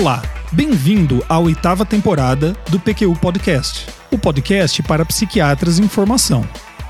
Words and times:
Olá, 0.00 0.22
bem-vindo 0.50 1.22
à 1.28 1.38
oitava 1.38 1.84
temporada 1.84 2.56
do 2.70 2.80
PQU 2.80 3.14
Podcast, 3.20 3.86
o 4.10 4.16
podcast 4.16 4.82
para 4.82 5.04
psiquiatras 5.04 5.78
em 5.78 5.86
formação. 5.86 6.42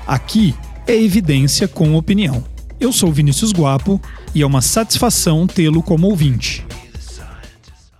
Aqui 0.07 0.55
é 0.87 0.95
evidência 0.95 1.67
com 1.67 1.97
opinião. 1.97 2.41
Eu 2.79 2.93
sou 2.93 3.11
Vinícius 3.11 3.51
Guapo 3.51 3.99
e 4.33 4.41
é 4.41 4.45
uma 4.45 4.61
satisfação 4.61 5.45
tê-lo 5.45 5.83
como 5.83 6.07
ouvinte. 6.07 6.65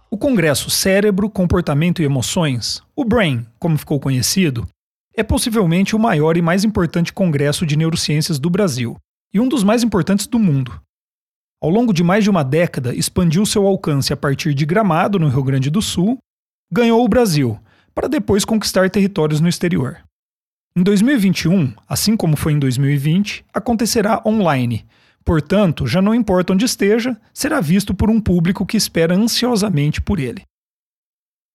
O 0.10 0.18
Congresso 0.18 0.70
Cérebro, 0.70 1.30
Comportamento 1.30 2.02
e 2.02 2.06
Emoções, 2.06 2.82
o 2.96 3.04
BRAIN, 3.04 3.46
como 3.60 3.78
ficou 3.78 4.00
conhecido, 4.00 4.66
é 5.14 5.24
possivelmente 5.24 5.94
o 5.94 6.00
maior 6.00 6.38
e 6.38 6.42
mais 6.42 6.64
importante 6.64 7.12
congresso 7.12 7.66
de 7.66 7.76
neurociências 7.76 8.40
do 8.40 8.50
Brasil 8.50 8.96
e 9.34 9.42
um 9.42 9.50
dos 9.50 9.62
mais 9.62 9.84
importantes 9.84 10.26
do 10.26 10.40
mundo. 10.40 10.72
Ao 11.62 11.70
longo 11.70 11.94
de 11.94 12.04
mais 12.04 12.24
de 12.24 12.30
uma 12.30 12.44
década, 12.44 12.96
expandiu 12.96 13.46
seu 13.46 13.68
alcance 13.68 14.12
a 14.12 14.18
partir 14.18 14.56
de 14.56 14.66
Gramado, 14.66 15.20
no 15.20 15.30
Rio 15.30 15.44
Grande 15.44 15.70
do 15.70 15.80
Sul, 15.80 16.18
ganhou 16.74 17.06
o 17.06 17.08
Brasil, 17.08 17.60
para 17.94 18.08
depois 18.08 18.44
conquistar 18.44 18.90
territórios 18.90 19.40
no 19.40 19.48
exterior. 19.48 20.02
Em 20.76 20.82
2021, 20.82 21.74
assim 21.88 22.18
como 22.18 22.36
foi 22.36 22.54
em 22.54 22.60
2020, 22.60 23.46
acontecerá 23.54 24.24
online. 24.26 24.88
Portanto, 25.24 25.86
já 25.86 26.02
não 26.02 26.16
importa 26.16 26.54
onde 26.54 26.66
esteja, 26.66 27.16
será 27.32 27.62
visto 27.62 27.94
por 27.94 28.10
um 28.10 28.20
público 28.20 28.66
que 28.66 28.76
espera 28.76 29.14
ansiosamente 29.14 30.02
por 30.02 30.20
ele. 30.20 30.42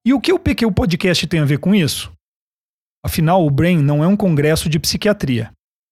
E 0.05 0.15
o 0.15 0.21
que 0.21 0.33
o 0.33 0.39
PQ 0.39 0.71
Podcast 0.71 1.27
tem 1.27 1.41
a 1.41 1.45
ver 1.45 1.59
com 1.59 1.75
isso? 1.75 2.13
Afinal, 3.05 3.45
o 3.45 3.51
Brain 3.51 3.79
não 3.79 4.05
é 4.05 4.07
um 4.07 4.17
congresso 4.17 4.69
de 4.69 4.79
psiquiatria. 4.79 5.51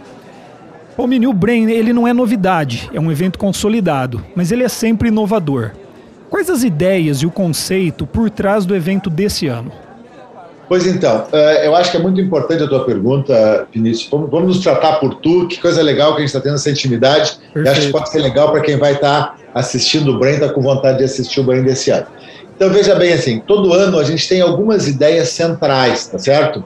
O 0.98 1.08
Mini, 1.08 1.32
Brain 1.34 1.70
ele 1.72 1.94
não 1.94 2.06
é 2.06 2.12
novidade, 2.12 2.90
é 2.94 3.00
um 3.00 3.10
evento 3.10 3.40
consolidado, 3.40 4.24
mas 4.36 4.52
ele 4.52 4.64
é 4.64 4.68
sempre 4.68 5.08
inovador. 5.08 5.72
Quais 6.30 6.50
as 6.50 6.62
ideias 6.62 7.20
e 7.20 7.26
o 7.26 7.32
conceito 7.32 8.06
por 8.06 8.30
trás 8.30 8.66
do 8.66 8.76
evento 8.76 9.10
desse 9.10 9.48
ano? 9.48 9.72
Pois 10.68 10.86
então, 10.86 11.26
eh, 11.32 11.66
eu 11.66 11.76
acho 11.76 11.90
que 11.90 11.98
é 11.98 12.00
muito 12.00 12.22
importante 12.22 12.62
a 12.62 12.68
tua 12.68 12.86
pergunta, 12.86 13.68
Vinícius. 13.74 14.08
Vamos 14.12 14.58
nos 14.58 14.60
tratar 14.60 15.00
por 15.00 15.16
tu, 15.16 15.48
que 15.48 15.60
coisa 15.60 15.82
legal 15.82 16.12
que 16.12 16.18
a 16.18 16.20
gente 16.20 16.28
está 16.28 16.40
tendo 16.40 16.56
essa 16.56 16.70
intimidade. 16.70 17.40
Acho 17.68 17.82
que 17.82 17.92
pode 17.92 18.10
ser 18.10 18.20
legal 18.20 18.52
para 18.52 18.62
quem 18.62 18.78
vai 18.78 18.94
estar 18.94 19.24
tá 19.24 19.36
assistindo 19.56 20.12
o 20.12 20.20
Brain, 20.20 20.36
está 20.36 20.50
com 20.50 20.62
vontade 20.62 21.00
de 21.00 21.06
assistir 21.06 21.40
o 21.40 21.44
Brain 21.44 21.64
desse 21.64 21.90
ano. 21.90 22.06
Então, 22.56 22.70
veja 22.70 22.94
bem 22.94 23.14
assim, 23.14 23.40
todo 23.40 23.74
ano 23.74 23.98
a 23.98 24.04
gente 24.04 24.28
tem 24.28 24.42
algumas 24.42 24.88
ideias 24.88 25.30
centrais, 25.30 26.08
tá 26.08 26.20
certo? 26.20 26.64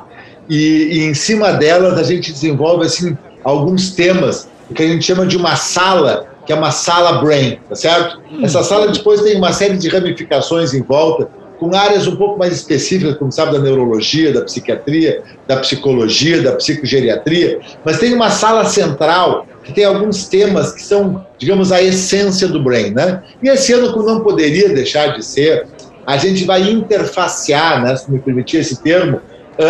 E, 0.54 1.00
e 1.00 1.04
em 1.06 1.14
cima 1.14 1.52
delas 1.54 1.98
a 1.98 2.04
gente 2.04 2.32
desenvolve 2.32 2.86
assim 2.86 3.18
alguns 3.44 3.92
temas 3.92 4.48
que 4.76 4.84
a 4.84 4.88
gente 4.88 5.04
chama 5.04 5.26
de 5.26 5.36
uma 5.36 5.56
sala 5.56 6.28
que 6.46 6.52
é 6.52 6.56
uma 6.56 6.72
sala 6.72 7.22
brain, 7.22 7.58
tá 7.70 7.76
certo? 7.76 8.22
Hum. 8.32 8.44
Essa 8.44 8.64
sala 8.64 8.90
depois 8.90 9.22
tem 9.22 9.38
uma 9.38 9.54
série 9.54 9.78
de 9.78 9.88
ramificações 9.88 10.74
em 10.74 10.82
volta, 10.82 11.30
com 11.58 11.74
áreas 11.74 12.06
um 12.06 12.18
pouco 12.18 12.38
mais 12.38 12.54
específicas, 12.54 13.16
como 13.16 13.32
sabe, 13.32 13.54
da 13.54 13.60
neurologia, 13.60 14.34
da 14.34 14.42
psiquiatria, 14.42 15.24
da 15.48 15.58
psicologia, 15.58 16.42
da 16.42 16.52
psicogeriatria, 16.52 17.62
mas 17.86 17.98
tem 17.98 18.14
uma 18.14 18.30
sala 18.30 18.66
central 18.66 19.48
que 19.64 19.72
tem 19.72 19.86
alguns 19.86 20.28
temas 20.28 20.74
que 20.74 20.82
são, 20.82 21.26
digamos, 21.38 21.72
a 21.72 21.82
essência 21.82 22.50
do 22.50 22.62
brain, 22.62 22.92
né? 22.92 23.24
E 23.42 23.48
esse 23.48 23.72
ano, 23.72 23.94
como 23.94 24.06
não 24.06 24.20
poderia 24.20 24.68
deixar 24.68 25.16
de 25.16 25.24
ser, 25.24 25.66
a 26.06 26.18
gente 26.18 26.44
vai 26.44 26.70
interfacear, 26.70 27.82
né, 27.82 27.96
se 27.96 28.12
me 28.12 28.20
permitir 28.20 28.58
esse 28.58 28.84
termo, 28.84 29.22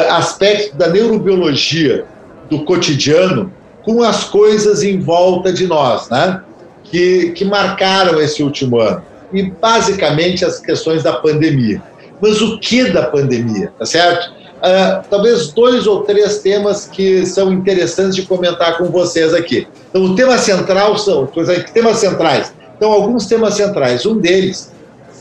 aspectos 0.09 0.77
da 0.77 0.87
neurobiologia 0.87 2.05
do 2.49 2.63
cotidiano 2.63 3.51
com 3.83 4.01
as 4.01 4.23
coisas 4.23 4.83
em 4.83 4.99
volta 4.99 5.51
de 5.51 5.67
nós, 5.67 6.09
né? 6.09 6.41
Que, 6.83 7.31
que 7.31 7.43
marcaram 7.43 8.21
esse 8.21 8.43
último 8.43 8.79
ano. 8.79 9.03
E 9.31 9.43
basicamente 9.49 10.45
as 10.45 10.59
questões 10.59 11.03
da 11.03 11.13
pandemia. 11.13 11.81
Mas 12.21 12.41
o 12.41 12.59
que 12.59 12.89
da 12.91 13.03
pandemia, 13.03 13.73
tá 13.77 13.85
certo? 13.85 14.31
Uh, 14.63 15.03
talvez 15.09 15.51
dois 15.51 15.85
ou 15.87 16.03
três 16.03 16.39
temas 16.39 16.85
que 16.85 17.25
são 17.25 17.51
interessantes 17.51 18.15
de 18.15 18.21
comentar 18.21 18.77
com 18.77 18.85
vocês 18.85 19.33
aqui. 19.33 19.67
Então, 19.89 20.05
o 20.05 20.15
tema 20.15 20.37
central 20.37 20.97
são 20.97 21.27
temas 21.73 21.97
centrais. 21.97 22.53
Então, 22.77 22.91
alguns 22.91 23.25
temas 23.25 23.55
centrais. 23.55 24.05
Um 24.05 24.17
deles, 24.17 24.71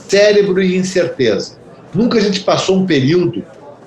cérebro 0.07 0.63
e 0.63 0.77
incerteza. 0.77 1.57
Nunca 1.93 2.19
a 2.19 2.21
gente 2.21 2.41
passou 2.41 2.77
um 2.77 2.87
período 2.87 3.43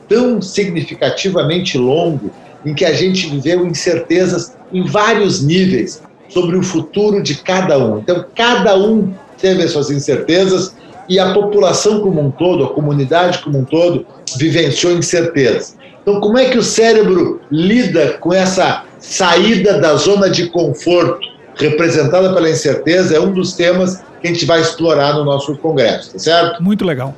tão 0.08 0.42
significativamente 0.42 1.78
longo 1.78 2.32
em 2.66 2.74
que 2.74 2.84
a 2.84 2.94
gente 2.94 3.28
viveu 3.30 3.66
incertezas 3.66 4.56
em 4.74 4.84
vários 4.84 5.42
níveis 5.42 6.02
sobre 6.30 6.58
o 6.58 6.64
futuro 6.64 7.22
de 7.22 7.36
cada 7.36 7.78
um. 7.78 8.00
Então, 8.00 8.26
cada 8.36 8.78
um 8.78 9.14
teve 9.38 9.64
as 9.64 9.72
suas 9.72 9.92
incertezas 9.92 10.76
e 11.08 11.20
a 11.20 11.34
população 11.34 12.02
como 12.02 12.20
um 12.20 12.32
todo, 12.32 12.64
a 12.64 12.74
comunidade 12.74 13.40
como 13.40 13.60
um 13.60 13.64
todo, 13.64 14.06
vivenciou 14.38 14.94
incertezas. 14.94 15.78
Então, 16.02 16.20
como 16.20 16.38
é 16.38 16.50
que 16.50 16.58
o 16.58 16.64
cérebro 16.64 17.42
lida 17.52 18.18
com 18.20 18.34
essa 18.34 18.84
saída 19.00 19.80
da 19.80 19.96
zona 19.96 20.30
de 20.30 20.50
conforto 20.50 21.20
representada 21.56 22.34
pela 22.34 22.50
incerteza? 22.50 23.16
É 23.16 23.20
um 23.20 23.32
dos 23.32 23.54
temas 23.54 24.04
que 24.22 24.28
a 24.28 24.34
gente 24.34 24.46
vai 24.46 24.62
explorar 24.62 25.14
no 25.14 25.24
nosso 25.24 25.56
congresso, 25.58 26.14
tá 26.14 26.20
certo? 26.20 26.64
Muito 26.64 26.84
legal. 26.84 27.16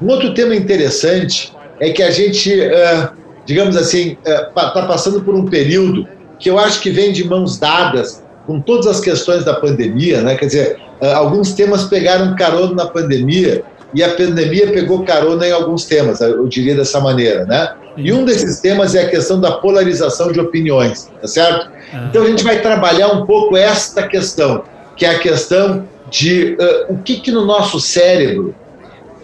Um 0.00 0.08
outro 0.08 0.34
tema 0.34 0.54
interessante 0.54 1.52
é 1.80 1.90
que 1.90 2.02
a 2.02 2.10
gente, 2.10 2.52
uh, 2.52 3.10
digamos 3.44 3.76
assim, 3.76 4.16
está 4.24 4.84
uh, 4.84 4.86
passando 4.86 5.22
por 5.22 5.34
um 5.34 5.46
período 5.46 6.06
que 6.38 6.50
eu 6.50 6.58
acho 6.58 6.80
que 6.80 6.90
vem 6.90 7.12
de 7.12 7.24
mãos 7.24 7.58
dadas 7.58 8.22
com 8.46 8.60
todas 8.60 8.86
as 8.86 9.00
questões 9.00 9.44
da 9.44 9.54
pandemia, 9.54 10.22
né? 10.22 10.36
Quer 10.36 10.46
dizer, 10.46 10.76
uh, 11.00 11.06
alguns 11.06 11.52
temas 11.52 11.84
pegaram 11.84 12.34
carona 12.36 12.74
na 12.74 12.86
pandemia 12.86 13.62
e 13.94 14.02
a 14.02 14.10
pandemia 14.10 14.72
pegou 14.72 15.04
carona 15.04 15.46
em 15.46 15.52
alguns 15.52 15.84
temas, 15.84 16.20
eu 16.20 16.46
diria 16.46 16.74
dessa 16.74 17.00
maneira, 17.00 17.44
né? 17.44 17.72
E 17.96 18.12
um 18.12 18.24
desses 18.24 18.60
temas 18.60 18.94
é 18.94 19.04
a 19.04 19.08
questão 19.08 19.40
da 19.40 19.52
polarização 19.52 20.30
de 20.30 20.38
opiniões, 20.38 21.10
tá 21.20 21.26
certo? 21.26 21.70
Então 22.10 22.24
a 22.24 22.26
gente 22.26 22.44
vai 22.44 22.60
trabalhar 22.60 23.08
um 23.08 23.24
pouco 23.24 23.56
esta 23.56 24.06
questão, 24.06 24.64
que 24.96 25.06
é 25.06 25.10
a 25.10 25.18
questão 25.18 25.88
de 26.10 26.56
uh, 26.60 26.92
o 26.92 26.98
que, 26.98 27.20
que 27.20 27.30
no 27.30 27.44
nosso 27.44 27.80
cérebro 27.80 28.54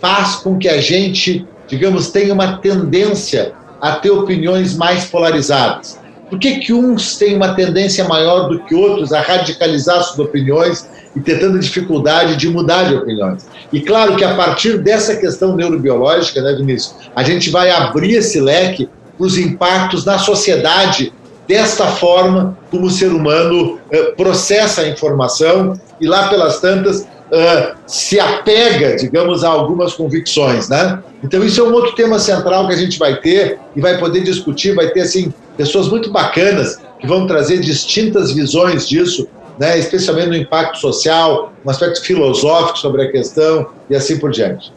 faz 0.01 0.37
com 0.37 0.59
que 0.59 0.69
a 0.69 0.81
gente, 0.81 1.47
digamos, 1.73 2.11
tenha 2.11 2.35
uma 2.35 2.59
tendência 2.59 3.55
a 3.81 3.93
ter 3.93 4.11
opiniões 4.11 4.77
mais 4.77 5.07
polarizadas. 5.07 5.99
Por 6.29 6.39
que, 6.39 6.59
que 6.59 6.71
uns 6.71 7.17
têm 7.17 7.35
uma 7.35 7.55
tendência 7.55 8.05
maior 8.05 8.47
do 8.51 8.63
que 8.65 8.75
outros 8.75 9.11
a 9.11 9.23
radicalizar 9.23 10.03
suas 10.03 10.19
opiniões 10.19 10.87
e 11.17 11.21
ter 11.21 11.41
tanta 11.41 11.59
dificuldade 11.59 12.37
de 12.37 12.47
mudar 12.47 12.85
de 12.85 12.95
opiniões? 12.95 13.47
E 13.73 13.81
claro 13.81 14.17
que 14.17 14.25
a 14.25 14.35
partir 14.35 14.83
dessa 14.83 15.17
questão 15.17 15.57
neurobiológica, 15.57 16.43
né, 16.43 16.53
Vinícius, 16.53 16.95
a 17.17 17.23
gente 17.23 17.49
vai 17.49 17.71
abrir 17.71 18.17
esse 18.17 18.39
leque 18.39 18.87
para 19.17 19.27
os 19.27 19.39
impactos 19.39 20.05
na 20.05 20.19
sociedade 20.19 21.11
desta 21.49 21.87
forma 21.87 22.57
como 22.71 22.85
o 22.85 22.91
ser 22.91 23.13
humano 23.13 23.79
uh, 23.91 24.17
processa 24.17 24.83
a 24.83 24.89
informação 24.89 25.81
e 25.99 26.07
lá 26.07 26.29
pelas 26.29 26.61
tantas 26.61 27.07
uh, 27.33 27.75
se 27.87 28.21
apega, 28.21 28.97
digamos, 28.97 29.43
a 29.43 29.49
algumas 29.49 29.95
convicções, 29.95 30.69
né? 30.69 31.03
Então 31.25 31.43
isso 31.43 31.61
é 31.61 31.65
um 31.65 31.73
outro 31.73 31.95
tema 31.95 32.19
central 32.19 32.67
que 32.69 32.75
a 32.75 32.77
gente 32.77 32.99
vai 32.99 33.19
ter 33.21 33.59
e 33.75 33.81
vai 33.81 33.99
poder 33.99 34.23
discutir, 34.23 34.75
vai 34.75 34.91
ter 34.91 35.01
assim 35.01 35.33
pessoas 35.57 35.89
muito 35.89 36.13
bacanas 36.13 36.79
que 37.01 37.07
vão 37.07 37.27
trazer 37.27 37.59
distintas 37.59 38.33
visões 38.33 38.87
disso, 38.89 39.27
né? 39.59 39.79
Especialmente 39.79 40.29
no 40.29 40.37
impacto 40.37 40.79
social, 40.79 41.53
um 41.65 41.71
aspecto 41.71 42.03
filosófico 42.03 42.79
sobre 42.79 43.03
a 43.03 43.11
questão 43.11 43.69
e 43.89 43.97
assim 43.97 44.19
por 44.19 44.31
diante. 44.31 44.73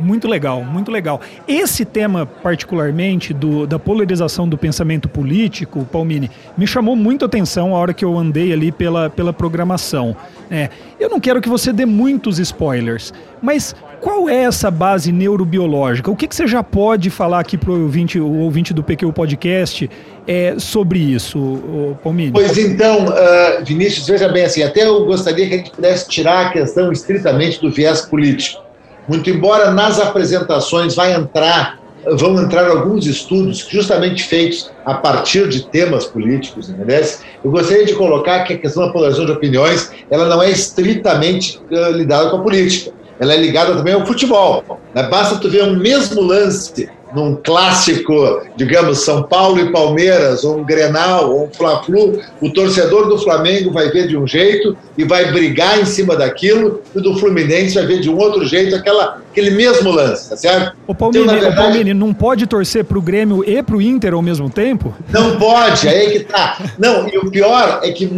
Muito 0.00 0.26
legal, 0.26 0.64
muito 0.64 0.90
legal. 0.90 1.20
Esse 1.46 1.84
tema, 1.84 2.24
particularmente, 2.24 3.34
do, 3.34 3.66
da 3.66 3.78
polarização 3.78 4.48
do 4.48 4.56
pensamento 4.56 5.10
político, 5.10 5.84
Palmini, 5.92 6.30
me 6.56 6.66
chamou 6.66 6.96
muito 6.96 7.24
a 7.24 7.26
atenção 7.26 7.76
a 7.76 7.78
hora 7.78 7.92
que 7.92 8.04
eu 8.04 8.16
andei 8.16 8.50
ali 8.50 8.72
pela, 8.72 9.10
pela 9.10 9.30
programação. 9.30 10.16
É, 10.50 10.70
eu 10.98 11.10
não 11.10 11.20
quero 11.20 11.40
que 11.40 11.48
você 11.50 11.70
dê 11.70 11.84
muitos 11.84 12.38
spoilers, 12.38 13.12
mas 13.42 13.76
qual 14.00 14.26
é 14.30 14.44
essa 14.44 14.70
base 14.70 15.12
neurobiológica? 15.12 16.10
O 16.10 16.16
que, 16.16 16.26
que 16.26 16.34
você 16.34 16.46
já 16.46 16.62
pode 16.62 17.10
falar 17.10 17.40
aqui 17.40 17.58
para 17.58 17.70
o 17.70 17.82
ouvinte, 17.82 18.18
o 18.18 18.38
ouvinte 18.38 18.72
do 18.72 18.82
PQ 18.82 19.12
Podcast 19.12 19.90
é, 20.26 20.54
sobre 20.58 20.98
isso, 20.98 21.96
Palmini? 22.02 22.32
Pois 22.32 22.56
então, 22.56 23.04
uh, 23.04 23.64
Vinícius, 23.64 24.06
veja 24.06 24.28
bem 24.28 24.44
assim, 24.44 24.62
até 24.62 24.86
eu 24.86 25.04
gostaria 25.04 25.46
que 25.46 25.54
a 25.54 25.56
gente 25.58 25.70
pudesse 25.72 26.08
tirar 26.08 26.46
a 26.46 26.50
questão 26.50 26.90
estritamente 26.90 27.60
do 27.60 27.70
viés 27.70 28.00
político 28.00 28.69
muito 29.10 29.28
embora 29.28 29.72
nas 29.72 29.98
apresentações 29.98 30.94
vai 30.94 31.12
entrar, 31.12 31.80
vão 32.16 32.40
entrar 32.40 32.70
alguns 32.70 33.06
estudos 33.06 33.66
justamente 33.68 34.22
feitos 34.22 34.70
a 34.84 34.94
partir 34.94 35.48
de 35.48 35.64
temas 35.64 36.04
políticos, 36.04 36.68
entendeu? 36.70 37.04
Eu 37.42 37.50
gostaria 37.50 37.84
de 37.84 37.94
colocar 37.94 38.44
que 38.44 38.52
a 38.52 38.58
questão 38.58 38.86
da 38.86 38.92
polarização 38.92 39.26
de 39.26 39.32
opiniões, 39.32 39.90
ela 40.08 40.26
não 40.26 40.40
é 40.40 40.48
estritamente 40.48 41.60
uh, 41.72 41.90
lidada 41.90 42.30
com 42.30 42.36
a 42.36 42.40
política. 42.40 42.92
Ela 43.18 43.34
é 43.34 43.36
ligada 43.36 43.74
também 43.74 43.94
ao 43.94 44.06
futebol. 44.06 44.64
Né? 44.94 45.02
Basta 45.02 45.36
tu 45.38 45.50
ver 45.50 45.64
um 45.64 45.76
mesmo 45.76 46.22
lance 46.22 46.88
num 47.14 47.36
clássico, 47.36 48.42
digamos, 48.56 49.00
São 49.00 49.22
Paulo 49.22 49.60
e 49.60 49.70
Palmeiras, 49.70 50.44
ou 50.44 50.58
um 50.58 50.64
Grenal, 50.64 51.32
ou 51.32 51.44
um 51.44 51.50
Fla-Flu, 51.50 52.20
o 52.40 52.52
torcedor 52.52 53.08
do 53.08 53.18
Flamengo 53.18 53.72
vai 53.72 53.90
ver 53.90 54.06
de 54.06 54.16
um 54.16 54.26
jeito 54.26 54.76
e 54.96 55.04
vai 55.04 55.32
brigar 55.32 55.80
em 55.80 55.84
cima 55.84 56.16
daquilo, 56.16 56.80
e 56.94 57.00
do 57.00 57.18
Fluminense 57.18 57.74
vai 57.74 57.86
ver 57.86 58.00
de 58.00 58.10
um 58.10 58.16
outro 58.16 58.44
jeito 58.46 58.74
aquela, 58.74 59.20
aquele 59.30 59.50
mesmo 59.50 59.90
lance, 59.90 60.28
tá 60.28 60.36
certo? 60.36 60.76
O 60.86 60.94
Palmeiras, 60.94 61.30
então, 61.30 61.40
verdade, 61.40 61.60
o 61.60 61.64
Palmeiras 61.64 61.96
não 61.96 62.12
pode 62.12 62.46
torcer 62.46 62.84
para 62.84 62.98
o 62.98 63.02
Grêmio 63.02 63.44
e 63.48 63.62
para 63.62 63.76
o 63.76 63.82
Inter 63.82 64.12
ao 64.12 64.22
mesmo 64.22 64.50
tempo? 64.50 64.94
Não 65.08 65.38
pode, 65.38 65.88
aí 65.88 66.10
que 66.10 66.20
tá. 66.20 66.58
Não, 66.78 67.08
e 67.08 67.16
o 67.16 67.30
pior 67.30 67.80
é 67.82 67.92
que 67.92 68.10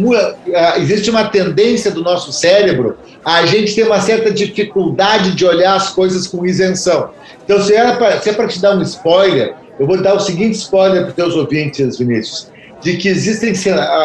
ah, 0.55 0.79
existe 0.79 1.09
uma 1.09 1.25
tendência 1.25 1.91
do 1.91 2.01
nosso 2.01 2.33
cérebro 2.33 2.97
a 3.23 3.45
gente 3.45 3.75
ter 3.75 3.83
uma 3.83 4.01
certa 4.01 4.31
dificuldade 4.31 5.35
de 5.35 5.45
olhar 5.45 5.75
as 5.75 5.91
coisas 5.91 6.27
com 6.27 6.45
isenção. 6.45 7.11
Então, 7.45 7.61
se, 7.61 7.73
era 7.73 7.95
pra, 7.95 8.19
se 8.19 8.29
é 8.29 8.33
para 8.33 8.47
te 8.47 8.59
dar 8.59 8.75
um 8.75 8.81
spoiler, 8.81 9.53
eu 9.79 9.85
vou 9.85 10.01
dar 10.01 10.15
o 10.15 10.19
seguinte 10.19 10.57
spoiler 10.57 11.03
para 11.03 11.09
os 11.09 11.15
teus 11.15 11.35
ouvintes, 11.35 11.97
Vinícius, 11.97 12.51
de 12.81 12.97
que 12.97 13.07
existem 13.07 13.53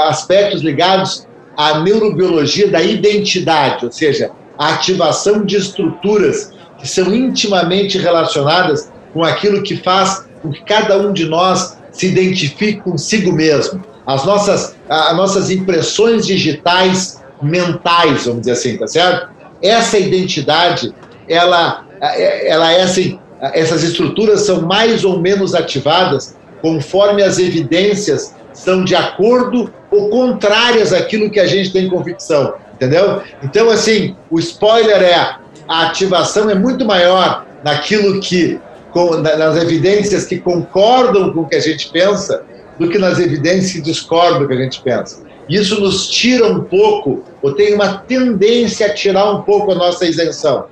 aspectos 0.08 0.62
ligados 0.62 1.26
à 1.56 1.80
neurobiologia 1.80 2.68
da 2.68 2.80
identidade, 2.80 3.84
ou 3.84 3.90
seja, 3.90 4.30
a 4.58 4.74
ativação 4.74 5.44
de 5.44 5.56
estruturas 5.56 6.52
que 6.78 6.88
são 6.88 7.14
intimamente 7.14 7.98
relacionadas 7.98 8.90
com 9.12 9.24
aquilo 9.24 9.62
que 9.62 9.76
faz 9.76 10.26
com 10.42 10.50
que 10.50 10.62
cada 10.64 10.98
um 10.98 11.12
de 11.12 11.26
nós 11.26 11.76
se 11.92 12.06
identifique 12.06 12.80
consigo 12.80 13.32
mesmo. 13.32 13.84
As 14.06 14.24
nossas, 14.24 14.76
as 14.88 15.16
nossas 15.16 15.50
impressões 15.50 16.26
digitais 16.26 17.20
mentais, 17.42 18.24
vamos 18.24 18.40
dizer 18.40 18.52
assim, 18.52 18.76
tá 18.76 18.86
certo? 18.86 19.28
Essa 19.60 19.98
identidade, 19.98 20.94
ela, 21.28 21.84
ela 22.00 22.72
é 22.72 22.82
assim, 22.82 23.18
essas 23.40 23.82
estruturas 23.82 24.42
são 24.42 24.62
mais 24.62 25.04
ou 25.04 25.20
menos 25.20 25.54
ativadas 25.54 26.36
conforme 26.62 27.22
as 27.22 27.38
evidências 27.38 28.34
são 28.52 28.84
de 28.84 28.94
acordo 28.94 29.72
ou 29.90 30.08
contrárias 30.08 30.92
àquilo 30.92 31.30
que 31.30 31.38
a 31.38 31.46
gente 31.46 31.72
tem 31.72 31.88
convicção, 31.88 32.54
entendeu? 32.74 33.22
Então, 33.42 33.70
assim, 33.70 34.16
o 34.30 34.38
spoiler 34.38 35.00
é 35.02 35.36
a 35.68 35.86
ativação 35.88 36.48
é 36.48 36.54
muito 36.54 36.84
maior 36.84 37.46
naquilo 37.62 38.20
que, 38.20 38.58
nas 39.22 39.56
evidências 39.62 40.24
que 40.24 40.38
concordam 40.38 41.32
com 41.32 41.40
o 41.40 41.48
que 41.48 41.56
a 41.56 41.60
gente 41.60 41.90
pensa, 41.90 42.42
do 42.78 42.88
que 42.88 42.98
nas 42.98 43.18
evidências 43.18 43.72
que 43.72 43.80
discordam 43.80 44.40
do 44.40 44.48
que 44.48 44.54
a 44.54 44.56
gente 44.56 44.80
pensa. 44.80 45.22
Isso 45.48 45.80
nos 45.80 46.08
tira 46.08 46.46
um 46.46 46.64
pouco, 46.64 47.24
ou 47.42 47.52
tem 47.54 47.74
uma 47.74 47.98
tendência 47.98 48.86
a 48.86 48.94
tirar 48.94 49.30
um 49.32 49.42
pouco 49.42 49.72
a 49.72 49.74
nossa 49.74 50.06
isenção. 50.06 50.66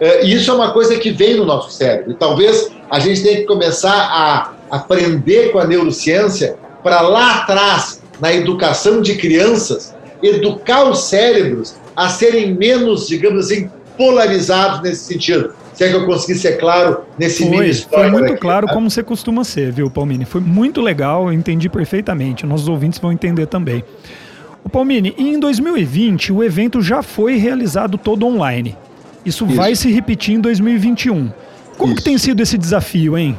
É, 0.00 0.24
isso 0.24 0.50
é 0.50 0.54
uma 0.54 0.72
coisa 0.72 0.96
que 0.96 1.10
vem 1.10 1.36
no 1.36 1.44
nosso 1.44 1.70
cérebro. 1.70 2.12
E 2.12 2.14
talvez 2.14 2.70
a 2.90 2.98
gente 2.98 3.22
tenha 3.22 3.36
que 3.38 3.44
começar 3.44 3.92
a 3.92 4.52
aprender 4.70 5.52
com 5.52 5.58
a 5.58 5.66
neurociência 5.66 6.56
para 6.82 7.00
lá 7.02 7.36
atrás, 7.36 8.02
na 8.20 8.32
educação 8.32 9.00
de 9.00 9.16
crianças, 9.16 9.94
educar 10.22 10.88
os 10.88 11.04
cérebros 11.04 11.74
a 11.94 12.08
serem 12.08 12.54
menos, 12.54 13.06
digamos 13.06 13.46
assim, 13.46 13.70
polarizados 14.02 14.82
nesse 14.82 15.04
sentido. 15.04 15.54
Se 15.72 15.84
é 15.84 15.88
que 15.88 15.94
eu 15.94 16.04
consegui 16.04 16.36
ser 16.36 16.58
claro 16.58 17.02
nesse 17.16 17.46
foi, 17.48 17.50
mini 17.50 17.72
Foi 17.74 18.10
muito 18.10 18.32
aqui, 18.32 18.40
claro 18.40 18.66
tá? 18.66 18.74
como 18.74 18.90
você 18.90 19.00
costuma 19.00 19.44
ser, 19.44 19.70
viu, 19.70 19.88
Palmini? 19.88 20.24
Foi 20.24 20.40
muito 20.40 20.80
legal, 20.80 21.28
eu 21.28 21.32
entendi 21.32 21.68
perfeitamente. 21.68 22.44
Nossos 22.44 22.66
ouvintes 22.66 22.98
vão 22.98 23.12
entender 23.12 23.46
também. 23.46 23.84
O 24.64 24.68
Palmini, 24.68 25.14
em 25.16 25.38
2020 25.38 26.32
o 26.32 26.42
evento 26.42 26.82
já 26.82 27.00
foi 27.00 27.36
realizado 27.36 27.96
todo 27.96 28.26
online. 28.26 28.76
Isso, 29.24 29.46
Isso. 29.46 29.54
vai 29.54 29.76
se 29.76 29.90
repetir 29.92 30.34
em 30.34 30.40
2021. 30.40 31.30
Como 31.78 31.94
que 31.94 32.02
tem 32.02 32.18
sido 32.18 32.42
esse 32.42 32.58
desafio, 32.58 33.16
hein? 33.16 33.36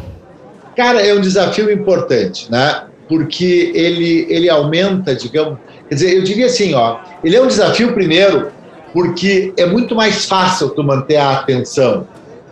Cara, 0.77 1.05
é 1.05 1.13
um 1.13 1.19
desafio 1.19 1.69
importante, 1.69 2.49
né? 2.49 2.83
Porque 3.09 3.73
ele, 3.75 4.25
ele 4.29 4.49
aumenta, 4.49 5.13
digamos. 5.13 5.59
Quer 5.89 5.95
dizer, 5.95 6.17
eu 6.17 6.23
diria 6.23 6.45
assim, 6.45 6.73
ó, 6.73 6.99
ele 7.21 7.35
é 7.35 7.41
um 7.41 7.47
desafio 7.47 7.93
primeiro, 7.93 8.49
porque 8.93 9.51
é 9.57 9.65
muito 9.65 9.95
mais 9.95 10.25
fácil 10.25 10.69
tu 10.69 10.83
manter 10.83 11.17
a 11.17 11.31
atenção 11.31 12.07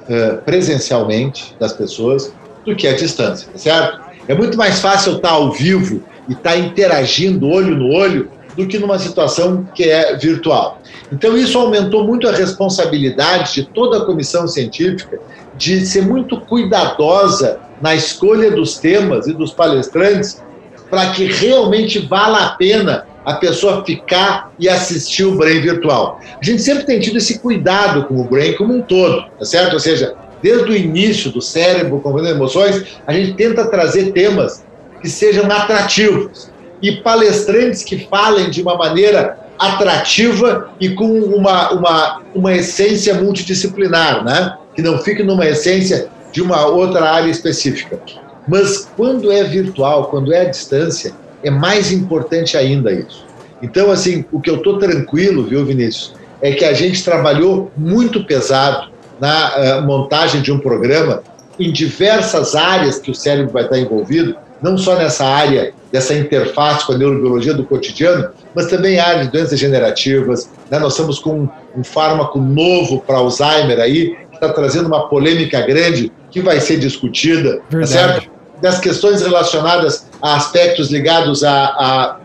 uh, 0.10 0.42
presencialmente 0.42 1.56
das 1.60 1.72
pessoas 1.72 2.34
do 2.66 2.76
que 2.76 2.88
à 2.88 2.94
distância, 2.94 3.48
tá 3.52 3.58
certo? 3.58 4.02
É 4.28 4.34
muito 4.34 4.58
mais 4.58 4.80
fácil 4.80 5.18
estar 5.18 5.32
ao 5.32 5.52
vivo 5.52 6.04
e 6.28 6.34
estar 6.34 6.58
interagindo 6.58 7.48
olho 7.48 7.76
no 7.76 7.94
olho 7.94 8.30
do 8.56 8.68
que 8.68 8.78
numa 8.78 9.00
situação 9.00 9.68
que 9.74 9.84
é 9.84 10.18
virtual. 10.18 10.82
Então, 11.12 11.38
isso 11.38 11.58
aumentou 11.58 12.06
muito 12.06 12.28
a 12.28 12.32
responsabilidade 12.32 13.54
de 13.54 13.64
toda 13.64 14.00
a 14.00 14.06
comissão 14.06 14.48
científica 14.48 15.20
de 15.56 15.86
ser 15.86 16.02
muito 16.04 16.40
cuidadosa 16.40 17.60
na 17.82 17.96
escolha 17.96 18.52
dos 18.52 18.78
temas 18.78 19.28
e 19.28 19.34
dos 19.34 19.52
palestrantes 19.52 20.42
para 20.90 21.12
que 21.12 21.26
realmente 21.26 22.00
vala 22.00 22.46
a 22.46 22.50
pena 22.52 23.06
a 23.26 23.34
pessoa 23.34 23.84
ficar 23.86 24.52
e 24.60 24.68
assistir 24.68 25.24
o 25.26 25.36
Brain 25.36 25.62
virtual. 25.62 26.20
A 26.40 26.44
gente 26.44 26.62
sempre 26.62 26.86
tem 26.86 27.00
tido 27.00 27.18
esse 27.18 27.40
cuidado 27.40 28.06
com 28.06 28.20
o 28.20 28.24
Brain 28.24 28.54
como 28.54 28.74
um 28.74 28.82
todo, 28.82 29.26
tá 29.38 29.46
certo? 29.46 29.74
Ou 29.74 29.80
seja, 29.80 30.16
desde 30.42 30.72
o 30.72 30.76
início 30.76 31.32
do 31.32 31.42
cérebro, 31.42 32.00
compreendendo 32.00 32.38
emoções, 32.38 32.84
a 33.06 33.14
gente 33.14 33.34
tenta 33.34 33.66
trazer 33.66 34.12
temas 34.12 34.64
que 35.02 35.10
sejam 35.10 35.46
atrativos 35.52 36.50
e 36.82 36.94
palestrantes 36.94 37.84
que 37.84 38.08
falem 38.08 38.50
de 38.50 38.62
uma 38.62 38.76
maneira 38.76 39.38
atrativa 39.60 40.70
e 40.80 40.90
com 40.90 41.06
uma, 41.06 41.72
uma, 41.72 42.22
uma 42.34 42.54
essência 42.54 43.14
multidisciplinar, 43.14 44.24
né? 44.24 44.58
que 44.76 44.82
não 44.82 44.98
fique 44.98 45.22
numa 45.22 45.46
essência 45.46 46.10
de 46.32 46.42
uma 46.42 46.66
outra 46.66 47.12
área 47.12 47.30
específica. 47.30 48.00
Mas 48.48 48.90
quando 48.98 49.32
é 49.32 49.44
virtual, 49.44 50.06
quando 50.06 50.34
é 50.34 50.42
à 50.42 50.46
distância, 50.46 51.14
é 51.44 51.50
mais 51.50 51.92
importante 51.92 52.58
ainda 52.58 52.92
isso. 52.92 53.26
Então, 53.62 53.92
assim, 53.92 54.26
o 54.32 54.40
que 54.40 54.50
eu 54.50 54.58
estou 54.58 54.80
tranquilo, 54.80 55.44
viu, 55.44 55.66
Vinícius, 55.66 56.14
é 56.42 56.52
que 56.52 56.66
a 56.66 56.74
gente 56.74 57.04
trabalhou 57.04 57.72
muito 57.78 58.24
pesado 58.24 58.90
na 59.20 59.80
uh, 59.80 59.82
montagem 59.84 60.42
de 60.42 60.52
um 60.52 60.60
programa 60.60 61.22
em 61.60 61.72
diversas 61.72 62.56
áreas 62.56 62.98
que 62.98 63.12
o 63.12 63.16
cérebro 63.16 63.54
vai 63.54 63.64
estar 63.64 63.78
envolvido, 63.78 64.36
não 64.62 64.78
só 64.78 64.96
nessa 64.96 65.26
área 65.26 65.74
dessa 65.92 66.14
interface 66.14 66.86
com 66.86 66.94
a 66.94 66.98
neurobiologia 66.98 67.54
do 67.54 67.66
cotidiano, 67.66 68.30
mas 68.56 68.68
também 68.68 69.00
área 69.00 69.26
de 69.26 69.32
doenças 69.32 69.52
degenerativas. 69.52 70.50
Né? 70.70 70.80
Nós 70.80 70.94
estamos 70.94 71.20
com 71.20 71.42
um, 71.42 71.50
um 71.78 71.84
fármaco 71.84 72.40
novo 72.40 73.02
para 73.02 73.18
Alzheimer 73.18 73.80
aí, 73.80 74.16
que 74.30 74.36
está 74.36 74.50
trazendo 74.50 74.88
uma 74.88 75.08
polêmica 75.08 75.62
grande 75.62 76.12
que 76.32 76.42
vai 76.42 76.60
ser 76.60 76.80
discutida, 76.80 77.62
tá 77.70 77.86
certo? 77.86 78.32
Das 78.62 78.80
questões 78.80 79.22
relacionadas 79.22 80.08
a 80.22 80.36
aspectos 80.36 80.92
ligados 80.92 81.44
a, 81.44 81.66
a, 81.66 82.18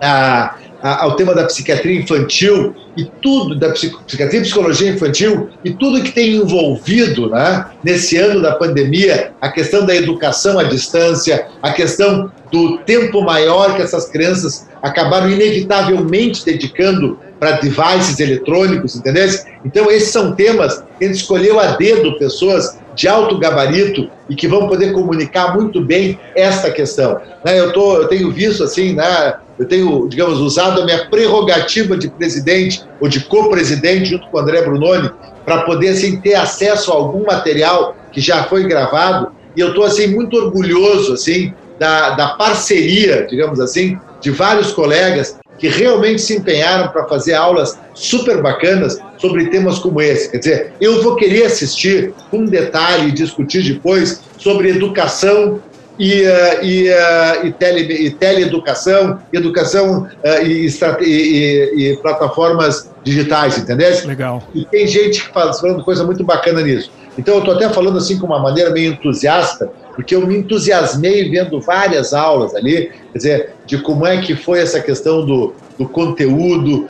a 0.00 0.56
ao 0.82 1.16
tema 1.16 1.34
da 1.34 1.44
psiquiatria 1.44 2.00
infantil 2.00 2.74
e 2.96 3.04
tudo, 3.22 3.58
da 3.58 3.70
psiquiatria 3.70 4.40
e 4.40 4.42
psicologia 4.42 4.90
infantil 4.90 5.48
e 5.64 5.72
tudo 5.72 6.02
que 6.02 6.12
tem 6.12 6.36
envolvido 6.36 7.30
né, 7.30 7.66
nesse 7.82 8.16
ano 8.16 8.40
da 8.40 8.52
pandemia, 8.54 9.32
a 9.40 9.48
questão 9.50 9.84
da 9.84 9.94
educação 9.94 10.58
à 10.58 10.64
distância, 10.64 11.46
a 11.62 11.72
questão 11.72 12.30
do 12.52 12.78
tempo 12.78 13.22
maior 13.22 13.74
que 13.74 13.82
essas 13.82 14.08
crianças 14.08 14.68
acabaram 14.82 15.30
inevitavelmente 15.30 16.44
dedicando 16.44 17.18
para 17.40 17.52
devices 17.52 18.18
eletrônicos, 18.20 18.96
entendeu? 18.96 19.28
Então, 19.64 19.90
esses 19.90 20.10
são 20.10 20.34
temas 20.34 20.82
que 20.98 21.04
a 21.04 21.08
gente 21.08 21.20
escolheu 21.20 21.58
a 21.60 21.72
dedo 21.72 22.18
pessoas 22.18 22.78
de 22.96 23.06
alto 23.06 23.38
gabarito 23.38 24.10
e 24.28 24.34
que 24.34 24.48
vão 24.48 24.66
poder 24.66 24.92
comunicar 24.92 25.54
muito 25.54 25.80
bem 25.80 26.18
esta 26.34 26.70
questão. 26.70 27.20
Né, 27.44 27.60
eu, 27.60 27.72
tô, 27.72 27.98
eu 27.98 28.08
tenho 28.08 28.32
visto, 28.32 28.64
assim, 28.64 28.94
né, 28.94 29.34
eu 29.58 29.68
tenho, 29.68 30.08
digamos, 30.08 30.40
usado 30.40 30.80
a 30.80 30.84
minha 30.84 31.06
prerrogativa 31.08 31.96
de 31.96 32.08
presidente 32.08 32.82
ou 32.98 33.08
de 33.08 33.20
co-presidente 33.20 34.06
junto 34.06 34.26
com 34.28 34.38
o 34.38 34.40
André 34.40 34.62
Brunoni 34.62 35.10
para 35.44 35.62
poder 35.62 35.90
assim, 35.90 36.20
ter 36.20 36.34
acesso 36.34 36.90
a 36.90 36.94
algum 36.94 37.24
material 37.24 37.94
que 38.10 38.20
já 38.20 38.44
foi 38.44 38.64
gravado 38.64 39.30
e 39.54 39.60
eu 39.60 39.68
estou 39.68 39.84
assim 39.84 40.08
muito 40.08 40.36
orgulhoso 40.36 41.12
assim 41.12 41.52
da, 41.78 42.10
da 42.10 42.28
parceria, 42.28 43.26
digamos 43.28 43.60
assim, 43.60 43.98
de 44.20 44.30
vários 44.30 44.72
colegas 44.72 45.38
que 45.58 45.68
realmente 45.68 46.20
se 46.20 46.36
empenharam 46.36 46.88
para 46.88 47.06
fazer 47.06 47.34
aulas 47.34 47.78
super 47.94 48.42
bacanas 48.42 48.98
sobre 49.18 49.46
temas 49.46 49.78
como 49.78 50.00
esse. 50.00 50.30
Quer 50.30 50.38
dizer, 50.38 50.72
eu 50.80 51.02
vou 51.02 51.16
querer 51.16 51.44
assistir 51.44 52.12
com 52.30 52.44
detalhe 52.44 53.08
e 53.08 53.12
discutir 53.12 53.62
depois 53.62 54.20
sobre 54.38 54.70
educação 54.70 55.60
e, 55.98 56.22
uh, 56.22 56.64
e, 56.64 56.90
uh, 56.90 57.46
e, 57.46 57.52
tele, 57.52 57.92
e 57.92 58.10
teleeducação, 58.10 59.18
educação 59.32 60.02
uh, 60.02 60.46
e, 60.46 60.68
e, 61.00 61.92
e, 61.92 61.96
plataformas 62.02 62.90
digitais, 63.02 63.58
entendeu? 63.58 63.90
Legal. 64.04 64.42
E 64.54 64.64
tem 64.66 64.86
gente 64.86 65.24
que 65.24 65.32
faz, 65.32 65.58
falando 65.58 65.82
coisa 65.82 66.04
muito 66.04 66.22
bacana 66.22 66.60
nisso. 66.60 66.90
Então, 67.18 67.34
eu 67.34 67.40
estou 67.40 67.54
até 67.54 67.68
falando 67.70 67.96
assim 67.96 68.18
com 68.18 68.26
uma 68.26 68.38
maneira 68.38 68.70
meio 68.70 68.92
entusiasta, 68.92 69.70
porque 69.96 70.14
eu 70.14 70.24
me 70.26 70.36
entusiasmei 70.36 71.28
vendo 71.28 71.60
várias 71.60 72.14
aulas 72.14 72.54
ali, 72.54 72.92
quer 73.12 73.18
dizer, 73.18 73.54
de 73.66 73.78
como 73.78 74.06
é 74.06 74.20
que 74.20 74.36
foi 74.36 74.60
essa 74.60 74.80
questão 74.80 75.26
do, 75.26 75.54
do 75.78 75.88
conteúdo, 75.88 76.88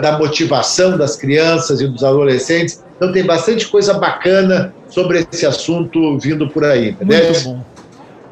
da 0.00 0.18
motivação 0.18 0.96
das 0.96 1.16
crianças 1.16 1.80
e 1.80 1.86
dos 1.86 2.02
adolescentes. 2.02 2.82
Então, 2.96 3.12
tem 3.12 3.24
bastante 3.24 3.68
coisa 3.68 3.94
bacana 3.94 4.74
sobre 4.88 5.26
esse 5.30 5.44
assunto 5.46 6.18
vindo 6.18 6.48
por 6.48 6.64
aí, 6.64 6.90
entendeu? 6.90 7.24
Muito 7.24 7.44
bom 7.44 7.76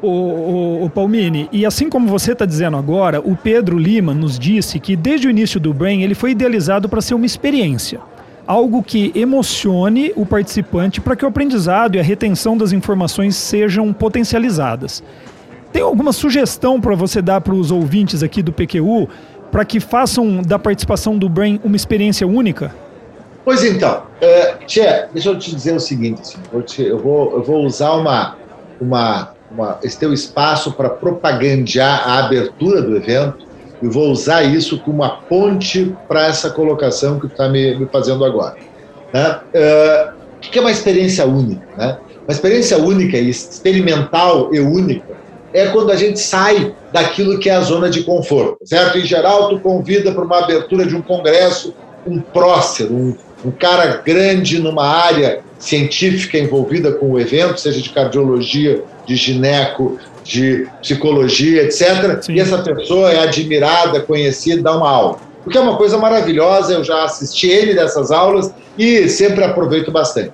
o, 0.01 0.07
o, 0.07 0.85
o 0.85 0.89
Palmini, 0.89 1.49
e 1.51 1.65
assim 1.65 1.89
como 1.89 2.07
você 2.07 2.33
está 2.33 2.45
dizendo 2.45 2.77
agora, 2.77 3.19
o 3.19 3.35
Pedro 3.35 3.77
Lima 3.77 4.13
nos 4.13 4.37
disse 4.37 4.79
que 4.79 4.95
desde 4.95 5.27
o 5.27 5.29
início 5.29 5.59
do 5.59 5.73
Brain 5.73 6.01
ele 6.03 6.13
foi 6.13 6.31
idealizado 6.31 6.87
para 6.87 7.01
ser 7.01 7.15
uma 7.15 7.25
experiência. 7.25 7.99
Algo 8.47 8.83
que 8.83 9.11
emocione 9.15 10.13
o 10.15 10.25
participante 10.25 11.01
para 11.01 11.15
que 11.15 11.25
o 11.25 11.27
aprendizado 11.27 11.95
e 11.95 11.99
a 11.99 12.03
retenção 12.03 12.55
das 12.57 12.71
informações 12.71 13.35
sejam 13.35 13.91
potencializadas. 13.91 15.03
Tem 15.73 15.81
alguma 15.81 16.13
sugestão 16.13 16.79
para 16.79 16.95
você 16.95 17.21
dar 17.21 17.41
para 17.41 17.53
os 17.53 17.71
ouvintes 17.71 18.23
aqui 18.23 18.41
do 18.41 18.53
PQU 18.53 19.09
para 19.51 19.65
que 19.65 19.79
façam 19.79 20.41
da 20.41 20.59
participação 20.59 21.17
do 21.17 21.27
Brain 21.27 21.59
uma 21.63 21.75
experiência 21.75 22.27
única? 22.27 22.73
Pois 23.43 23.63
então, 23.63 24.03
uh, 24.21 24.65
Tchê, 24.65 25.05
deixa 25.13 25.29
eu 25.29 25.37
te 25.37 25.53
dizer 25.53 25.75
o 25.75 25.79
seguinte: 25.79 26.21
assim, 26.21 26.83
eu, 26.83 26.97
vou, 26.99 27.33
eu 27.33 27.43
vou 27.43 27.65
usar 27.65 27.93
uma, 27.93 28.35
uma, 28.81 29.31
uma, 29.51 29.79
esse 29.83 29.99
teu 29.99 30.11
espaço 30.11 30.71
para 30.73 30.89
propagandear 30.89 32.07
a 32.07 32.25
abertura 32.25 32.81
do 32.81 32.97
evento 32.97 33.44
e 33.85 33.87
vou 33.87 34.09
usar 34.09 34.43
isso 34.43 34.79
como 34.79 34.97
uma 34.97 35.09
ponte 35.09 35.95
para 36.07 36.25
essa 36.25 36.49
colocação 36.49 37.19
que 37.19 37.27
está 37.27 37.47
me, 37.47 37.75
me, 37.75 37.85
fazendo 37.85 38.25
agora. 38.25 38.55
Né? 39.13 39.39
Uh, 39.53 40.13
o 40.37 40.39
que 40.39 40.57
é 40.57 40.61
uma 40.61 40.71
experiência 40.71 41.25
única? 41.25 41.65
Né? 41.77 41.97
Uma 42.27 42.31
experiência 42.31 42.77
única 42.79 43.17
experimental 43.17 44.53
e 44.53 44.59
única 44.59 45.05
é 45.53 45.67
quando 45.67 45.91
a 45.91 45.95
gente 45.95 46.19
sai 46.19 46.73
daquilo 46.91 47.39
que 47.39 47.49
é 47.49 47.53
a 47.53 47.61
zona 47.61 47.89
de 47.89 48.03
conforto, 48.03 48.57
certo? 48.65 48.97
Em 48.97 49.05
geral, 49.05 49.49
tu 49.49 49.59
convida 49.59 50.11
para 50.11 50.25
uma 50.25 50.39
abertura 50.39 50.85
de 50.85 50.95
um 50.95 51.01
congresso 51.01 51.73
um 52.05 52.19
prócer, 52.19 52.91
um, 52.91 53.15
um 53.43 53.51
cara 53.51 54.01
grande 54.05 54.59
numa 54.59 54.85
área 54.85 55.41
científica 55.57 56.37
envolvida 56.37 56.91
com 56.91 57.11
o 57.11 57.19
evento, 57.19 57.59
seja 57.59 57.81
de 57.81 57.89
cardiologia, 57.89 58.83
de 59.05 59.15
gineco, 59.15 59.97
de 60.25 60.67
psicologia, 60.81 61.63
etc. 61.63 62.21
Sim. 62.21 62.33
E 62.33 62.39
essa 62.39 62.57
pessoa 62.57 63.11
é 63.11 63.19
admirada, 63.19 64.01
conhecida, 64.01 64.61
dá 64.61 64.75
uma 64.75 64.89
aula. 64.89 65.19
O 65.45 65.49
que 65.49 65.57
é 65.57 65.61
uma 65.61 65.77
coisa 65.77 65.97
maravilhosa, 65.97 66.73
eu 66.73 66.83
já 66.83 67.03
assisti 67.03 67.47
ele 67.47 67.75
dessas 67.75 68.09
aulas 68.09 68.51
e 68.75 69.07
sempre 69.07 69.43
aproveito 69.43 69.91
bastante. 69.91 70.33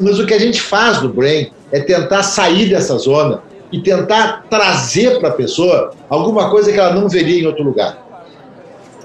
Mas 0.00 0.18
o 0.18 0.26
que 0.26 0.34
a 0.34 0.38
gente 0.38 0.60
faz 0.60 1.00
no 1.00 1.08
Brain 1.08 1.52
é 1.70 1.78
tentar 1.78 2.24
sair 2.24 2.68
dessa 2.68 2.98
zona 2.98 3.40
e 3.70 3.80
tentar 3.80 4.44
trazer 4.50 5.20
para 5.20 5.28
a 5.28 5.32
pessoa 5.32 5.92
alguma 6.08 6.50
coisa 6.50 6.72
que 6.72 6.78
ela 6.78 6.92
não 6.92 7.08
veria 7.08 7.40
em 7.40 7.46
outro 7.46 7.62
lugar. 7.62 7.98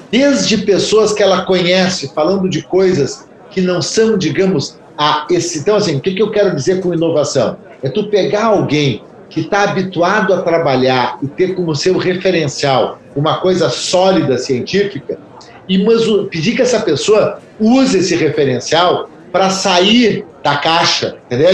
Desde 0.09 0.57
pessoas 0.57 1.13
que 1.13 1.21
ela 1.21 1.45
conhece, 1.45 2.11
falando 2.15 2.49
de 2.49 2.63
coisas 2.63 3.27
que 3.51 3.61
não 3.61 3.83
são, 3.83 4.17
digamos, 4.17 4.79
a 4.97 5.27
esse. 5.29 5.59
Então, 5.59 5.75
assim, 5.75 5.97
o 5.97 6.01
que, 6.01 6.15
que 6.15 6.21
eu 6.21 6.31
quero 6.31 6.55
dizer 6.55 6.81
com 6.81 6.93
inovação? 6.93 7.57
É 7.83 7.89
tu 7.89 8.09
pegar 8.09 8.45
alguém 8.45 9.03
que 9.29 9.41
está 9.41 9.63
habituado 9.63 10.33
a 10.33 10.41
trabalhar 10.41 11.19
e 11.21 11.27
ter 11.27 11.53
como 11.55 11.75
seu 11.75 11.97
referencial 11.97 12.99
uma 13.15 13.37
coisa 13.37 13.69
sólida 13.69 14.37
científica 14.37 15.19
e 15.67 15.83
pedir 16.29 16.55
que 16.55 16.61
essa 16.61 16.79
pessoa 16.79 17.39
use 17.59 17.97
esse 17.97 18.15
referencial 18.15 19.09
para 19.31 19.49
sair 19.49 20.25
da 20.43 20.57
caixa, 20.57 21.17
entendeu? 21.25 21.49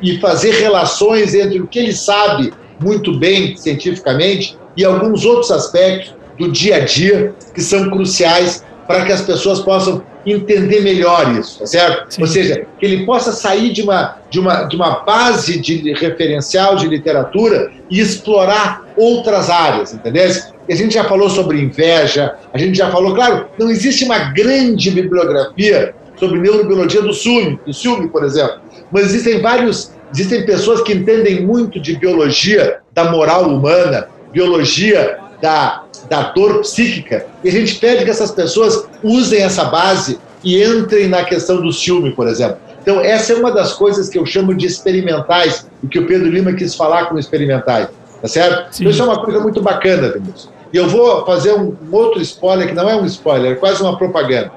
E 0.00 0.18
fazer 0.18 0.52
relações 0.52 1.34
entre 1.34 1.60
o 1.60 1.66
que 1.66 1.78
ele 1.78 1.92
sabe 1.92 2.52
muito 2.80 3.18
bem 3.18 3.56
cientificamente 3.56 4.56
e 4.76 4.84
alguns 4.84 5.24
outros 5.24 5.50
aspectos 5.50 6.14
do 6.38 6.52
dia 6.52 6.76
a 6.76 6.80
dia 6.80 7.34
que 7.54 7.62
são 7.62 7.90
cruciais 7.90 8.64
para 8.86 9.04
que 9.04 9.12
as 9.12 9.22
pessoas 9.22 9.60
possam 9.60 10.02
entender 10.24 10.80
melhor 10.80 11.38
isso, 11.38 11.60
tá 11.60 11.66
certo? 11.66 12.14
Sim. 12.14 12.22
Ou 12.22 12.26
seja, 12.26 12.66
que 12.78 12.86
ele 12.86 13.06
possa 13.06 13.32
sair 13.32 13.72
de 13.72 13.82
uma, 13.82 14.16
de, 14.30 14.40
uma, 14.40 14.64
de 14.64 14.76
uma 14.76 15.00
base 15.04 15.58
de 15.60 15.92
referencial 15.94 16.76
de 16.76 16.86
literatura 16.88 17.70
e 17.90 18.00
explorar 18.00 18.84
outras 18.96 19.50
áreas, 19.50 19.92
entendeu? 19.92 20.30
A 20.68 20.74
gente 20.74 20.94
já 20.94 21.04
falou 21.04 21.30
sobre 21.30 21.60
inveja, 21.60 22.34
a 22.52 22.58
gente 22.58 22.76
já 22.76 22.90
falou, 22.90 23.14
claro, 23.14 23.46
não 23.58 23.70
existe 23.70 24.04
uma 24.04 24.18
grande 24.18 24.90
bibliografia 24.90 25.94
sobre 26.16 26.40
neurobiologia 26.40 27.02
do 27.02 27.12
ciúme, 27.12 27.60
do 27.64 27.72
ciúme, 27.72 28.08
por 28.08 28.24
exemplo, 28.24 28.60
mas 28.90 29.06
existem 29.06 29.40
vários, 29.40 29.92
existem 30.12 30.44
pessoas 30.44 30.80
que 30.80 30.92
entendem 30.92 31.44
muito 31.44 31.78
de 31.78 31.96
biologia 31.96 32.78
da 32.92 33.10
moral 33.10 33.48
humana, 33.48 34.08
biologia 34.32 35.18
da, 35.40 35.84
da 36.08 36.22
dor 36.32 36.60
psíquica, 36.60 37.26
e 37.44 37.48
a 37.48 37.52
gente 37.52 37.76
pede 37.76 38.04
que 38.04 38.10
essas 38.10 38.30
pessoas 38.30 38.86
usem 39.02 39.42
essa 39.42 39.64
base 39.64 40.18
e 40.42 40.62
entrem 40.62 41.08
na 41.08 41.24
questão 41.24 41.60
do 41.60 41.72
ciúme, 41.72 42.12
por 42.12 42.28
exemplo. 42.28 42.58
Então, 42.82 43.00
essa 43.00 43.32
é 43.32 43.36
uma 43.36 43.50
das 43.50 43.72
coisas 43.72 44.08
que 44.08 44.18
eu 44.18 44.24
chamo 44.24 44.54
de 44.54 44.66
experimentais, 44.66 45.66
e 45.82 45.88
que 45.88 45.98
o 45.98 46.06
Pedro 46.06 46.28
Lima 46.28 46.52
quis 46.52 46.74
falar 46.74 47.06
como 47.06 47.18
experimentais, 47.18 47.88
tá 48.22 48.28
certo? 48.28 48.74
Sim. 48.74 48.84
Então, 48.84 48.90
isso 48.92 49.02
é 49.02 49.04
uma 49.04 49.24
coisa 49.24 49.40
muito 49.40 49.60
bacana, 49.60 50.12
Vinícius. 50.12 50.48
E 50.72 50.76
eu 50.76 50.88
vou 50.88 51.24
fazer 51.24 51.52
um 51.54 51.74
outro 51.90 52.20
spoiler, 52.22 52.68
que 52.68 52.74
não 52.74 52.88
é 52.88 52.96
um 52.96 53.04
spoiler, 53.06 53.52
é 53.52 53.54
quase 53.54 53.82
uma 53.82 53.96
propaganda. 53.96 54.52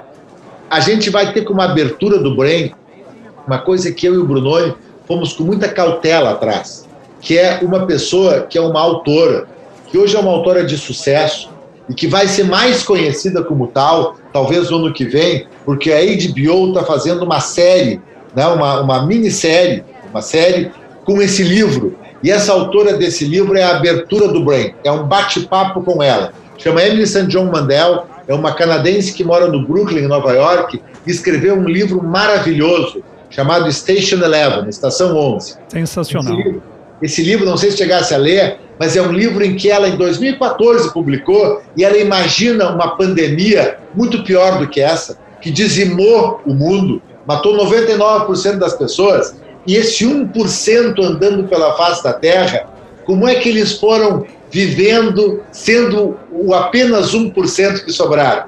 A 0.68 0.78
gente 0.80 1.10
vai 1.10 1.32
ter 1.32 1.42
como 1.42 1.60
abertura 1.60 2.18
do 2.18 2.36
Brain 2.36 2.72
uma 3.46 3.58
coisa 3.58 3.90
que 3.90 4.06
eu 4.06 4.14
e 4.14 4.18
o 4.18 4.24
Brunoni 4.24 4.74
fomos 5.06 5.32
com 5.32 5.42
muita 5.42 5.68
cautela 5.68 6.30
atrás, 6.30 6.86
que 7.20 7.36
é 7.36 7.58
uma 7.62 7.86
pessoa 7.86 8.42
que 8.42 8.56
é 8.56 8.60
uma 8.60 8.80
autora, 8.80 9.48
que 9.90 9.98
hoje 9.98 10.16
é 10.16 10.20
uma 10.20 10.30
autora 10.30 10.64
de 10.64 10.78
sucesso 10.78 11.50
e 11.88 11.94
que 11.94 12.06
vai 12.06 12.28
ser 12.28 12.44
mais 12.44 12.82
conhecida 12.82 13.42
como 13.42 13.66
tal, 13.66 14.16
talvez 14.32 14.70
no 14.70 14.78
ano 14.78 14.92
que 14.92 15.04
vem, 15.04 15.46
porque 15.64 15.92
a 15.92 16.00
HBO 16.00 16.68
está 16.68 16.84
fazendo 16.84 17.24
uma 17.24 17.40
série, 17.40 18.00
né, 18.34 18.46
uma, 18.46 18.80
uma 18.80 19.06
minissérie, 19.06 19.82
uma 20.10 20.22
série 20.22 20.70
com 21.04 21.20
esse 21.20 21.42
livro. 21.42 21.96
E 22.22 22.30
essa 22.30 22.52
autora 22.52 22.96
desse 22.96 23.24
livro 23.24 23.56
é 23.56 23.62
a 23.62 23.76
Abertura 23.76 24.28
do 24.28 24.44
Brain, 24.44 24.74
é 24.84 24.92
um 24.92 25.04
bate-papo 25.04 25.82
com 25.82 26.02
ela. 26.02 26.32
Chama 26.58 26.82
Emily 26.82 27.06
St. 27.06 27.26
John 27.26 27.46
Mandel, 27.46 28.06
é 28.28 28.34
uma 28.34 28.52
canadense 28.52 29.12
que 29.12 29.24
mora 29.24 29.48
no 29.48 29.66
Brooklyn, 29.66 30.06
Nova 30.06 30.32
York, 30.32 30.80
e 31.06 31.10
escreveu 31.10 31.56
um 31.56 31.64
livro 31.64 32.02
maravilhoso 32.04 33.02
chamado 33.30 33.70
Station 33.72 34.16
Eleven, 34.16 34.68
Estação 34.68 35.16
11. 35.16 35.56
Sensacional. 35.68 36.36
Esse 37.02 37.22
livro, 37.22 37.46
não 37.46 37.56
sei 37.56 37.70
se 37.70 37.78
chegasse 37.78 38.14
a 38.14 38.18
ler, 38.18 38.58
mas 38.78 38.96
é 38.96 39.02
um 39.02 39.12
livro 39.12 39.44
em 39.44 39.56
que 39.56 39.70
ela, 39.70 39.88
em 39.88 39.96
2014, 39.96 40.92
publicou 40.92 41.62
e 41.76 41.84
ela 41.84 41.96
imagina 41.96 42.70
uma 42.70 42.96
pandemia 42.96 43.78
muito 43.94 44.22
pior 44.22 44.58
do 44.58 44.68
que 44.68 44.80
essa, 44.80 45.18
que 45.40 45.50
dizimou 45.50 46.40
o 46.46 46.52
mundo, 46.52 47.02
matou 47.26 47.56
99% 47.56 48.56
das 48.56 48.74
pessoas, 48.74 49.34
e 49.66 49.76
esse 49.76 50.04
1% 50.04 51.02
andando 51.02 51.48
pela 51.48 51.76
face 51.76 52.02
da 52.02 52.12
Terra, 52.12 52.68
como 53.04 53.28
é 53.28 53.34
que 53.34 53.48
eles 53.48 53.72
foram 53.72 54.26
vivendo, 54.50 55.42
sendo 55.52 56.18
o 56.32 56.54
apenas 56.54 57.14
1% 57.14 57.84
que 57.84 57.92
sobraram? 57.92 58.44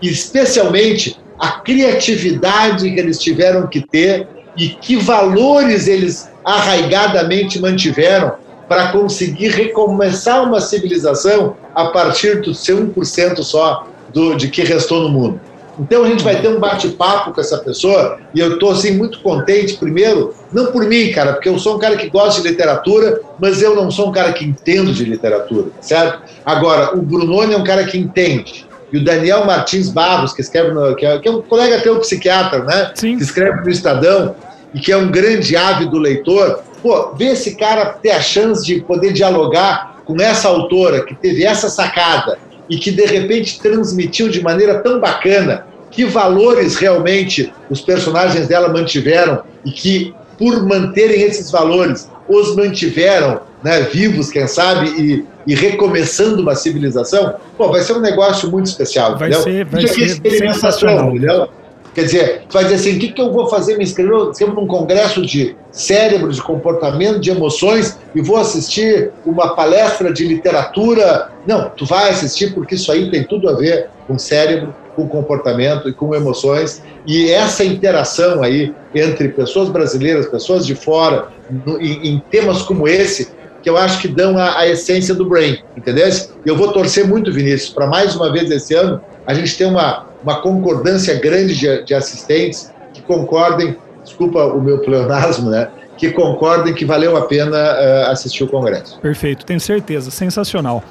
Especialmente 0.00 1.18
a 1.38 1.52
criatividade 1.60 2.90
que 2.90 2.98
eles 2.98 3.18
tiveram 3.18 3.66
que 3.66 3.80
ter 3.80 4.26
e 4.56 4.68
que 4.68 4.96
valores 4.96 5.88
eles 5.88 6.31
arraigadamente 6.44 7.60
mantiveram 7.60 8.32
para 8.68 8.88
conseguir 8.88 9.48
recomeçar 9.48 10.42
uma 10.44 10.60
civilização 10.60 11.56
a 11.74 11.86
partir 11.86 12.40
do 12.40 12.54
seu 12.54 12.78
1% 12.78 13.42
só 13.42 13.86
do, 14.12 14.34
de 14.34 14.48
que 14.48 14.62
restou 14.62 15.02
no 15.02 15.08
mundo. 15.08 15.40
Então 15.78 16.04
a 16.04 16.08
gente 16.08 16.22
vai 16.22 16.40
ter 16.40 16.48
um 16.48 16.60
bate-papo 16.60 17.32
com 17.32 17.40
essa 17.40 17.58
pessoa 17.58 18.18
e 18.34 18.40
eu 18.40 18.54
estou 18.54 18.70
assim 18.70 18.96
muito 18.96 19.20
contente, 19.20 19.76
primeiro, 19.76 20.34
não 20.52 20.66
por 20.66 20.84
mim, 20.84 21.10
cara, 21.12 21.32
porque 21.32 21.48
eu 21.48 21.58
sou 21.58 21.76
um 21.76 21.78
cara 21.78 21.96
que 21.96 22.10
gosta 22.10 22.42
de 22.42 22.48
literatura, 22.48 23.20
mas 23.38 23.62
eu 23.62 23.74
não 23.74 23.90
sou 23.90 24.08
um 24.08 24.12
cara 24.12 24.32
que 24.32 24.44
entendo 24.44 24.92
de 24.92 25.04
literatura, 25.04 25.68
certo? 25.80 26.22
Agora, 26.44 26.96
o 26.96 27.00
Brunoni 27.00 27.54
é 27.54 27.56
um 27.56 27.64
cara 27.64 27.84
que 27.84 27.96
entende. 27.96 28.66
E 28.92 28.98
o 28.98 29.04
Daniel 29.04 29.46
Martins 29.46 29.88
Barros, 29.88 30.34
que 30.34 30.42
escreve 30.42 30.72
no, 30.72 30.94
que, 30.94 31.06
é, 31.06 31.18
é 31.24 31.30
um 31.30 31.40
colega 31.40 31.80
teu 31.80 31.98
psiquiatra, 31.98 32.62
né? 32.64 32.92
Sim. 32.94 33.16
Que 33.16 33.22
escreve 33.22 33.62
no 33.62 33.70
Estadão 33.70 34.34
e 34.74 34.80
que 34.80 34.92
é 34.92 34.96
um 34.96 35.10
grande 35.10 35.56
ávido 35.56 35.98
leitor. 35.98 36.62
Pô, 36.82 37.12
vê 37.14 37.26
esse 37.26 37.56
cara 37.56 37.86
ter 37.86 38.10
a 38.10 38.20
chance 38.20 38.64
de 38.64 38.80
poder 38.80 39.12
dialogar 39.12 40.02
com 40.04 40.20
essa 40.20 40.48
autora 40.48 41.04
que 41.04 41.14
teve 41.14 41.44
essa 41.44 41.68
sacada 41.68 42.38
e 42.68 42.76
que 42.76 42.90
de 42.90 43.04
repente 43.04 43.60
transmitiu 43.60 44.28
de 44.28 44.42
maneira 44.42 44.80
tão 44.80 44.98
bacana 44.98 45.66
que 45.90 46.04
valores 46.04 46.76
realmente 46.76 47.52
os 47.70 47.80
personagens 47.80 48.48
dela 48.48 48.68
mantiveram 48.68 49.42
e 49.64 49.70
que 49.70 50.14
por 50.38 50.66
manterem 50.66 51.22
esses 51.22 51.50
valores 51.50 52.10
os 52.28 52.56
mantiveram 52.56 53.40
né, 53.62 53.82
vivos, 53.82 54.30
quem 54.30 54.46
sabe, 54.48 54.88
e, 54.98 55.24
e, 55.46 55.54
recomeçando 55.54 56.42
uma 56.42 56.54
civilização, 56.54 57.34
pô, 57.56 57.70
vai 57.70 57.80
ser 57.82 57.92
um 57.92 58.00
negócio 58.00 58.50
muito 58.50 58.66
especial. 58.66 59.16
Vai 59.16 59.28
entendeu? 59.28 59.42
ser, 59.44 59.64
vai 59.66 59.86
ser 59.86 60.30
sensacional. 60.30 61.10
Entendeu? 61.10 61.48
Quer 61.94 62.04
dizer, 62.04 62.42
vai 62.50 62.64
dizer 62.64 62.76
assim, 62.76 62.96
o 62.96 62.98
que, 62.98 63.12
que 63.12 63.20
eu 63.20 63.30
vou 63.30 63.48
fazer? 63.48 63.76
Me 63.76 63.84
inscrever 63.84 64.14
num 64.54 64.66
congresso 64.66 65.20
de 65.20 65.54
cérebro, 65.70 66.32
de 66.32 66.40
comportamento, 66.40 67.20
de 67.20 67.30
emoções, 67.30 67.98
e 68.14 68.22
vou 68.22 68.38
assistir 68.38 69.10
uma 69.26 69.54
palestra 69.54 70.10
de 70.10 70.26
literatura. 70.26 71.30
Não, 71.46 71.68
tu 71.70 71.84
vai 71.84 72.10
assistir 72.10 72.54
porque 72.54 72.76
isso 72.76 72.90
aí 72.90 73.10
tem 73.10 73.24
tudo 73.24 73.48
a 73.48 73.52
ver 73.52 73.90
com 74.06 74.18
cérebro, 74.18 74.74
com 74.96 75.06
comportamento 75.06 75.86
e 75.88 75.92
com 75.92 76.14
emoções. 76.14 76.82
E 77.06 77.30
essa 77.30 77.62
interação 77.62 78.42
aí 78.42 78.74
entre 78.94 79.28
pessoas 79.28 79.68
brasileiras, 79.68 80.26
pessoas 80.26 80.66
de 80.66 80.74
fora, 80.74 81.28
no, 81.66 81.78
em, 81.80 82.08
em, 82.08 82.22
temas 82.30 82.62
como 82.62 82.88
esse, 82.88 83.30
que 83.62 83.68
eu 83.68 83.76
acho 83.76 84.00
que 84.00 84.08
dão 84.08 84.38
a, 84.38 84.58
a 84.58 84.68
essência 84.68 85.14
do 85.14 85.26
Brain, 85.26 85.58
entendeu? 85.76 86.08
Eu 86.44 86.56
vou 86.56 86.72
torcer 86.72 87.06
muito, 87.06 87.32
Vinícius, 87.32 87.70
para 87.70 87.86
mais 87.86 88.16
uma 88.16 88.32
vez 88.32 88.50
esse 88.50 88.74
ano 88.74 89.00
a 89.26 89.34
gente 89.34 89.56
ter 89.56 89.66
uma 89.66 90.11
uma 90.22 90.40
concordância 90.40 91.18
grande 91.18 91.56
de, 91.56 91.84
de 91.84 91.94
assistentes 91.94 92.72
que 92.92 93.02
concordem, 93.02 93.76
desculpa 94.02 94.44
o 94.44 94.60
meu 94.60 94.78
pleonasmo, 94.78 95.50
né? 95.50 95.68
que 95.96 96.10
concordem 96.10 96.74
que 96.74 96.84
valeu 96.84 97.16
a 97.16 97.22
pena 97.22 97.56
uh, 97.56 98.10
assistir 98.10 98.44
o 98.44 98.48
Congresso. 98.48 98.98
Perfeito, 99.00 99.44
tenho 99.44 99.60
certeza, 99.60 100.10
sensacional. 100.10 100.82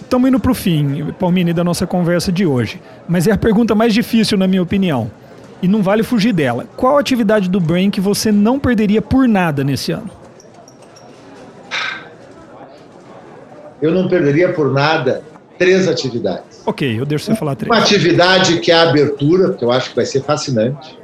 Estamos 0.00 0.28
indo 0.28 0.40
para 0.40 0.50
o 0.50 0.54
fim, 0.54 1.12
Palmini, 1.18 1.52
da 1.52 1.62
nossa 1.62 1.86
conversa 1.86 2.32
de 2.32 2.46
hoje. 2.46 2.80
Mas 3.08 3.26
é 3.26 3.32
a 3.32 3.36
pergunta 3.36 3.74
mais 3.74 3.92
difícil, 3.92 4.38
na 4.38 4.48
minha 4.48 4.62
opinião. 4.62 5.10
E 5.62 5.68
não 5.68 5.82
vale 5.82 6.02
fugir 6.02 6.32
dela. 6.32 6.66
Qual 6.74 6.96
atividade 6.96 7.48
do 7.48 7.60
Brain 7.60 7.90
que 7.90 8.00
você 8.00 8.32
não 8.32 8.58
perderia 8.58 9.02
por 9.02 9.28
nada 9.28 9.62
nesse 9.62 9.92
ano? 9.92 10.10
Eu 13.80 13.92
não 13.92 14.08
perderia 14.08 14.52
por 14.52 14.72
nada 14.72 15.22
três 15.60 15.86
atividades. 15.86 16.62
Ok, 16.64 16.98
eu 16.98 17.04
deixo 17.04 17.26
você 17.26 17.34
falar 17.34 17.54
três. 17.54 17.70
Uma 17.70 17.84
atividade 17.84 18.60
que 18.60 18.72
é 18.72 18.74
a 18.74 18.88
abertura, 18.88 19.52
que 19.52 19.62
eu 19.62 19.70
acho 19.70 19.90
que 19.90 19.96
vai 19.96 20.06
ser 20.06 20.22
fascinante. 20.22 20.98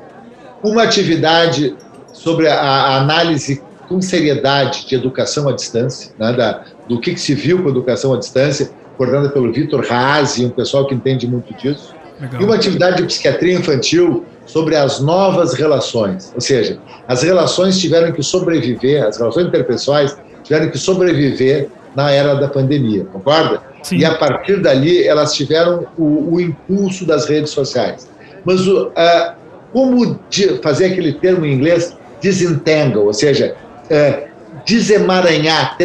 Uma 0.62 0.82
atividade 0.82 1.76
sobre 2.10 2.48
a, 2.48 2.58
a 2.58 2.96
análise 2.96 3.62
com 3.86 4.00
seriedade 4.00 4.86
de 4.86 4.94
educação 4.94 5.46
à 5.46 5.52
distância, 5.52 6.10
né, 6.18 6.32
da, 6.32 6.64
do 6.88 6.98
que, 6.98 7.12
que, 7.12 7.20
se 7.20 7.34
viu 7.34 7.60
com 7.60 7.68
a 7.68 7.70
educação 7.70 8.14
à 8.14 8.18
distância, 8.18 8.70
coordenada 8.96 9.28
pelo 9.28 9.52
Vitor 9.52 9.84
Razi, 9.86 10.46
um 10.46 10.50
pessoal 10.50 10.86
que 10.86 10.94
entende 10.94 11.26
muito 11.26 11.52
disso. 11.52 11.94
Legal. 12.18 12.40
E 12.40 12.44
uma 12.46 12.54
atividade 12.54 12.96
de 12.96 13.02
psiquiatria 13.04 13.52
infantil 13.52 14.24
sobre 14.46 14.74
as 14.74 15.00
novas 15.00 15.52
relações. 15.52 16.32
Ou 16.34 16.40
seja, 16.40 16.78
as 17.06 17.22
relações 17.22 17.78
tiveram 17.78 18.10
que 18.10 18.22
sobreviver, 18.22 19.04
as 19.04 19.18
relações 19.18 19.48
interpessoais 19.48 20.16
tiveram 20.42 20.70
que 20.70 20.78
sobreviver 20.78 21.68
na 21.96 22.10
era 22.10 22.34
da 22.34 22.46
pandemia, 22.46 23.06
concorda? 23.06 23.62
Sim. 23.82 23.96
E 23.96 24.04
a 24.04 24.14
partir 24.14 24.60
dali 24.60 25.04
elas 25.04 25.34
tiveram 25.34 25.86
o, 25.96 26.34
o 26.34 26.40
impulso 26.40 27.06
das 27.06 27.26
redes 27.26 27.50
sociais. 27.50 28.08
Mas 28.44 28.66
o, 28.68 28.88
uh, 28.88 29.32
como 29.72 30.20
fazer 30.62 30.86
aquele 30.86 31.14
termo 31.14 31.46
em 31.46 31.54
inglês 31.54 31.96
desentangle, 32.20 33.06
ou 33.06 33.14
seja, 33.14 33.56
uh, 33.84 34.28
desemaranhar, 34.66 35.76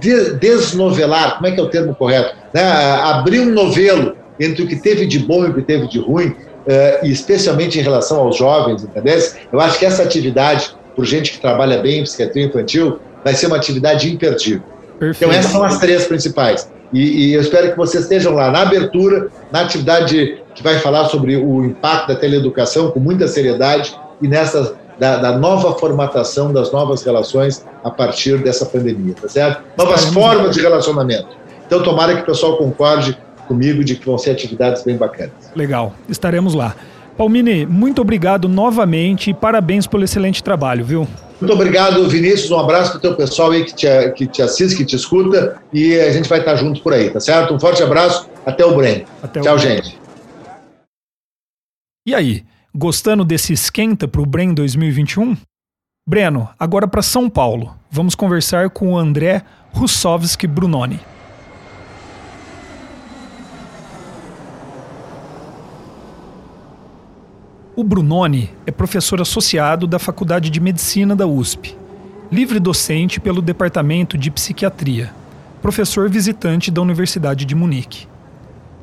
de, 0.00 0.34
desnovelar, 0.34 1.36
como 1.36 1.46
é 1.46 1.52
que 1.52 1.60
é 1.60 1.62
o 1.62 1.68
termo 1.68 1.94
correto? 1.94 2.36
Né? 2.52 2.62
abrir 2.62 3.40
um 3.40 3.50
novelo 3.50 4.14
entre 4.38 4.64
o 4.64 4.68
que 4.68 4.76
teve 4.76 5.06
de 5.06 5.18
bom 5.18 5.46
e 5.46 5.48
o 5.48 5.54
que 5.54 5.62
teve 5.62 5.88
de 5.88 5.98
ruim, 5.98 6.36
e 7.02 7.10
especialmente 7.10 7.78
em 7.78 7.82
relação 7.82 8.20
aos 8.20 8.36
jovens, 8.36 8.84
entendeu? 8.84 9.18
Eu 9.50 9.60
acho 9.60 9.78
que 9.78 9.86
essa 9.86 10.02
atividade, 10.02 10.74
por 10.94 11.04
gente 11.04 11.32
que 11.32 11.40
trabalha 11.40 11.78
bem 11.78 12.00
em 12.00 12.02
psiquiatria 12.02 12.44
infantil, 12.44 12.98
vai 13.24 13.34
ser 13.34 13.46
uma 13.46 13.56
atividade 13.56 14.12
imperdível. 14.12 14.62
Perfeito. 15.02 15.30
Então 15.30 15.36
essas 15.36 15.50
são 15.50 15.64
as 15.64 15.78
três 15.80 16.06
principais. 16.06 16.70
E, 16.92 17.00
e, 17.00 17.34
eu 17.34 17.40
espero 17.40 17.72
que 17.72 17.76
vocês 17.76 18.04
estejam 18.04 18.34
lá 18.34 18.52
na 18.52 18.62
abertura, 18.62 19.28
na 19.50 19.62
atividade 19.62 20.40
que 20.54 20.62
vai 20.62 20.78
falar 20.78 21.06
sobre 21.06 21.34
o 21.34 21.64
impacto 21.64 22.08
da 22.08 22.14
teleeducação 22.14 22.92
com 22.92 23.00
muita 23.00 23.26
seriedade 23.26 23.98
e 24.20 24.28
nessa 24.28 24.76
da, 25.00 25.16
da 25.16 25.36
nova 25.36 25.72
formatação 25.72 26.52
das 26.52 26.70
novas 26.70 27.02
relações 27.02 27.66
a 27.82 27.90
partir 27.90 28.38
dessa 28.38 28.64
pandemia, 28.64 29.14
tá 29.20 29.28
certo? 29.28 29.64
Novas 29.76 30.04
formas 30.04 30.54
de 30.54 30.60
relacionamento. 30.60 31.30
Então, 31.66 31.82
tomara 31.82 32.14
que 32.14 32.22
o 32.22 32.26
pessoal 32.26 32.56
concorde 32.56 33.18
comigo 33.48 33.82
de 33.82 33.96
que 33.96 34.06
vão 34.06 34.16
ser 34.16 34.30
atividades 34.30 34.84
bem 34.84 34.96
bacanas. 34.96 35.32
Legal, 35.56 35.94
estaremos 36.08 36.54
lá. 36.54 36.76
Palmini, 37.18 37.66
muito 37.66 38.00
obrigado 38.00 38.48
novamente 38.48 39.30
e 39.30 39.34
parabéns 39.34 39.88
pelo 39.88 40.04
excelente 40.04 40.44
trabalho, 40.44 40.84
viu? 40.84 41.08
Muito 41.42 41.54
obrigado, 41.54 42.08
Vinícius. 42.08 42.52
Um 42.52 42.58
abraço 42.60 42.92
para 42.92 42.98
o 42.98 43.00
teu 43.00 43.16
pessoal 43.16 43.50
aí 43.50 43.64
que 43.64 43.74
te, 43.74 43.86
que 44.12 44.28
te 44.28 44.40
assiste, 44.40 44.76
que 44.76 44.84
te 44.84 44.94
escuta. 44.94 45.60
E 45.72 45.98
a 45.98 46.12
gente 46.12 46.28
vai 46.28 46.38
estar 46.38 46.54
junto 46.54 46.80
por 46.80 46.92
aí, 46.92 47.10
tá 47.10 47.18
certo? 47.18 47.52
Um 47.52 47.58
forte 47.58 47.82
abraço. 47.82 48.30
Até 48.46 48.64
o 48.64 48.76
Breno. 48.76 49.04
Até 49.20 49.40
Tchau, 49.40 49.56
o 49.56 49.58
gente. 49.58 49.98
E 52.06 52.14
aí, 52.14 52.44
gostando 52.72 53.24
desse 53.24 53.52
esquenta 53.52 54.06
para 54.06 54.20
o 54.20 54.26
Bren 54.26 54.54
2021? 54.54 55.36
Breno, 56.08 56.48
agora 56.56 56.86
para 56.86 57.02
São 57.02 57.28
Paulo. 57.28 57.74
Vamos 57.90 58.14
conversar 58.14 58.70
com 58.70 58.92
o 58.92 58.96
André 58.96 59.42
Russovski 59.72 60.46
Brunoni. 60.46 61.00
O 67.74 67.82
Brunoni 67.82 68.50
é 68.66 68.70
professor 68.70 69.18
associado 69.22 69.86
da 69.86 69.98
Faculdade 69.98 70.50
de 70.50 70.60
Medicina 70.60 71.16
da 71.16 71.26
USP, 71.26 71.74
livre 72.30 72.60
docente 72.60 73.18
pelo 73.18 73.40
Departamento 73.40 74.18
de 74.18 74.30
Psiquiatria, 74.30 75.10
professor 75.62 76.10
visitante 76.10 76.70
da 76.70 76.82
Universidade 76.82 77.46
de 77.46 77.54
Munique. 77.54 78.06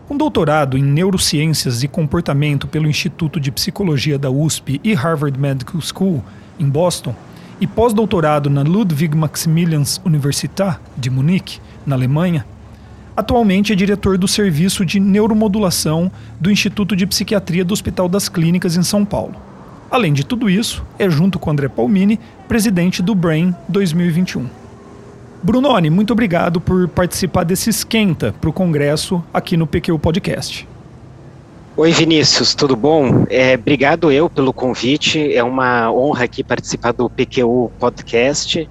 Com 0.07 0.17
doutorado 0.17 0.75
em 0.75 0.81
Neurociências 0.81 1.83
e 1.83 1.87
Comportamento 1.87 2.67
pelo 2.67 2.87
Instituto 2.87 3.39
de 3.39 3.51
Psicologia 3.51 4.17
da 4.17 4.31
USP 4.31 4.81
e 4.83 4.95
Harvard 4.95 5.39
Medical 5.39 5.79
School, 5.81 6.23
em 6.59 6.67
Boston, 6.67 7.13
e 7.61 7.67
pós-doutorado 7.67 8.49
na 8.49 8.63
Ludwig 8.63 9.15
Maximilians 9.15 10.01
Universität 10.03 10.79
de 10.97 11.11
Munique, 11.11 11.59
na 11.85 11.95
Alemanha, 11.95 12.43
Atualmente 13.19 13.73
é 13.73 13.75
diretor 13.75 14.17
do 14.17 14.29
Serviço 14.29 14.85
de 14.85 14.97
Neuromodulação 14.97 16.09
do 16.39 16.49
Instituto 16.49 16.95
de 16.95 17.05
Psiquiatria 17.05 17.65
do 17.65 17.73
Hospital 17.73 18.07
das 18.07 18.29
Clínicas 18.29 18.77
em 18.77 18.81
São 18.81 19.03
Paulo. 19.03 19.35
Além 19.91 20.13
de 20.13 20.25
tudo 20.25 20.49
isso, 20.49 20.85
é 20.97 21.09
junto 21.09 21.37
com 21.37 21.51
André 21.51 21.67
Palmini, 21.67 22.17
presidente 22.47 23.01
do 23.01 23.13
Brain 23.13 23.53
2021. 23.67 24.47
Brunoni, 25.43 25.89
muito 25.89 26.13
obrigado 26.13 26.61
por 26.61 26.87
participar 26.87 27.43
desse 27.43 27.69
esquenta 27.69 28.33
para 28.39 28.49
o 28.49 28.53
Congresso 28.53 29.21
aqui 29.33 29.57
no 29.57 29.67
PQ 29.67 29.97
Podcast. 29.97 30.65
Oi 31.75 31.91
Vinícius, 31.91 32.55
tudo 32.55 32.73
bom? 32.73 33.25
É, 33.29 33.55
obrigado 33.55 34.13
eu 34.13 34.29
pelo 34.29 34.53
convite, 34.53 35.33
é 35.33 35.43
uma 35.43 35.91
honra 35.91 36.23
aqui 36.23 36.41
participar 36.41 36.93
do 36.93 37.09
PQU 37.09 37.69
Podcast 37.77 38.65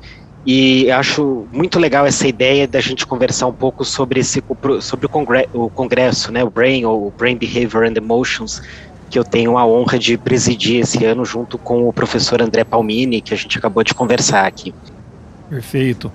e 0.51 0.91
acho 0.91 1.47
muito 1.53 1.79
legal 1.79 2.07
essa 2.07 2.27
ideia 2.27 2.67
da 2.67 2.81
gente 2.81 3.07
conversar 3.07 3.47
um 3.49 3.53
pouco 3.53 3.85
sobre, 3.85 4.21
esse, 4.21 4.43
sobre 4.81 5.05
o, 5.05 5.09
congre 5.11 5.47
o 5.53 5.69
congresso, 5.69 6.33
né, 6.33 6.43
o 6.43 6.49
BRAIN, 6.49 6.87
ou 6.87 7.13
Brain 7.19 7.37
Behavior 7.37 7.85
and 7.85 7.93
Emotions, 7.99 8.63
que 9.11 9.19
eu 9.19 9.25
tenho 9.25 9.59
a 9.59 9.67
honra 9.67 9.99
de 9.99 10.17
presidir 10.17 10.81
esse 10.81 11.05
ano 11.05 11.23
junto 11.23 11.59
com 11.59 11.87
o 11.87 11.93
professor 11.93 12.41
André 12.41 12.65
Palmini, 12.65 13.21
que 13.21 13.35
a 13.35 13.37
gente 13.37 13.59
acabou 13.59 13.85
de 13.85 13.93
conversar 13.93 14.47
aqui. 14.47 14.73
Perfeito. 15.51 16.11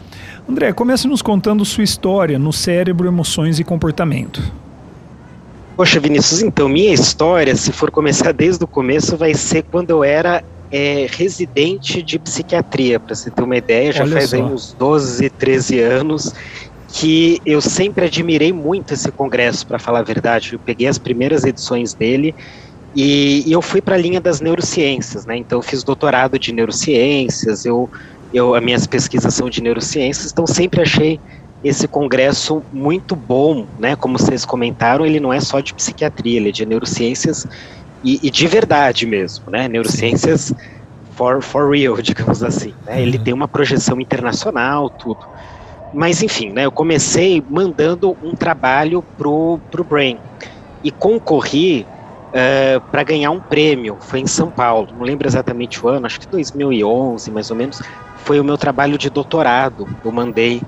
André, 0.50 0.74
comece 0.74 1.08
nos 1.08 1.22
contando 1.22 1.64
sua 1.64 1.84
história 1.84 2.40
no 2.40 2.52
cérebro, 2.52 3.08
emoções 3.08 3.60
e 3.60 3.64
comportamento. 3.64 4.42
Poxa, 5.78 6.00
Vinícius, 6.00 6.42
então, 6.42 6.68
minha 6.68 6.92
história, 6.92 7.56
se 7.56 7.72
for 7.72 7.92
começar 7.92 8.32
desde 8.32 8.64
o 8.64 8.68
começo, 8.68 9.16
vai 9.16 9.36
ser 9.36 9.62
quando 9.62 9.92
eu 9.92 10.04
era 10.04 10.44
é, 10.74 11.06
residente 11.08 12.02
de 12.02 12.18
psiquiatria, 12.18 13.00
para 13.00 13.14
você 13.14 13.30
ter 13.30 13.44
uma 13.44 13.56
ideia, 13.56 13.92
já 13.92 14.04
Olha 14.04 14.14
faz 14.14 14.34
aí 14.34 14.42
uns 14.42 14.74
12, 14.74 15.30
13 15.30 15.80
anos 15.80 16.34
que 16.88 17.40
eu 17.46 17.62
sempre 17.62 18.06
admirei 18.06 18.52
muito 18.52 18.92
esse 18.94 19.12
congresso, 19.12 19.68
para 19.68 19.78
falar 19.78 20.00
a 20.00 20.04
verdade. 20.04 20.54
Eu 20.54 20.60
peguei 20.60 20.88
as 20.88 20.98
primeiras 20.98 21.44
edições 21.44 21.94
dele 21.94 22.36
e, 22.96 23.48
e 23.48 23.52
eu 23.52 23.62
fui 23.62 23.82
para 23.82 23.96
a 23.96 23.98
linha 24.00 24.20
das 24.20 24.42
neurociências, 24.42 25.28
né? 25.28 25.38
Então, 25.38 25.60
eu 25.60 25.64
fiz 25.64 25.84
doutorado 25.84 26.40
de 26.40 26.52
neurociências, 26.52 27.66
eu, 27.66 27.88
eu, 28.32 28.56
as 28.56 28.64
minhas 28.64 28.88
pesquisas 28.88 29.34
são 29.34 29.50
de 29.52 29.62
neurociências, 29.62 30.32
então 30.32 30.48
sempre 30.48 30.82
achei 30.82 31.20
esse 31.64 31.88
congresso 31.88 32.64
muito 32.72 33.16
bom, 33.16 33.68
né? 33.78 33.96
Como 33.96 34.18
vocês 34.18 34.44
comentaram, 34.44 35.06
ele 35.06 35.20
não 35.20 35.32
é 35.32 35.40
só 35.40 35.60
de 35.60 35.74
psiquiatria, 35.74 36.38
ele 36.38 36.50
é 36.50 36.52
de 36.52 36.66
neurociências 36.66 37.46
e, 38.04 38.20
e 38.22 38.30
de 38.30 38.48
verdade 38.48 39.06
mesmo, 39.06 39.50
né? 39.50 39.68
Neurociências 39.68 40.54
for, 41.16 41.42
for 41.42 41.72
real, 41.72 41.96
digamos 42.02 42.44
assim. 42.44 42.74
Né? 42.86 43.02
Ele 43.02 43.18
uhum. 43.18 43.24
tem 43.24 43.34
uma 43.34 43.48
projeção 43.48 44.00
internacional, 44.00 44.90
tudo. 44.90 45.26
Mas 45.94 46.22
enfim, 46.22 46.50
né? 46.50 46.66
Eu 46.66 46.72
comecei 46.72 47.44
mandando 47.48 48.18
um 48.24 48.36
trabalho 48.36 49.04
pro 49.18 49.60
pro 49.72 49.84
Brain 49.84 50.18
e 50.84 50.92
concorri 50.92 51.82
uh, 51.82 51.88
eh, 52.34 52.82
para 52.92 53.04
ganhar 53.04 53.30
um 53.30 53.40
prêmio. 53.40 53.98
Foi 54.02 54.20
em 54.20 54.28
São 54.28 54.50
Paulo, 54.50 54.90
não 54.98 55.06
lembro 55.06 55.28
exatamente 55.28 55.86
o 55.86 55.88
ano, 55.88 56.08
acho 56.08 56.20
que 56.20 56.28
2011 56.28 57.30
mais 57.30 57.52
ou 57.52 57.56
menos. 57.56 57.82
Foi 58.18 58.40
o 58.40 58.44
meu 58.44 58.58
trabalho 58.58 58.98
de 58.98 59.10
doutorado. 59.10 59.88
Eu 60.04 60.12
mandei 60.12 60.62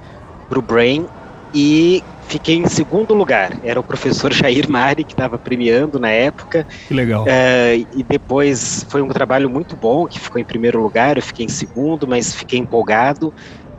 para 0.48 0.60
o 0.60 0.62
Brain 0.62 1.08
e 1.54 2.04
fiquei 2.28 2.56
em 2.56 2.68
segundo 2.68 3.14
lugar. 3.14 3.58
Era 3.62 3.80
o 3.80 3.84
professor 3.84 4.34
Jair 4.34 4.70
Mari 4.70 5.06
que 5.06 5.14
estava 5.14 5.38
premiando 5.38 6.00
na 6.00 6.10
época. 6.10 6.68
Que 6.88 6.94
legal. 6.94 7.24
Uh, 7.24 7.88
e 7.92 8.04
depois 8.04 8.86
foi 8.90 9.02
um 9.02 9.08
trabalho 9.08 9.50
muito 9.50 9.78
bom, 9.78 10.06
que 10.06 10.20
ficou 10.20 10.42
em 10.42 10.46
primeiro 10.46 10.82
lugar, 10.82 11.18
eu 11.18 11.24
fiquei 11.24 11.46
em 11.46 11.50
segundo, 11.50 12.08
mas 12.08 12.36
fiquei 12.36 12.60
empolgado. 12.60 13.34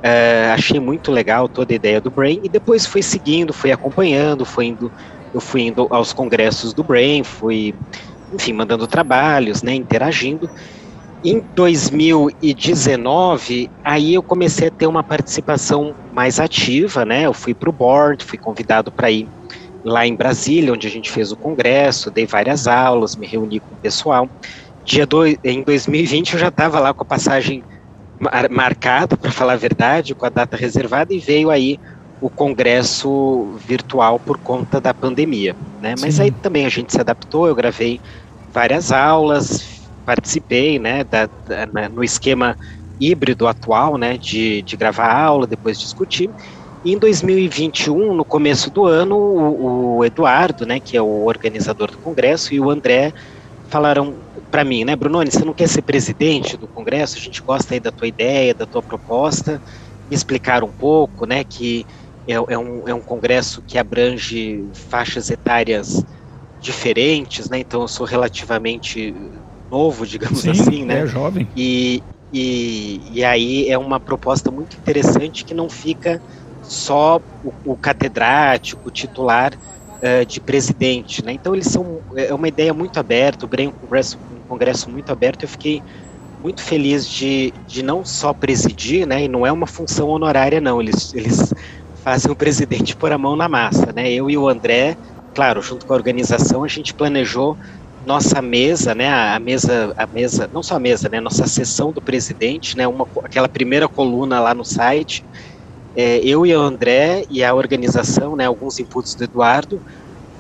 Uh, 0.05 0.53
achei 0.55 0.79
muito 0.79 1.11
legal 1.11 1.49
toda 1.49 1.73
a 1.73 1.77
ideia 1.77 2.01
do 2.01 2.11
Brain 2.11 2.41
e 2.43 2.49
depois 2.49 2.87
fui 2.87 3.03
seguindo, 3.03 3.53
fui 3.53 3.73
acompanhando, 3.73 4.45
fui 4.45 4.67
indo, 4.67 4.93
eu 5.33 5.41
fui 5.41 5.63
indo 5.63 5.89
aos 5.91 6.13
congressos 6.13 6.73
do 6.73 6.85
Brain, 6.85 7.25
fui, 7.25 7.75
enfim, 8.33 8.53
mandando 8.53 8.87
trabalhos, 8.87 9.63
né, 9.63 9.75
interagindo. 9.75 10.49
Em 11.25 11.43
2019, 11.55 13.71
aí 13.85 14.15
eu 14.15 14.23
comecei 14.23 14.69
a 14.69 14.71
ter 14.71 14.87
uma 14.87 15.03
participação 15.03 15.97
mais 16.11 16.39
ativa, 16.39 17.05
né? 17.05 17.27
Eu 17.27 17.33
fui 17.33 17.55
para 17.55 17.71
o 17.71 17.73
board, 17.73 18.25
fui 18.25 18.39
convidado 18.39 18.93
para 18.93 19.11
ir 19.11 19.29
lá 19.85 20.07
em 20.07 20.15
Brasília, 20.17 20.73
onde 20.73 20.87
a 20.87 20.91
gente 20.91 21.11
fez 21.11 21.33
o 21.33 21.37
congresso, 21.37 22.11
dei 22.11 22.27
várias 22.27 22.67
aulas, 22.67 23.17
me 23.17 23.27
reuni 23.27 23.61
com 23.61 23.75
o 23.75 23.79
pessoal. 23.79 24.31
Dia 24.85 25.07
do, 25.07 25.27
em 25.27 25.63
2020 25.65 26.35
eu 26.35 26.39
já 26.39 26.49
estava 26.49 26.79
lá 26.81 26.95
com 26.95 27.03
a 27.03 27.07
passagem 27.07 27.65
mar, 28.21 28.49
marcada, 28.51 29.17
para 29.17 29.31
falar 29.33 29.55
a 29.55 29.57
verdade, 29.57 30.15
com 30.15 30.27
a 30.27 30.31
data 30.31 30.57
reservada, 30.57 31.13
e 31.13 31.19
veio 31.19 31.51
aí 31.51 31.79
o 32.21 32.31
congresso 32.31 33.57
virtual 33.67 34.19
por 34.21 34.39
conta 34.43 34.81
da 34.81 34.95
pandemia, 34.95 35.57
né? 35.79 35.95
Mas 36.01 36.15
Sim. 36.17 36.23
aí 36.23 36.31
também 36.31 36.65
a 36.67 36.71
gente 36.71 36.93
se 36.93 37.01
adaptou, 37.01 37.47
eu 37.47 37.55
gravei 37.55 38.01
várias 38.53 38.91
aulas, 38.91 39.76
participei, 40.07 40.79
né, 40.79 41.03
da, 41.03 41.27
da, 41.27 41.89
no 41.89 42.05
esquema 42.05 42.57
híbrido 42.99 43.49
atual, 43.49 43.99
né, 43.99 44.17
de, 44.17 44.63
de 44.63 44.77
gravar 44.77 45.13
aula, 45.13 45.47
depois 45.47 45.79
discutir. 45.79 46.31
E 46.85 46.93
em 46.93 46.99
2021, 46.99 48.15
no 48.15 48.25
começo 48.25 48.71
do 48.71 48.87
ano, 48.87 49.17
o, 49.17 49.97
o 49.97 50.05
Eduardo, 50.05 50.65
né, 50.65 50.79
que 50.79 50.97
é 50.97 51.03
o 51.03 51.25
organizador 51.25 51.91
do 51.91 51.99
congresso, 51.99 52.55
e 52.55 52.61
o 52.61 52.71
André 52.71 53.13
falaram 53.69 54.15
para 54.51 54.63
mim, 54.63 54.85
né, 54.85 54.95
Brunoni, 54.95 55.31
você 55.31 55.45
não 55.45 55.53
quer 55.53 55.69
ser 55.69 55.83
presidente 55.83 56.57
do 56.57 56.69
congresso? 56.69 57.19
A 57.19 57.21
gente 57.21 57.43
gosta 57.43 57.75
aí 57.75 57.81
da 57.81 57.91
tua 57.91 58.07
ideia, 58.07 58.55
da 58.55 58.65
tua 58.65 58.83
proposta. 58.83 59.61
Me 60.09 60.15
explicaram 60.15 60.69
um 60.69 60.73
pouco, 60.73 61.27
né, 61.27 61.43
que 61.43 61.85
é, 62.29 62.35
é, 62.35 62.59
um, 62.59 62.89
é 62.89 62.95
um 62.95 63.01
congresso 63.01 63.61
que 63.67 63.77
abrange 63.77 64.65
faixas 64.73 65.29
etárias 65.29 66.05
diferentes, 66.61 67.51
né, 67.51 67.59
então 67.59 67.83
eu 67.83 67.89
sou 67.89 68.07
relativamente 68.07 69.13
novo, 69.71 70.07
digamos 70.07 70.41
Sim, 70.41 70.51
assim, 70.51 70.85
né? 70.85 71.01
É 71.01 71.07
jovem. 71.07 71.49
E, 71.57 72.03
e, 72.33 73.01
e 73.13 73.25
aí 73.25 73.69
é 73.69 73.79
uma 73.79 74.01
proposta 74.01 74.51
muito 74.51 74.77
interessante 74.77 75.45
que 75.45 75.55
não 75.55 75.69
fica 75.69 76.21
só 76.63 77.21
o, 77.45 77.53
o 77.73 77.77
catedrático, 77.77 78.89
o 78.89 78.91
titular 78.91 79.53
uh, 79.55 80.25
de 80.27 80.41
presidente, 80.41 81.25
né? 81.25 81.33
Então 81.33 81.55
eles 81.55 81.67
são 81.67 82.01
é 82.17 82.33
uma 82.35 82.49
ideia 82.49 82.75
muito 82.75 82.99
aberta, 82.99 83.45
o 83.45 83.49
Breno 83.49 83.73
um 83.73 83.81
congresso, 83.81 84.19
um 84.19 84.49
congresso 84.49 84.91
muito 84.91 85.11
aberto. 85.11 85.45
Eu 85.45 85.49
fiquei 85.49 85.83
muito 86.43 86.63
feliz 86.63 87.09
de, 87.09 87.53
de 87.67 87.83
não 87.83 88.05
só 88.05 88.33
presidir, 88.33 89.07
né? 89.07 89.25
E 89.25 89.29
não 89.29 89.47
é 89.47 89.53
uma 89.53 89.67
função 89.67 90.09
honorária, 90.09 90.61
não. 90.61 90.81
Eles, 90.81 91.15
eles 91.15 91.53
fazem 92.03 92.31
o 92.31 92.37
presidente 92.37 92.95
pôr 92.95 93.13
a 93.13 93.19
mão 93.19 93.35
na 93.35 93.49
massa, 93.49 93.93
né? 93.93 94.11
Eu 94.11 94.31
e 94.31 94.37
o 94.37 94.49
André, 94.49 94.97
claro, 95.35 95.61
junto 95.63 95.87
com 95.87 95.93
a 95.93 95.97
organização, 95.97 96.63
a 96.63 96.69
gente 96.69 96.95
planejou 96.95 97.57
nossa 98.07 98.41
mesa, 98.41 98.95
né, 98.95 99.09
a 99.09 99.39
mesa, 99.39 99.93
a 99.97 100.07
mesa, 100.07 100.49
não 100.53 100.63
só 100.63 100.77
a 100.77 100.79
mesa, 100.79 101.09
né, 101.09 101.21
nossa 101.21 101.47
sessão 101.47 101.91
do 101.91 102.01
presidente, 102.01 102.77
né, 102.77 102.87
uma, 102.87 103.07
aquela 103.25 103.49
primeira 103.49 103.89
coluna 103.89 104.39
lá 104.39 104.55
no 104.55 104.65
site, 104.65 105.25
é, 105.97 106.19
eu 106.19 106.47
e 106.47 106.55
o 106.55 106.61
André 106.61 107.25
e 107.29 107.43
a 107.43 107.53
organização, 107.53 108.37
né, 108.37 108.47
alguns 108.47 108.79
inputs 108.79 109.15
do 109.15 109.25
Eduardo, 109.25 109.81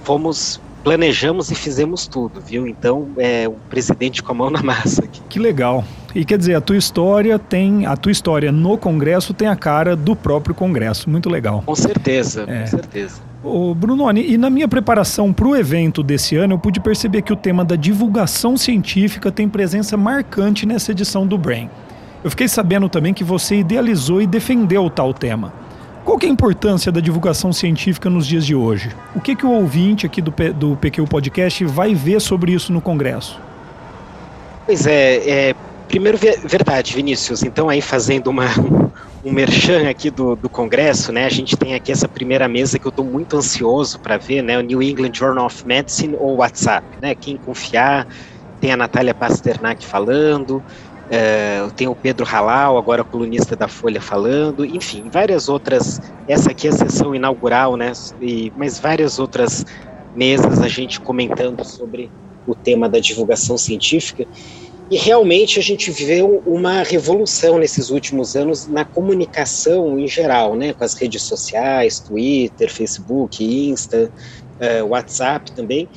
fomos 0.05 0.61
planejamos 0.85 1.50
e 1.50 1.55
fizemos 1.57 2.07
tudo, 2.07 2.40
viu? 2.40 2.64
Então, 2.64 3.09
é 3.16 3.48
o 3.48 3.55
presidente 3.68 4.22
com 4.22 4.31
a 4.31 4.35
mão 4.37 4.50
na 4.50 4.62
massa. 4.62 5.02
Aqui. 5.02 5.20
Que 5.29 5.37
legal. 5.37 5.83
E 6.14 6.24
quer 6.24 6.38
dizer, 6.38 6.55
a 6.55 6.61
tua 6.61 6.76
história 6.76 7.40
tem, 7.40 7.87
a 7.87 7.96
tua 7.96 8.12
história 8.12 8.52
no 8.52 8.79
Congresso 8.79 9.35
tem 9.35 9.48
a 9.48 9.57
cara 9.57 9.96
do 9.96 10.14
próprio 10.14 10.55
Congresso. 10.55 11.11
Muito 11.11 11.29
legal. 11.29 11.64
Com 11.66 11.74
certeza, 11.74 12.44
é. 12.46 12.61
com 12.61 12.66
certeza. 12.68 13.20
Ô 13.46 13.72
Brunoni, 13.76 14.32
e 14.32 14.37
na 14.37 14.50
minha 14.50 14.66
preparação 14.66 15.32
para 15.32 15.46
o 15.46 15.54
evento 15.54 16.02
desse 16.02 16.35
ano, 16.35 16.54
eu 16.54 16.59
pude 16.59 16.80
perceber 16.80 17.22
que 17.22 17.32
o 17.32 17.37
tema 17.37 17.64
da 17.64 17.76
divulgação 17.76 18.56
científica 18.56 19.30
tem 19.30 19.48
presença 19.48 19.96
marcante 19.96 20.66
nessa 20.66 20.90
edição 20.90 21.24
do 21.24 21.38
Brain. 21.38 21.70
Eu 22.24 22.30
fiquei 22.30 22.48
sabendo 22.48 22.88
também 22.88 23.14
que 23.14 23.22
você 23.22 23.61
idealizou 23.61 24.20
e 24.20 24.26
defendeu 24.26 24.90
tal 24.90 25.14
tema. 25.14 25.52
Qual 26.04 26.18
é 26.20 26.26
a 26.26 26.28
importância 26.28 26.90
da 26.90 27.00
divulgação 27.00 27.52
científica 27.52 28.11
nos 28.11 28.26
dias 28.26 28.44
de 28.44 28.52
hoje? 28.52 28.90
O 29.14 29.20
que, 29.20 29.37
que 29.37 29.46
o 29.46 29.52
ouvinte 29.52 30.06
aqui 30.06 30.20
do, 30.20 30.35
do 30.52 30.76
PQ 30.76 31.06
Podcast 31.06 31.64
vai 31.66 31.94
ver 31.94 32.20
sobre 32.20 32.50
isso 32.50 32.72
no 32.72 32.80
Congresso? 32.80 33.40
Pois 34.66 34.88
é, 34.88 35.50
é 35.50 35.54
primeiro 35.87 36.18
verdade, 36.18 36.94
Vinícius. 36.94 37.42
Então 37.42 37.68
aí 37.68 37.81
fazendo 37.81 38.29
uma, 38.29 38.46
um 39.25 39.33
merchan 39.33 39.88
aqui 39.88 40.11
do, 40.11 40.37
do 40.37 40.49
Congresso, 40.49 41.12
né? 41.12 41.25
A 41.25 41.31
gente 41.31 41.57
tem 41.57 41.75
aqui 41.75 41.90
essa 41.90 42.09
primeira 42.09 42.49
mesa 42.49 42.79
que 42.79 42.87
eu 42.87 42.90
estou 42.90 43.05
muito 43.05 43.37
ansioso 43.37 43.99
para 43.99 44.16
ver, 44.16 44.42
né? 44.42 44.59
O 44.59 44.62
New 44.62 44.83
England 44.83 45.12
Journal 45.14 45.46
of 45.46 45.66
Medicine 45.66 46.16
ou 46.18 46.37
WhatsApp, 46.37 46.87
né? 47.01 47.14
Quem 47.14 47.37
confiar, 47.37 48.07
tem 48.61 48.72
a 48.72 48.77
Natália 48.77 49.14
Pasternak 49.14 49.85
falando, 49.85 50.62
é, 51.09 51.66
tem 51.77 51.87
o 51.87 51.94
Pedro 51.94 52.27
Halal, 52.27 52.77
agora 52.77 53.05
colunista 53.05 53.55
da 53.55 53.68
Folha 53.68 54.01
falando, 54.01 54.64
enfim, 54.64 55.09
várias 55.11 55.49
outras. 55.49 56.01
Essa 56.27 56.51
aqui 56.51 56.66
é 56.66 56.70
a 56.70 56.75
sessão 56.75 57.14
inaugural, 57.14 57.77
né? 57.77 57.92
E, 58.20 58.53
mas 58.57 58.79
várias 58.79 59.18
outras 59.18 59.64
mesas 60.14 60.61
a 60.61 60.68
gente 60.68 61.01
comentando 61.01 61.64
sobre 61.64 62.11
o 62.46 62.55
tema 62.55 62.88
da 62.88 62.99
divulgação 62.99 63.57
científica. 63.59 64.27
E 64.88 64.96
realmente 64.96 65.59
a 65.59 65.62
gente 65.62 65.90
viveu 65.90 66.42
uma 66.46 66.83
revolução 66.83 67.59
nesses 67.59 67.90
últimos 67.90 68.37
anos 68.37 68.68
na 68.68 68.85
comunicação 68.85 69.99
em 69.99 70.07
geral, 70.07 70.55
né, 70.55 70.72
com 70.72 70.85
as 70.85 70.94
redes 70.94 71.25
sociais, 71.25 71.99
Twitter, 71.99 72.72
Facebook, 72.72 73.42
Insta, 73.44 74.12
uh, 74.61 74.87
WhatsApp 74.87 75.53
também. 75.53 75.88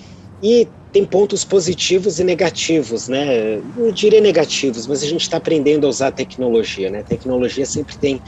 E 0.42 0.68
tem 0.92 1.06
pontos 1.06 1.46
positivos 1.46 2.20
e 2.20 2.24
negativos, 2.24 3.08
né? 3.08 3.62
Não 3.78 3.92
diria 3.92 4.20
negativos, 4.20 4.88
mas 4.88 5.04
a 5.04 5.06
gente 5.06 5.22
está 5.22 5.38
aprendendo 5.38 5.86
a 5.86 5.90
usar 5.90 6.08
a 6.08 6.12
tecnologia, 6.12 6.90
né? 6.90 7.02
A 7.02 7.04
tecnologia 7.04 7.66
sempre 7.66 7.96
tem 7.96 8.20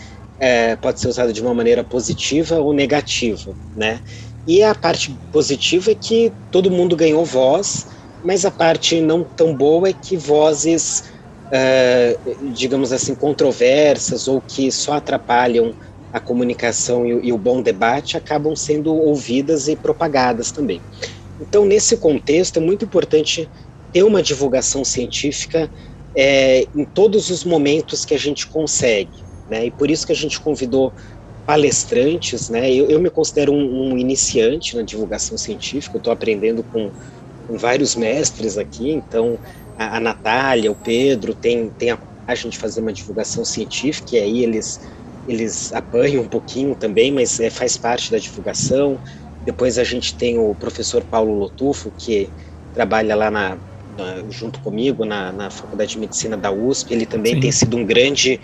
é, 0.41 0.75
pode 0.75 0.99
ser 0.99 1.07
usada 1.07 1.31
de 1.31 1.39
uma 1.39 1.53
maneira 1.53 1.83
positiva 1.83 2.59
ou 2.59 2.73
negativa, 2.73 3.55
né? 3.75 4.01
E 4.45 4.63
a 4.63 4.73
parte 4.73 5.15
positiva 5.31 5.91
é 5.91 5.95
que 5.95 6.33
todo 6.49 6.71
mundo 6.71 6.95
ganhou 6.95 7.23
voz, 7.23 7.85
mas 8.23 8.45
a 8.45 8.51
parte 8.51 9.01
não 9.01 9.23
tão 9.23 9.55
boa 9.55 9.89
é 9.89 9.93
que 9.93 10.17
vozes, 10.17 11.03
uh, 11.47 12.51
digamos 12.53 12.91
assim, 12.91 13.15
controversas 13.15 14.27
ou 14.27 14.41
que 14.41 14.71
só 14.71 14.93
atrapalham 14.93 15.75
a 16.11 16.19
comunicação 16.19 17.05
e, 17.05 17.27
e 17.27 17.33
o 17.33 17.37
bom 17.37 17.61
debate 17.61 18.17
acabam 18.17 18.55
sendo 18.55 18.93
ouvidas 18.93 19.67
e 19.67 19.75
propagadas 19.75 20.51
também. 20.51 20.81
Então, 21.39 21.65
nesse 21.65 21.97
contexto, 21.97 22.57
é 22.57 22.59
muito 22.59 22.85
importante 22.85 23.49
ter 23.91 24.03
uma 24.03 24.21
divulgação 24.21 24.85
científica 24.85 25.71
é, 26.15 26.67
em 26.75 26.85
todos 26.85 27.29
os 27.29 27.43
momentos 27.43 28.05
que 28.05 28.13
a 28.13 28.19
gente 28.19 28.47
consegue. 28.47 29.23
Né? 29.49 29.65
E 29.65 29.71
por 29.71 29.89
isso 29.89 30.05
que 30.05 30.11
a 30.11 30.15
gente 30.15 30.39
convidou 30.39 30.93
palestrantes, 31.45 32.49
né? 32.49 32.71
Eu, 32.71 32.89
eu 32.89 32.99
me 32.99 33.09
considero 33.09 33.51
um, 33.51 33.91
um, 33.93 33.97
iniciante 33.97 34.75
na 34.75 34.83
divulgação 34.83 35.37
científica, 35.37 35.97
estou 35.97 36.13
aprendendo 36.13 36.63
com, 36.63 36.91
vários 37.57 37.95
mestres 37.95 38.57
aqui, 38.57 38.89
então 38.89 39.39
a, 39.77 39.97
a 39.97 39.99
Natália, 39.99 40.71
o 40.71 40.75
Pedro 40.75 41.33
tem, 41.33 41.69
tem 41.69 41.91
a 41.91 41.97
coragem 41.97 42.49
de 42.49 42.57
fazer 42.57 42.81
uma 42.81 42.93
divulgação 42.93 43.43
científica, 43.43 44.15
e 44.15 44.19
aí 44.19 44.43
eles, 44.43 44.79
eles 45.27 45.71
apanham 45.73 46.23
um 46.23 46.27
pouquinho 46.27 46.75
também, 46.75 47.11
mas 47.11 47.39
é, 47.39 47.49
faz 47.49 47.77
parte 47.77 48.11
da 48.11 48.17
divulgação. 48.17 48.99
Depois 49.43 49.77
a 49.77 49.83
gente 49.83 50.15
tem 50.15 50.37
o 50.37 50.53
professor 50.55 51.03
Paulo 51.03 51.33
Lotufo, 51.33 51.91
que 51.97 52.31
trabalha 52.73 53.15
lá 53.15 53.31
na, 53.31 53.57
na 53.97 54.23
junto 54.29 54.61
comigo 54.61 55.03
na, 55.03 55.31
na 55.31 55.49
Faculdade 55.49 55.91
de 55.91 55.99
Medicina 55.99 56.37
da 56.37 56.51
USP, 56.51 56.93
ele 56.93 57.05
também 57.05 57.35
Sim. 57.35 57.39
tem 57.41 57.51
sido 57.51 57.77
um 57.77 57.85
grande 57.85 58.39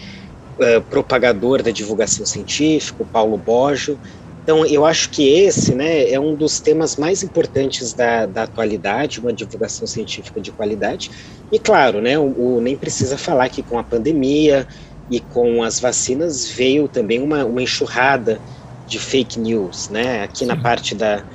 uh, 0.60 0.82
propagador 0.90 1.62
da 1.62 1.72
divulgação 1.72 2.26
científica, 2.26 3.04
o 3.04 3.06
Paulo 3.06 3.38
Bojo. 3.38 4.00
Então, 4.48 4.66
eu 4.66 4.86
acho 4.86 5.10
que 5.10 5.28
esse 5.28 5.76
né, 5.76 6.10
é 6.10 6.18
um 6.18 6.34
dos 6.34 6.62
temas 6.62 6.96
mais 6.96 7.22
importantes 7.22 7.92
da, 7.92 8.26
da 8.26 8.44
atualidade, 8.44 9.20
uma 9.20 9.34
divulgação 9.34 9.86
científica 9.86 10.40
de 10.40 10.54
qualidade. 10.54 11.12
E, 11.52 11.60
claro, 11.60 12.00
né, 12.00 12.18
o, 12.18 12.56
o, 12.56 12.62
nem 12.62 12.78
precisa 12.78 13.18
falar 13.18 13.50
que 13.50 13.62
com 13.62 13.78
a 13.78 13.84
pandemia 13.84 14.66
e 15.12 15.20
com 15.20 15.62
as 15.62 15.82
vacinas 15.82 16.50
veio 16.50 16.88
também 16.88 17.22
uma, 17.22 17.44
uma 17.44 17.62
enxurrada 17.62 18.40
de 18.88 18.98
fake 18.98 19.38
news. 19.38 19.90
Né? 19.90 20.24
Aqui 20.24 20.46
na 20.46 20.56
parte 20.56 20.96
da, 20.96 21.26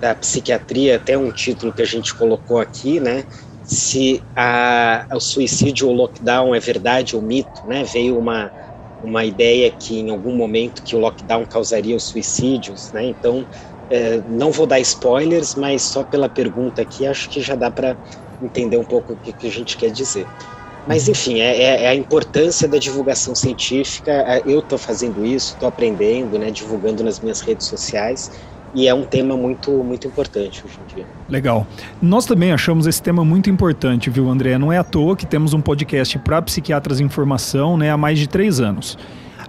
da 0.00 0.14
psiquiatria, 0.14 0.96
até 0.96 1.18
um 1.18 1.30
título 1.30 1.70
que 1.70 1.82
a 1.82 1.86
gente 1.86 2.14
colocou 2.14 2.58
aqui, 2.58 2.98
né? 2.98 3.26
se 3.62 4.22
a, 4.34 5.06
o 5.12 5.20
suicídio 5.20 5.88
ou 5.88 5.94
lockdown 5.94 6.54
é 6.54 6.60
verdade 6.60 7.14
ou 7.14 7.20
mito, 7.20 7.66
né? 7.66 7.82
Veio 7.82 8.18
uma 8.18 8.50
uma 9.04 9.24
ideia 9.24 9.70
que 9.70 10.00
em 10.00 10.10
algum 10.10 10.34
momento 10.34 10.82
que 10.84 10.96
o 10.96 10.98
lockdown 10.98 11.44
causaria 11.46 11.96
os 11.96 12.04
suicídios, 12.04 12.90
né? 12.92 13.04
Então, 13.04 13.46
é, 13.88 14.22
não 14.22 14.50
vou 14.50 14.66
dar 14.66 14.80
spoilers, 14.80 15.54
mas 15.54 15.82
só 15.82 16.02
pela 16.02 16.28
pergunta 16.28 16.82
aqui 16.82 17.04
acho 17.04 17.30
que 17.30 17.40
já 17.40 17.54
dá 17.54 17.70
para 17.70 17.98
entender 18.40 18.76
um 18.76 18.84
pouco 18.84 19.12
o 19.12 19.16
que, 19.16 19.32
que, 19.32 19.46
a 19.46 19.50
gente 19.50 19.76
quer 19.76 19.90
dizer. 19.90 20.26
Mas 20.86 21.08
enfim, 21.08 21.40
é, 21.40 21.56
é, 21.56 21.82
é 21.84 21.88
a 21.88 21.94
importância 21.94 22.68
da 22.68 22.78
divulgação 22.78 23.34
científica. 23.34 24.10
É, 24.26 24.42
eu 24.44 24.60
estou 24.60 24.78
fazendo 24.78 25.24
isso, 25.24 25.52
estou 25.52 25.68
aprendendo, 25.68 26.38
né? 26.38 26.50
Divulgando 26.50 27.02
nas 27.04 27.20
minhas 27.20 27.40
redes 27.40 27.66
sociais 27.66 28.30
e 28.74 28.88
é 28.88 28.94
um 28.94 29.04
tema 29.04 29.36
muito, 29.36 29.70
muito 29.70 30.06
importante 30.06 30.64
hoje 30.64 30.78
em 30.82 30.94
dia. 30.96 31.06
Legal. 31.28 31.66
Nós 32.02 32.26
também 32.26 32.52
achamos 32.52 32.86
esse 32.86 33.00
tema 33.00 33.24
muito 33.24 33.48
importante, 33.48 34.10
viu, 34.10 34.28
André? 34.28 34.58
Não 34.58 34.72
é 34.72 34.78
à 34.78 34.84
toa 34.84 35.16
que 35.16 35.24
temos 35.24 35.54
um 35.54 35.60
podcast 35.60 36.18
para 36.18 36.42
psiquiatras 36.42 37.00
em 37.00 37.08
formação 37.08 37.76
né, 37.76 37.90
há 37.90 37.96
mais 37.96 38.18
de 38.18 38.28
três 38.28 38.60
anos. 38.60 38.98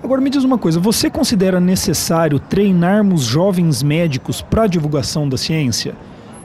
Agora 0.03 0.21
me 0.21 0.29
diz 0.29 0.43
uma 0.43 0.59
coisa, 0.59 0.79
você 0.79 1.09
considera 1.09 1.59
necessário 1.59 2.39
treinarmos 2.39 3.23
jovens 3.23 3.81
médicos 3.81 4.41
para 4.41 4.63
a 4.63 4.67
divulgação 4.67 5.27
da 5.27 5.38
ciência? 5.38 5.95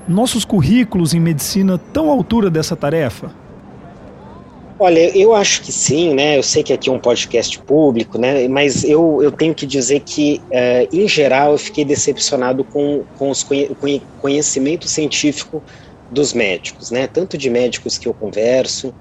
Nossos 0.08 0.46
currículos 0.46 1.12
em 1.12 1.20
medicina 1.20 1.74
estão 1.74 2.08
à 2.08 2.12
altura 2.12 2.48
dessa 2.48 2.74
tarefa? 2.74 3.30
Olha, 4.82 5.14
eu 5.16 5.34
acho 5.34 5.62
que 5.62 5.70
sim, 5.72 6.14
né? 6.14 6.38
Eu 6.38 6.42
sei 6.42 6.62
que 6.64 6.72
aqui 6.72 6.88
é 6.88 6.92
um 6.92 6.98
podcast 6.98 7.60
público, 7.66 8.16
né? 8.18 8.48
Mas 8.48 8.82
eu, 8.82 9.18
eu 9.22 9.30
tenho 9.30 9.54
que 9.54 9.66
dizer 9.66 10.00
que, 10.00 10.46
uh, 10.50 10.88
em 10.90 11.06
geral, 11.06 11.52
eu 11.52 11.58
fiquei 11.58 11.84
decepcionado 11.84 12.64
com, 12.64 13.06
com 13.12 13.28
os 13.28 13.42
conhe 13.42 14.08
conhecimento 14.16 14.88
científico 14.88 15.62
dos 16.10 16.32
médicos, 16.32 16.90
né? 16.90 17.06
Tanto 17.06 17.36
de 17.36 17.50
médicos 17.50 17.98
que 17.98 18.08
eu 18.08 18.14
converso, 18.14 18.94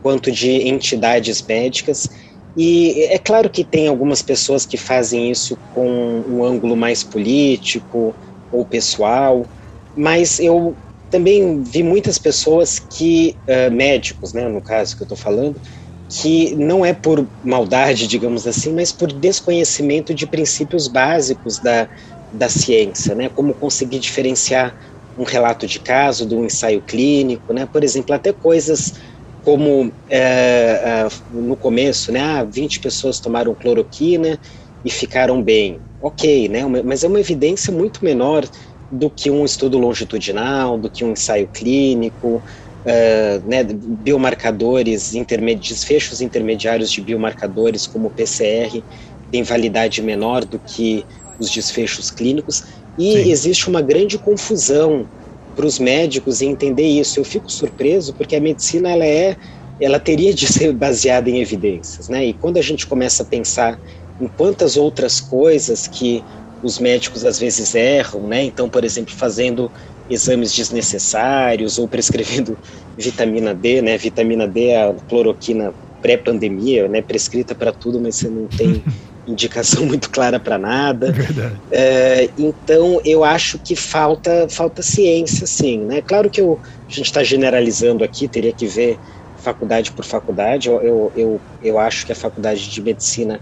quanto 0.00 0.30
de 0.30 0.68
entidades 0.68 1.42
médicas. 1.48 2.08
E 2.56 3.02
é 3.10 3.18
claro 3.18 3.50
que 3.50 3.64
tem 3.64 3.88
algumas 3.88 4.22
pessoas 4.22 4.64
que 4.64 4.76
fazem 4.76 5.32
isso 5.32 5.60
com 5.68 6.22
um 6.28 6.44
ângulo 6.44 6.76
mais 6.76 7.02
político 7.02 8.16
ou 8.52 8.64
pessoal, 8.64 9.50
mas 9.96 10.38
eu 10.38 10.78
também 11.14 11.62
vi 11.62 11.84
muitas 11.84 12.18
pessoas 12.18 12.80
que, 12.80 13.38
uh, 13.48 13.72
médicos, 13.72 14.32
né, 14.32 14.48
no 14.48 14.60
caso 14.60 14.96
que 14.96 15.02
eu 15.02 15.04
estou 15.04 15.16
falando, 15.16 15.60
que 16.08 16.56
não 16.56 16.84
é 16.84 16.92
por 16.92 17.30
maldade, 17.40 18.08
digamos 18.08 18.48
assim, 18.48 18.72
mas 18.72 18.90
por 18.90 19.12
desconhecimento 19.12 20.12
de 20.12 20.26
princípios 20.26 20.88
básicos 20.88 21.60
da, 21.60 21.88
da 22.32 22.48
ciência, 22.48 23.14
né, 23.14 23.28
como 23.28 23.54
conseguir 23.54 24.00
diferenciar 24.00 24.74
um 25.16 25.22
relato 25.22 25.68
de 25.68 25.78
caso 25.78 26.26
do 26.26 26.44
ensaio 26.44 26.82
clínico, 26.82 27.52
né, 27.52 27.64
por 27.64 27.84
exemplo, 27.84 28.12
até 28.12 28.32
coisas 28.32 28.94
como 29.40 29.94
é, 30.10 31.06
no 31.30 31.56
começo, 31.56 32.10
né, 32.10 32.18
ah, 32.20 32.42
20 32.42 32.80
pessoas 32.80 33.20
tomaram 33.20 33.54
cloroquina 33.54 34.36
e 34.84 34.90
ficaram 34.90 35.40
bem, 35.40 35.80
ok, 36.00 36.48
né, 36.48 36.66
mas 36.84 37.04
é 37.04 37.06
uma 37.06 37.20
evidência 37.20 37.72
muito 37.72 38.04
menor 38.04 38.44
do 38.90 39.10
que 39.10 39.30
um 39.30 39.44
estudo 39.44 39.78
longitudinal, 39.78 40.78
do 40.78 40.90
que 40.90 41.04
um 41.04 41.12
ensaio 41.12 41.48
clínico, 41.48 42.44
uh, 42.84 43.48
né, 43.48 43.64
biomarcadores, 43.64 45.14
intermedi 45.14 45.70
desfechos 45.70 46.20
intermediários 46.20 46.90
de 46.90 47.00
biomarcadores 47.00 47.86
como 47.86 48.08
o 48.08 48.10
PCR 48.10 48.84
têm 49.30 49.42
validade 49.42 50.02
menor 50.02 50.44
do 50.44 50.60
que 50.60 51.06
os 51.38 51.50
desfechos 51.50 52.10
clínicos 52.10 52.62
e 52.96 53.12
Sim. 53.12 53.30
existe 53.30 53.68
uma 53.68 53.82
grande 53.82 54.18
confusão 54.18 55.08
para 55.54 55.66
os 55.66 55.78
médicos 55.78 56.40
em 56.40 56.50
entender 56.50 56.86
isso. 56.86 57.18
Eu 57.18 57.24
fico 57.24 57.50
surpreso 57.50 58.14
porque 58.14 58.36
a 58.36 58.40
medicina 58.40 58.90
ela 58.90 59.06
é, 59.06 59.36
ela 59.80 59.98
teria 59.98 60.32
de 60.32 60.46
ser 60.46 60.72
baseada 60.72 61.28
em 61.28 61.40
evidências, 61.40 62.08
né? 62.08 62.24
E 62.24 62.34
quando 62.34 62.56
a 62.56 62.62
gente 62.62 62.86
começa 62.86 63.22
a 63.22 63.26
pensar 63.26 63.78
em 64.20 64.28
quantas 64.28 64.76
outras 64.76 65.20
coisas 65.20 65.88
que 65.88 66.24
os 66.62 66.78
médicos 66.78 67.24
às 67.24 67.38
vezes 67.38 67.74
erram, 67.74 68.26
né? 68.26 68.42
Então, 68.42 68.68
por 68.68 68.84
exemplo, 68.84 69.14
fazendo 69.14 69.70
exames 70.08 70.52
desnecessários 70.52 71.78
ou 71.78 71.88
prescrevendo 71.88 72.58
vitamina 72.96 73.54
D, 73.54 73.82
né? 73.82 73.96
Vitamina 73.96 74.46
D 74.46 74.68
é 74.68 74.82
a 74.82 74.94
cloroquina 75.08 75.74
pré-pandemia, 76.00 76.88
né? 76.88 77.00
Prescrita 77.02 77.54
para 77.54 77.72
tudo, 77.72 78.00
mas 78.00 78.16
você 78.16 78.28
não 78.28 78.46
tem 78.46 78.82
indicação 79.26 79.86
muito 79.86 80.10
clara 80.10 80.38
para 80.38 80.58
nada. 80.58 81.08
É 81.08 81.12
verdade. 81.12 81.60
É, 81.70 82.30
então, 82.36 83.00
eu 83.04 83.24
acho 83.24 83.58
que 83.58 83.74
falta 83.74 84.46
falta 84.50 84.82
ciência, 84.82 85.46
sim, 85.46 85.84
né? 85.84 86.02
Claro 86.02 86.30
que 86.30 86.40
eu, 86.40 86.60
a 86.62 86.92
gente 86.92 87.06
está 87.06 87.22
generalizando 87.22 88.04
aqui, 88.04 88.28
teria 88.28 88.52
que 88.52 88.66
ver 88.66 88.98
faculdade 89.44 89.92
por 89.92 90.04
faculdade. 90.04 90.68
Eu, 90.68 90.82
eu, 90.82 91.12
eu, 91.14 91.40
eu 91.62 91.78
acho 91.78 92.06
que 92.06 92.12
a 92.12 92.16
faculdade 92.16 92.70
de 92.70 92.82
medicina 92.82 93.40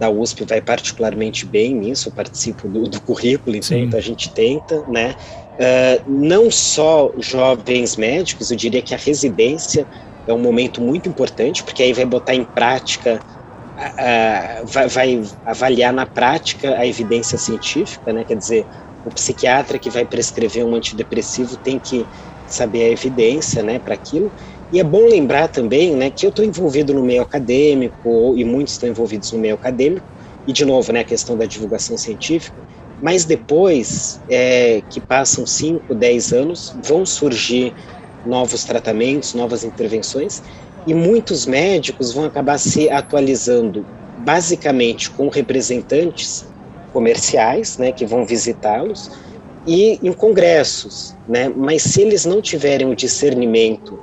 da 0.00 0.08
USP 0.08 0.46
vai 0.46 0.62
particularmente 0.62 1.44
bem 1.44 1.74
nisso, 1.74 2.08
eu 2.08 2.12
participo 2.12 2.66
do, 2.66 2.84
do 2.84 3.02
currículo, 3.02 3.54
então, 3.54 3.76
então 3.76 3.98
a 3.98 4.02
gente 4.02 4.32
tenta, 4.32 4.82
né? 4.88 5.14
Uh, 5.58 6.02
não 6.10 6.50
só 6.50 7.12
jovens 7.18 7.96
médicos, 7.96 8.50
eu 8.50 8.56
diria 8.56 8.80
que 8.80 8.94
a 8.94 8.96
residência 8.96 9.86
é 10.26 10.32
um 10.32 10.38
momento 10.38 10.80
muito 10.80 11.06
importante, 11.06 11.62
porque 11.62 11.82
aí 11.82 11.92
vai 11.92 12.06
botar 12.06 12.34
em 12.34 12.44
prática, 12.44 13.20
uh, 13.78 14.66
vai, 14.66 14.88
vai, 14.88 15.22
avaliar 15.44 15.92
na 15.92 16.06
prática 16.06 16.78
a 16.78 16.86
evidência 16.86 17.36
científica, 17.36 18.10
né? 18.10 18.24
Quer 18.24 18.38
dizer, 18.38 18.66
o 19.04 19.10
psiquiatra 19.10 19.78
que 19.78 19.90
vai 19.90 20.06
prescrever 20.06 20.64
um 20.64 20.74
antidepressivo 20.74 21.58
tem 21.58 21.78
que 21.78 22.06
saber 22.46 22.84
a 22.84 22.90
evidência, 22.90 23.62
né, 23.62 23.78
para 23.78 23.94
aquilo. 23.94 24.32
E 24.72 24.78
é 24.78 24.84
bom 24.84 25.08
lembrar 25.08 25.48
também 25.48 25.96
né, 25.96 26.10
que 26.10 26.24
eu 26.24 26.30
estou 26.30 26.44
envolvido 26.44 26.94
no 26.94 27.02
meio 27.02 27.22
acadêmico, 27.22 28.36
e 28.36 28.44
muitos 28.44 28.74
estão 28.74 28.88
envolvidos 28.88 29.32
no 29.32 29.38
meio 29.38 29.54
acadêmico, 29.56 30.06
e 30.46 30.52
de 30.52 30.64
novo, 30.64 30.92
né, 30.92 31.00
a 31.00 31.04
questão 31.04 31.36
da 31.36 31.44
divulgação 31.44 31.98
científica, 31.98 32.62
mas 33.00 33.24
depois 33.24 34.20
é, 34.28 34.82
que 34.88 35.00
passam 35.00 35.44
5, 35.44 35.94
10 35.94 36.32
anos, 36.32 36.70
vão 36.84 37.04
surgir 37.04 37.74
novos 38.24 38.64
tratamentos, 38.64 39.34
novas 39.34 39.64
intervenções, 39.64 40.40
e 40.86 40.94
muitos 40.94 41.46
médicos 41.46 42.12
vão 42.12 42.24
acabar 42.24 42.58
se 42.58 42.88
atualizando 42.88 43.88
basicamente 44.16 45.10
com 45.10 45.28
representantes 45.28 46.44
comerciais, 46.92 47.76
né, 47.76 47.90
que 47.92 48.06
vão 48.06 48.24
visitá-los, 48.24 49.08
e 49.66 49.98
em 50.06 50.12
congressos, 50.12 51.16
né, 51.26 51.48
mas 51.48 51.82
se 51.82 52.02
eles 52.02 52.24
não 52.24 52.40
tiverem 52.40 52.86
o 52.88 52.94
discernimento 52.94 54.00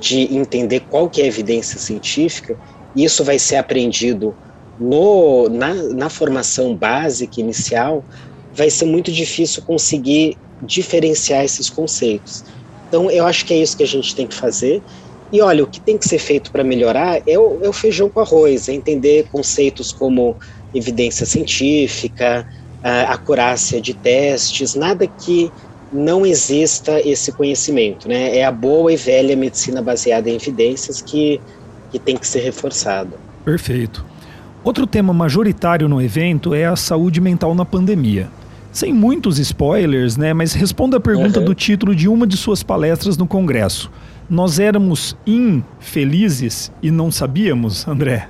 de 0.00 0.34
entender 0.34 0.80
qual 0.88 1.08
que 1.08 1.20
é 1.20 1.24
a 1.24 1.28
evidência 1.28 1.78
científica, 1.78 2.56
isso 2.94 3.24
vai 3.24 3.38
ser 3.38 3.56
aprendido 3.56 4.34
no, 4.78 5.48
na, 5.48 5.74
na 5.74 6.08
formação 6.08 6.74
básica 6.74 7.40
inicial, 7.40 8.04
vai 8.52 8.70
ser 8.70 8.86
muito 8.86 9.10
difícil 9.10 9.62
conseguir 9.62 10.36
diferenciar 10.62 11.44
esses 11.44 11.68
conceitos. 11.68 12.44
Então, 12.88 13.10
eu 13.10 13.26
acho 13.26 13.44
que 13.44 13.52
é 13.52 13.58
isso 13.58 13.76
que 13.76 13.82
a 13.82 13.86
gente 13.86 14.14
tem 14.14 14.26
que 14.26 14.34
fazer. 14.34 14.82
E 15.30 15.40
olha, 15.40 15.62
o 15.62 15.66
que 15.66 15.80
tem 15.80 15.98
que 15.98 16.08
ser 16.08 16.18
feito 16.18 16.50
para 16.50 16.64
melhorar 16.64 17.22
é 17.26 17.38
o, 17.38 17.58
é 17.62 17.68
o, 17.68 17.72
feijão 17.72 18.08
com 18.08 18.20
arroz, 18.20 18.68
é 18.68 18.72
entender 18.72 19.28
conceitos 19.30 19.92
como 19.92 20.36
evidência 20.74 21.26
científica, 21.26 22.48
a 22.82 23.12
acurácia 23.12 23.80
de 23.80 23.92
testes, 23.92 24.74
nada 24.74 25.06
que 25.06 25.52
não 25.92 26.26
exista 26.26 27.00
esse 27.00 27.32
conhecimento, 27.32 28.08
né? 28.08 28.36
É 28.36 28.44
a 28.44 28.52
boa 28.52 28.92
e 28.92 28.96
velha 28.96 29.36
medicina 29.36 29.80
baseada 29.80 30.28
em 30.28 30.34
evidências 30.34 31.00
que, 31.00 31.40
que 31.90 31.98
tem 31.98 32.16
que 32.16 32.26
ser 32.26 32.40
reforçada. 32.40 33.16
Perfeito. 33.44 34.04
Outro 34.62 34.86
tema 34.86 35.12
majoritário 35.12 35.88
no 35.88 36.02
evento 36.02 36.52
é 36.52 36.66
a 36.66 36.76
saúde 36.76 37.20
mental 37.20 37.54
na 37.54 37.64
pandemia. 37.64 38.28
Sem 38.70 38.92
muitos 38.92 39.38
spoilers, 39.38 40.16
né? 40.16 40.34
Mas 40.34 40.52
responda 40.52 40.98
a 40.98 41.00
pergunta 41.00 41.38
uhum. 41.38 41.46
do 41.46 41.54
título 41.54 41.94
de 41.94 42.08
uma 42.08 42.26
de 42.26 42.36
suas 42.36 42.62
palestras 42.62 43.16
no 43.16 43.26
Congresso. 43.26 43.90
Nós 44.28 44.58
éramos 44.58 45.16
infelizes 45.26 46.70
e 46.82 46.90
não 46.90 47.10
sabíamos, 47.10 47.88
André? 47.88 48.28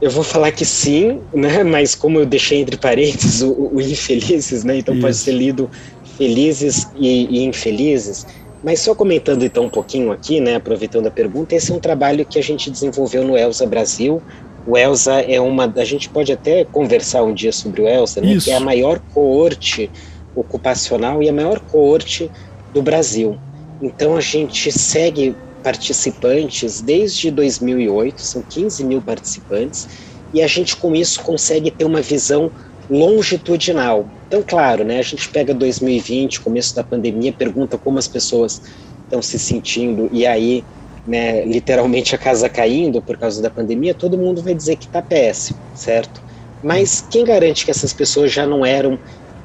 Eu 0.00 0.10
vou 0.10 0.24
falar 0.24 0.50
que 0.50 0.64
sim, 0.64 1.20
né? 1.32 1.62
Mas 1.62 1.94
como 1.94 2.18
eu 2.18 2.26
deixei 2.26 2.60
entre 2.60 2.76
parênteses 2.76 3.42
o, 3.42 3.70
o 3.72 3.80
infelizes, 3.80 4.64
né? 4.64 4.78
Então 4.78 4.94
Isso. 4.94 5.02
pode 5.02 5.16
ser 5.16 5.32
lido 5.32 5.70
felizes 6.20 6.86
e, 6.94 7.38
e, 7.38 7.44
infelizes. 7.46 8.26
Mas 8.62 8.80
só 8.80 8.94
comentando 8.94 9.42
então 9.42 9.64
um 9.64 9.70
pouquinho 9.70 10.12
aqui, 10.12 10.38
né? 10.38 10.56
Aproveitando 10.56 11.06
a 11.06 11.10
pergunta, 11.10 11.54
esse 11.54 11.72
é 11.72 11.74
um 11.74 11.80
trabalho 11.80 12.26
que 12.26 12.38
a 12.38 12.42
gente 12.42 12.70
desenvolveu 12.70 13.24
no 13.24 13.38
Elsa 13.38 13.66
Brasil. 13.66 14.22
O 14.66 14.76
Elsa 14.76 15.22
é 15.22 15.40
uma, 15.40 15.72
a 15.74 15.84
gente 15.84 16.10
pode 16.10 16.30
até 16.30 16.62
conversar 16.66 17.22
um 17.22 17.32
dia 17.32 17.52
sobre 17.52 17.80
o 17.80 17.88
Elsa, 17.88 18.20
né? 18.20 18.38
Que 18.38 18.50
é 18.50 18.56
a 18.56 18.60
maior 18.60 19.00
coorte 19.14 19.90
ocupacional 20.36 21.22
e 21.22 21.28
a 21.30 21.32
maior 21.32 21.58
coorte 21.58 22.30
do 22.74 22.82
Brasil. 22.82 23.38
Então 23.80 24.14
a 24.14 24.20
gente 24.20 24.70
segue 24.70 25.34
participantes 25.62 26.82
desde 26.82 27.30
2008, 27.30 28.20
são 28.20 28.42
15 28.42 28.84
mil 28.84 29.00
participantes, 29.00 29.88
e 30.34 30.42
a 30.42 30.46
gente 30.46 30.76
com 30.76 30.94
isso 30.94 31.22
consegue 31.22 31.70
ter 31.70 31.86
uma 31.86 32.02
visão 32.02 32.50
longitudinal. 32.90 34.10
Então, 34.26 34.42
claro, 34.46 34.84
né, 34.84 34.98
a 34.98 35.02
gente 35.02 35.28
pega 35.28 35.54
2020, 35.54 36.40
começo 36.40 36.74
da 36.74 36.82
pandemia, 36.82 37.32
pergunta 37.32 37.78
como 37.78 37.98
as 37.98 38.08
pessoas 38.08 38.60
estão 39.04 39.22
se 39.22 39.38
sentindo, 39.38 40.08
e 40.12 40.26
aí, 40.26 40.64
né, 41.06 41.44
literalmente 41.44 42.14
a 42.14 42.18
casa 42.18 42.48
caindo 42.48 43.00
por 43.00 43.16
causa 43.16 43.40
da 43.40 43.50
pandemia, 43.50 43.94
todo 43.94 44.18
mundo 44.18 44.42
vai 44.42 44.54
dizer 44.54 44.76
que 44.76 44.86
está 44.86 45.00
péssimo, 45.00 45.58
certo? 45.74 46.20
Mas 46.62 47.00
quem 47.00 47.24
garante 47.24 47.64
que 47.64 47.70
essas 47.70 47.92
pessoas 47.92 48.32
já 48.32 48.46
não 48.46 48.66
eram 48.66 48.98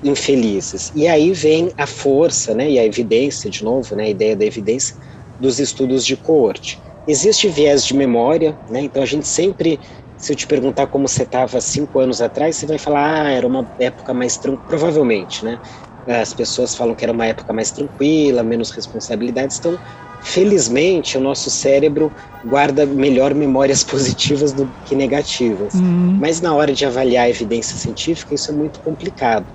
infelizes? 0.03 0.91
E 0.93 1.08
aí 1.08 1.31
vem 1.31 1.71
a 1.77 1.88
força, 1.88 2.53
né, 2.53 2.69
e 2.69 2.79
a 2.79 2.86
evidência, 2.86 3.49
de 3.49 3.63
novo, 3.63 3.95
né, 3.95 4.05
a 4.05 4.10
ideia 4.10 4.36
da 4.36 4.45
evidência, 4.45 4.95
dos 5.39 5.60
estudos 5.60 6.05
de 6.05 6.15
coorte. 6.15 6.79
Existe 7.08 7.47
viés 7.47 7.86
de 7.86 7.93
memória, 7.93 8.58
né? 8.69 8.81
então 8.81 9.03
a 9.03 9.05
gente 9.05 9.27
sempre, 9.27 9.79
se 10.17 10.32
eu 10.32 10.36
te 10.36 10.47
perguntar 10.47 10.88
como 10.88 11.08
você 11.08 11.23
estava 11.23 11.60
cinco 11.62 11.99
anos 11.99 12.21
atrás, 12.21 12.56
você 12.56 12.65
vai 12.65 12.78
falar, 12.78 13.25
ah, 13.25 13.32
era 13.32 13.47
uma 13.47 13.69
época 13.80 14.13
mais 14.13 14.38
tranquila, 14.38 14.65
provavelmente, 14.67 15.43
né? 15.43 15.60
As 16.08 16.34
pessoas 16.34 16.75
falam 16.75 16.95
que 16.95 17.04
era 17.04 17.12
uma 17.12 17.25
época 17.25 17.51
mais 17.51 17.71
tranquila, 17.71 18.43
menos 18.43 18.71
responsabilidades, 18.71 19.58
então, 19.58 19.78
felizmente, 20.21 21.17
o 21.17 21.21
nosso 21.21 21.49
cérebro 21.49 22.13
guarda 22.43 22.86
melhor 22.86 23.34
memórias 23.34 23.84
positivas 23.86 24.54
do 24.54 24.71
que 24.86 24.95
negativas. 24.95 25.73
Uhum. 25.73 26.17
Mas 26.19 26.41
na 26.41 26.54
hora 26.54 26.73
de 26.73 26.86
avaliar 26.86 27.25
a 27.25 27.30
evidência 27.30 27.78
científica, 27.78 28.36
isso 28.36 28.51
é 28.51 28.54
muito 28.54 28.80
complicado. 28.82 29.47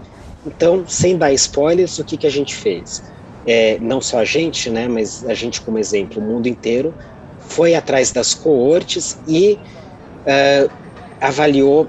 Então, 0.45 0.85
sem 0.87 1.17
dar 1.17 1.33
spoilers, 1.33 1.99
o 1.99 2.05
que, 2.05 2.17
que 2.17 2.27
a 2.27 2.31
gente 2.31 2.55
fez? 2.55 3.03
é, 3.47 3.79
não 3.79 4.01
só 4.01 4.19
a 4.19 4.25
gente, 4.25 4.71
né, 4.71 4.89
mas 4.89 5.25
a 5.25 5.35
gente 5.35 5.61
como 5.61 5.79
exemplo, 5.79 6.23
o 6.23 6.27
mundo 6.27 6.47
inteiro, 6.47 6.95
foi 7.39 7.75
atrás 7.75 8.13
das 8.13 8.35
coortes 8.35 9.17
e 9.27 9.61
uh, 10.27 10.71
avaliou 11.21 11.89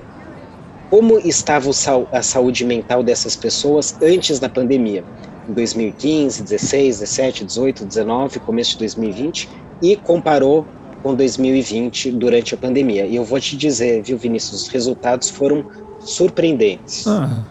como 0.89 1.17
estava 1.19 1.69
a 2.11 2.21
saúde 2.21 2.65
mental 2.65 3.01
dessas 3.01 3.35
pessoas 3.35 3.95
antes 4.01 4.39
da 4.39 4.49
pandemia, 4.49 5.05
em 5.47 5.53
2015, 5.53 6.43
16, 6.43 6.99
17, 6.99 7.45
18, 7.45 7.85
19, 7.85 8.39
começo 8.39 8.73
de 8.73 8.79
2020, 8.79 9.49
e 9.81 9.95
comparou 9.95 10.67
com 11.01 11.15
2020 11.15 12.11
durante 12.11 12.53
a 12.53 12.57
pandemia. 12.57 13.05
E 13.05 13.15
eu 13.15 13.23
vou 13.23 13.39
te 13.39 13.55
dizer, 13.55 14.03
viu, 14.03 14.17
Vinícius, 14.17 14.63
os 14.63 14.67
resultados 14.67 15.29
foram 15.29 15.65
surpreendentes. 16.01 17.07
Ah, 17.07 17.41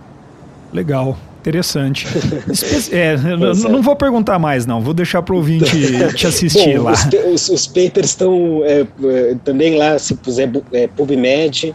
legal. 0.72 1.16
Interessante. 1.40 2.06
é, 2.92 3.16
não, 3.16 3.54
não, 3.54 3.82
vou 3.82 3.96
perguntar 3.96 4.38
mais, 4.38 4.66
não. 4.66 4.80
Vou 4.80 4.92
deixar 4.92 5.22
para 5.22 5.34
o 5.34 5.38
ouvinte 5.38 5.74
te 6.14 6.26
assistir 6.26 6.76
Bom, 6.76 6.84
lá. 6.84 6.92
Os, 7.32 7.48
os, 7.48 7.66
papers 7.66 8.10
estão 8.10 8.62
é, 8.64 8.86
é, 9.04 9.36
também 9.42 9.76
lá, 9.76 9.98
se 9.98 10.14
puser 10.16 10.50
é, 10.72 10.86
PubMed, 10.86 11.74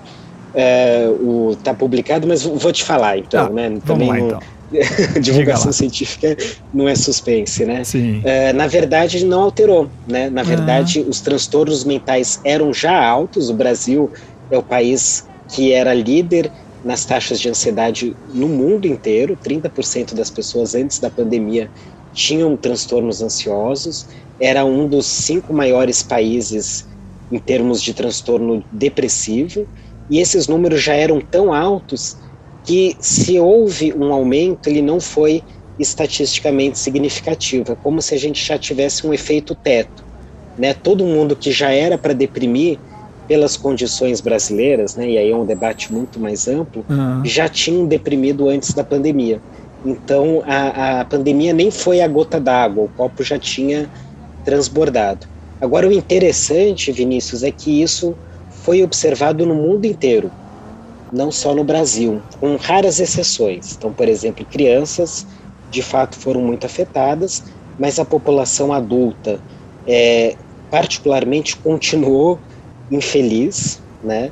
é, 0.53 1.07
o, 1.19 1.57
tá 1.63 1.73
publicado, 1.73 2.27
mas 2.27 2.43
vou 2.43 2.71
te 2.71 2.83
falar, 2.83 3.17
então, 3.17 3.47
ah, 3.47 3.49
né? 3.49 3.77
Também 3.85 4.07
vamos 4.07 4.07
lá, 4.07 4.19
então. 4.19 4.55
divulgação 5.21 5.71
científica 5.71 6.35
não 6.73 6.87
é 6.87 6.95
suspense, 6.95 7.65
né? 7.65 7.83
Sim. 7.83 8.21
É, 8.23 8.53
na 8.53 8.67
verdade, 8.67 9.25
não 9.25 9.43
alterou, 9.43 9.89
né? 10.07 10.29
Na 10.29 10.43
verdade, 10.43 11.03
ah. 11.05 11.09
os 11.09 11.21
transtornos 11.21 11.83
mentais 11.83 12.39
eram 12.43 12.73
já 12.73 13.03
altos. 13.03 13.49
O 13.49 13.53
Brasil 13.53 14.11
é 14.51 14.57
o 14.57 14.63
país 14.63 15.27
que 15.49 15.71
era 15.73 15.93
líder 15.93 16.51
nas 16.85 17.03
taxas 17.03 17.39
de 17.39 17.49
ansiedade 17.49 18.15
no 18.31 18.47
mundo 18.47 18.85
inteiro. 18.85 19.35
30% 19.43 20.13
das 20.13 20.29
pessoas 20.29 20.75
antes 20.75 20.99
da 20.99 21.09
pandemia 21.09 21.69
tinham 22.13 22.55
transtornos 22.55 23.23
ansiosos. 23.23 24.05
Era 24.39 24.63
um 24.63 24.87
dos 24.87 25.07
cinco 25.07 25.51
maiores 25.51 26.03
países 26.03 26.87
em 27.31 27.39
termos 27.39 27.81
de 27.81 27.91
transtorno 27.93 28.63
depressivo. 28.71 29.67
E 30.09 30.19
esses 30.19 30.47
números 30.47 30.83
já 30.83 30.93
eram 30.93 31.19
tão 31.19 31.51
altos 31.51 32.17
que, 32.63 32.95
se 32.99 33.39
houve 33.39 33.91
um 33.93 34.13
aumento, 34.13 34.69
ele 34.69 34.81
não 34.81 34.99
foi 34.99 35.41
estatisticamente 35.79 36.77
significativo. 36.77 37.71
É 37.71 37.75
como 37.75 37.99
se 37.99 38.13
a 38.13 38.17
gente 38.17 38.45
já 38.45 38.59
tivesse 38.59 39.07
um 39.07 39.13
efeito 39.13 39.55
teto. 39.55 40.05
Né? 40.55 40.73
Todo 40.75 41.03
mundo 41.03 41.35
que 41.35 41.51
já 41.51 41.71
era 41.71 41.97
para 41.97 42.13
deprimir 42.13 42.79
pelas 43.27 43.57
condições 43.57 44.21
brasileiras, 44.21 44.95
né, 44.95 45.09
e 45.09 45.17
aí 45.17 45.31
é 45.31 45.35
um 45.35 45.45
debate 45.45 45.91
muito 45.91 46.19
mais 46.19 46.47
amplo, 46.47 46.85
uhum. 46.89 47.23
já 47.25 47.47
tinham 47.47 47.85
deprimido 47.87 48.49
antes 48.49 48.73
da 48.73 48.83
pandemia. 48.83 49.41
Então 49.85 50.43
a, 50.45 51.01
a 51.01 51.05
pandemia 51.05 51.53
nem 51.53 51.69
foi 51.69 52.01
a 52.01 52.07
gota 52.07 52.39
d'água, 52.39 52.85
o 52.85 52.89
copo 52.89 53.23
já 53.23 53.37
tinha 53.37 53.89
transbordado. 54.43 55.27
Agora 55.59 55.87
o 55.87 55.91
interessante, 55.91 56.91
Vinícius, 56.91 57.43
é 57.43 57.51
que 57.51 57.81
isso 57.81 58.15
foi 58.49 58.83
observado 58.83 59.45
no 59.45 59.55
mundo 59.55 59.85
inteiro, 59.85 60.31
não 61.11 61.31
só 61.31 61.53
no 61.53 61.63
Brasil, 61.63 62.21
com 62.39 62.55
raras 62.55 62.99
exceções. 62.99 63.75
Então, 63.77 63.93
por 63.93 64.07
exemplo, 64.07 64.45
crianças 64.45 65.25
de 65.69 65.81
fato 65.81 66.17
foram 66.17 66.41
muito 66.41 66.65
afetadas, 66.65 67.43
mas 67.77 67.99
a 67.99 68.05
população 68.05 68.73
adulta, 68.73 69.39
é, 69.87 70.35
particularmente, 70.69 71.55
continuou 71.57 72.39
infeliz, 72.91 73.81
né? 74.03 74.31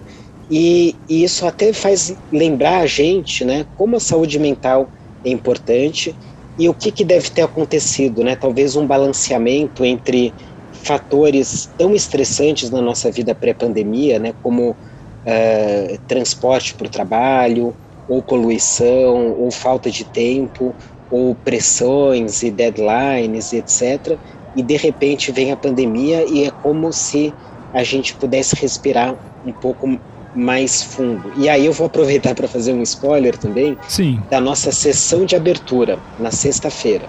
E, 0.49 0.95
e, 1.09 1.23
isso 1.23 1.45
até 1.45 1.71
faz 1.73 2.15
lembrar 2.31 2.79
a 2.79 2.85
gente, 2.85 3.45
né, 3.45 3.65
como 3.77 3.95
a 3.95 3.99
saúde 3.99 4.37
mental 4.37 4.89
é 5.23 5.29
importante 5.29 6.15
e 6.59 6.67
o 6.67 6.73
que, 6.73 6.91
que 6.91 7.03
deve 7.03 7.29
ter 7.29 7.41
acontecido, 7.41 8.23
né? 8.23 8.35
Talvez 8.35 8.75
um 8.75 8.85
balanceamento 8.85 9.83
entre 9.83 10.33
fatores 10.71 11.69
tão 11.77 11.95
estressantes 11.95 12.69
na 12.69 12.81
nossa 12.81 13.09
vida 13.09 13.33
pré-pandemia, 13.33 14.19
né, 14.19 14.33
como 14.43 14.71
uh, 14.71 15.97
transporte 16.07 16.73
para 16.75 16.87
o 16.87 16.89
trabalho, 16.89 17.73
ou 18.07 18.21
poluição, 18.21 19.33
ou 19.39 19.49
falta 19.49 19.89
de 19.89 20.03
tempo, 20.03 20.75
ou 21.09 21.35
pressões 21.35 22.43
e 22.43 22.51
deadlines, 22.51 23.53
etc. 23.53 24.17
E 24.55 24.61
de 24.61 24.75
repente 24.75 25.31
vem 25.31 25.51
a 25.51 25.57
pandemia 25.57 26.25
e 26.25 26.43
é 26.43 26.51
como 26.51 26.91
se 26.91 27.33
a 27.73 27.83
gente 27.83 28.13
pudesse 28.15 28.55
respirar 28.55 29.15
um 29.45 29.51
pouco 29.51 29.99
mais 30.35 30.81
fundo. 30.81 31.31
E 31.35 31.49
aí 31.49 31.65
eu 31.65 31.73
vou 31.73 31.87
aproveitar 31.87 32.33
para 32.35 32.47
fazer 32.47 32.73
um 32.73 32.81
spoiler 32.81 33.37
também 33.37 33.77
Sim. 33.87 34.19
da 34.29 34.39
nossa 34.39 34.71
sessão 34.71 35.25
de 35.25 35.35
abertura 35.35 35.99
na 36.19 36.31
sexta-feira. 36.31 37.07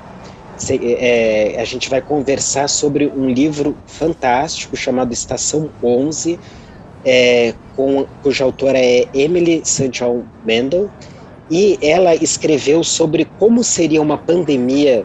É, 0.71 1.57
a 1.59 1.65
gente 1.65 1.91
vai 1.91 2.01
conversar 2.01 2.69
sobre 2.69 3.07
um 3.07 3.29
livro 3.29 3.77
fantástico 3.87 4.77
chamado 4.77 5.13
Estação 5.13 5.69
11, 5.83 6.39
é, 7.05 7.55
com, 7.75 8.07
cuja 8.23 8.45
autora 8.45 8.79
é 8.79 9.07
Emily 9.13 9.63
Sanchal 9.65 10.23
Mendel, 10.45 10.89
e 11.51 11.79
ela 11.83 12.15
escreveu 12.15 12.85
sobre 12.85 13.27
como 13.39 13.65
seria 13.65 14.01
uma 14.01 14.17
pandemia 14.17 15.05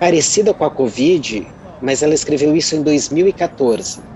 parecida 0.00 0.54
com 0.54 0.64
a 0.64 0.70
Covid, 0.70 1.46
mas 1.80 2.02
ela 2.02 2.14
escreveu 2.14 2.56
isso 2.56 2.74
em 2.74 2.82
2014 2.82 4.15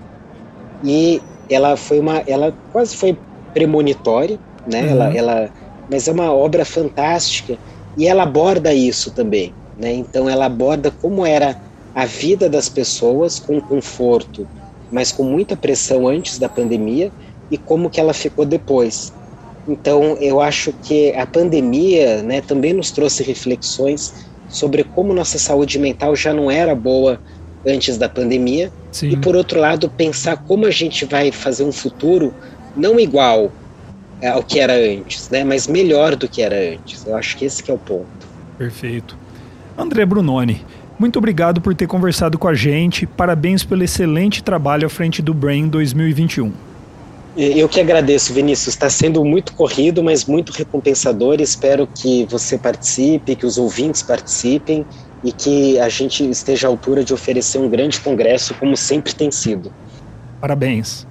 e 0.83 1.21
ela 1.49 1.75
foi 1.75 1.99
uma, 1.99 2.23
ela 2.27 2.53
quase 2.71 2.95
foi 2.95 3.17
premonitória, 3.53 4.39
né? 4.65 4.81
Uhum. 4.81 4.89
Ela, 4.89 5.17
ela, 5.17 5.49
mas 5.89 6.07
é 6.07 6.11
uma 6.11 6.31
obra 6.33 6.63
fantástica 6.63 7.57
e 7.97 8.07
ela 8.07 8.23
aborda 8.23 8.73
isso 8.73 9.11
também. 9.11 9.53
Né? 9.77 9.93
Então, 9.93 10.29
ela 10.29 10.45
aborda 10.45 10.91
como 10.91 11.25
era 11.25 11.59
a 11.93 12.05
vida 12.05 12.49
das 12.49 12.69
pessoas 12.69 13.39
com 13.39 13.59
conforto, 13.59 14.47
mas 14.91 15.11
com 15.11 15.23
muita 15.23 15.55
pressão 15.55 16.07
antes 16.07 16.37
da 16.37 16.47
pandemia 16.47 17.11
e 17.49 17.57
como 17.57 17.89
que 17.89 17.99
ela 17.99 18.13
ficou 18.13 18.45
depois. 18.45 19.13
Então, 19.67 20.17
eu 20.19 20.39
acho 20.39 20.73
que 20.83 21.13
a 21.13 21.25
pandemia 21.25 22.23
né, 22.23 22.41
também 22.41 22.73
nos 22.73 22.91
trouxe 22.91 23.23
reflexões 23.23 24.13
sobre 24.49 24.83
como 24.83 25.13
nossa 25.13 25.37
saúde 25.37 25.77
mental 25.79 26.15
já 26.15 26.33
não 26.33 26.49
era 26.49 26.75
boa 26.75 27.19
antes 27.65 27.97
da 27.97 28.09
pandemia. 28.09 28.71
Sim. 28.91 29.09
E, 29.09 29.17
por 29.17 29.35
outro 29.35 29.59
lado, 29.59 29.89
pensar 29.89 30.37
como 30.37 30.65
a 30.65 30.71
gente 30.71 31.05
vai 31.05 31.31
fazer 31.31 31.63
um 31.63 31.71
futuro 31.71 32.33
não 32.75 32.99
igual 32.99 33.51
ao 34.29 34.43
que 34.43 34.59
era 34.59 34.73
antes, 34.73 35.29
né, 35.29 35.43
mas 35.43 35.67
melhor 35.67 36.15
do 36.15 36.27
que 36.27 36.41
era 36.41 36.55
antes. 36.73 37.05
Eu 37.05 37.15
acho 37.15 37.35
que 37.37 37.45
esse 37.45 37.63
que 37.63 37.71
é 37.71 37.73
o 37.73 37.77
ponto. 37.77 38.05
Perfeito. 38.57 39.17
André 39.77 40.05
Brunoni, 40.05 40.63
muito 40.99 41.17
obrigado 41.17 41.59
por 41.59 41.73
ter 41.73 41.87
conversado 41.87 42.37
com 42.37 42.47
a 42.47 42.53
gente. 42.53 43.07
Parabéns 43.07 43.63
pelo 43.63 43.83
excelente 43.83 44.43
trabalho 44.43 44.85
à 44.85 44.89
frente 44.89 45.21
do 45.21 45.33
Brain 45.33 45.67
2021. 45.67 46.51
Eu 47.35 47.69
que 47.69 47.79
agradeço, 47.79 48.33
Vinícius. 48.33 48.75
Está 48.75 48.89
sendo 48.89 49.23
muito 49.23 49.53
corrido, 49.53 50.03
mas 50.03 50.25
muito 50.25 50.51
recompensador. 50.51 51.39
Espero 51.39 51.87
que 51.87 52.25
você 52.25 52.57
participe, 52.57 53.35
que 53.35 53.45
os 53.45 53.57
ouvintes 53.57 54.01
participem 54.01 54.85
e 55.23 55.31
que 55.31 55.79
a 55.79 55.89
gente 55.89 56.27
esteja 56.29 56.67
à 56.67 56.69
altura 56.69 57.03
de 57.03 57.13
oferecer 57.13 57.59
um 57.59 57.69
grande 57.69 57.99
congresso, 57.99 58.53
como 58.55 58.75
sempre 58.75 59.13
tem 59.13 59.31
sido. 59.31 59.71
Parabéns. 60.39 61.07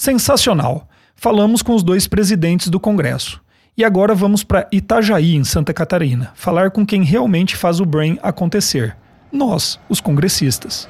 Sensacional! 0.00 0.88
Falamos 1.14 1.62
com 1.62 1.74
os 1.74 1.82
dois 1.82 2.08
presidentes 2.08 2.68
do 2.68 2.80
Congresso. 2.80 3.40
E 3.76 3.84
agora 3.84 4.14
vamos 4.14 4.42
para 4.42 4.68
Itajaí, 4.72 5.36
em 5.36 5.44
Santa 5.44 5.72
Catarina, 5.72 6.32
falar 6.34 6.70
com 6.70 6.84
quem 6.84 7.04
realmente 7.04 7.56
faz 7.56 7.80
o 7.80 7.86
Brain 7.86 8.18
acontecer. 8.22 8.96
Nós, 9.30 9.78
os 9.88 10.00
congressistas. 10.00 10.88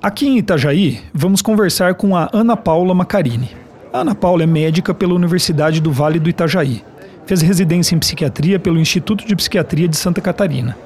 Aqui 0.00 0.26
em 0.26 0.38
Itajaí, 0.38 1.00
vamos 1.12 1.42
conversar 1.42 1.94
com 1.94 2.16
a 2.16 2.28
Ana 2.32 2.56
Paula 2.56 2.94
Macarini. 2.94 3.63
A 3.94 4.00
Ana 4.00 4.12
Paula 4.12 4.42
é 4.42 4.46
médica 4.46 4.92
pela 4.92 5.14
Universidade 5.14 5.80
do 5.80 5.92
Vale 5.92 6.18
do 6.18 6.28
Itajaí. 6.28 6.82
Fez 7.26 7.40
residência 7.42 7.94
em 7.94 7.98
psiquiatria 8.00 8.58
pelo 8.58 8.80
Instituto 8.80 9.24
de 9.24 9.36
Psiquiatria 9.36 9.86
de 9.86 9.96
Santa 9.96 10.20
Catarina. 10.20 10.76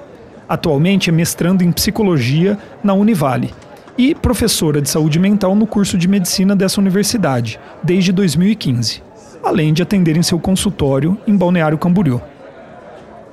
Atualmente 0.47 1.09
é 1.09 1.13
mestrando 1.13 1.65
em 1.65 1.73
psicologia 1.73 2.59
na 2.85 2.93
Univale 2.93 3.55
e 3.97 4.15
professora 4.15 4.83
de 4.83 4.91
saúde 4.91 5.19
mental 5.19 5.55
no 5.55 5.67
curso 5.67 5.97
de 5.97 6.07
medicina 6.07 6.55
dessa 6.55 6.83
universidade, 6.83 7.59
desde 7.83 8.13
2015, 8.13 9.03
além 9.43 9.73
de 9.73 9.83
atender 9.83 10.15
em 10.19 10.23
seu 10.23 10.39
consultório 10.39 11.17
em 11.27 11.35
Balneário 11.35 11.79
Camboriú. 11.79 12.21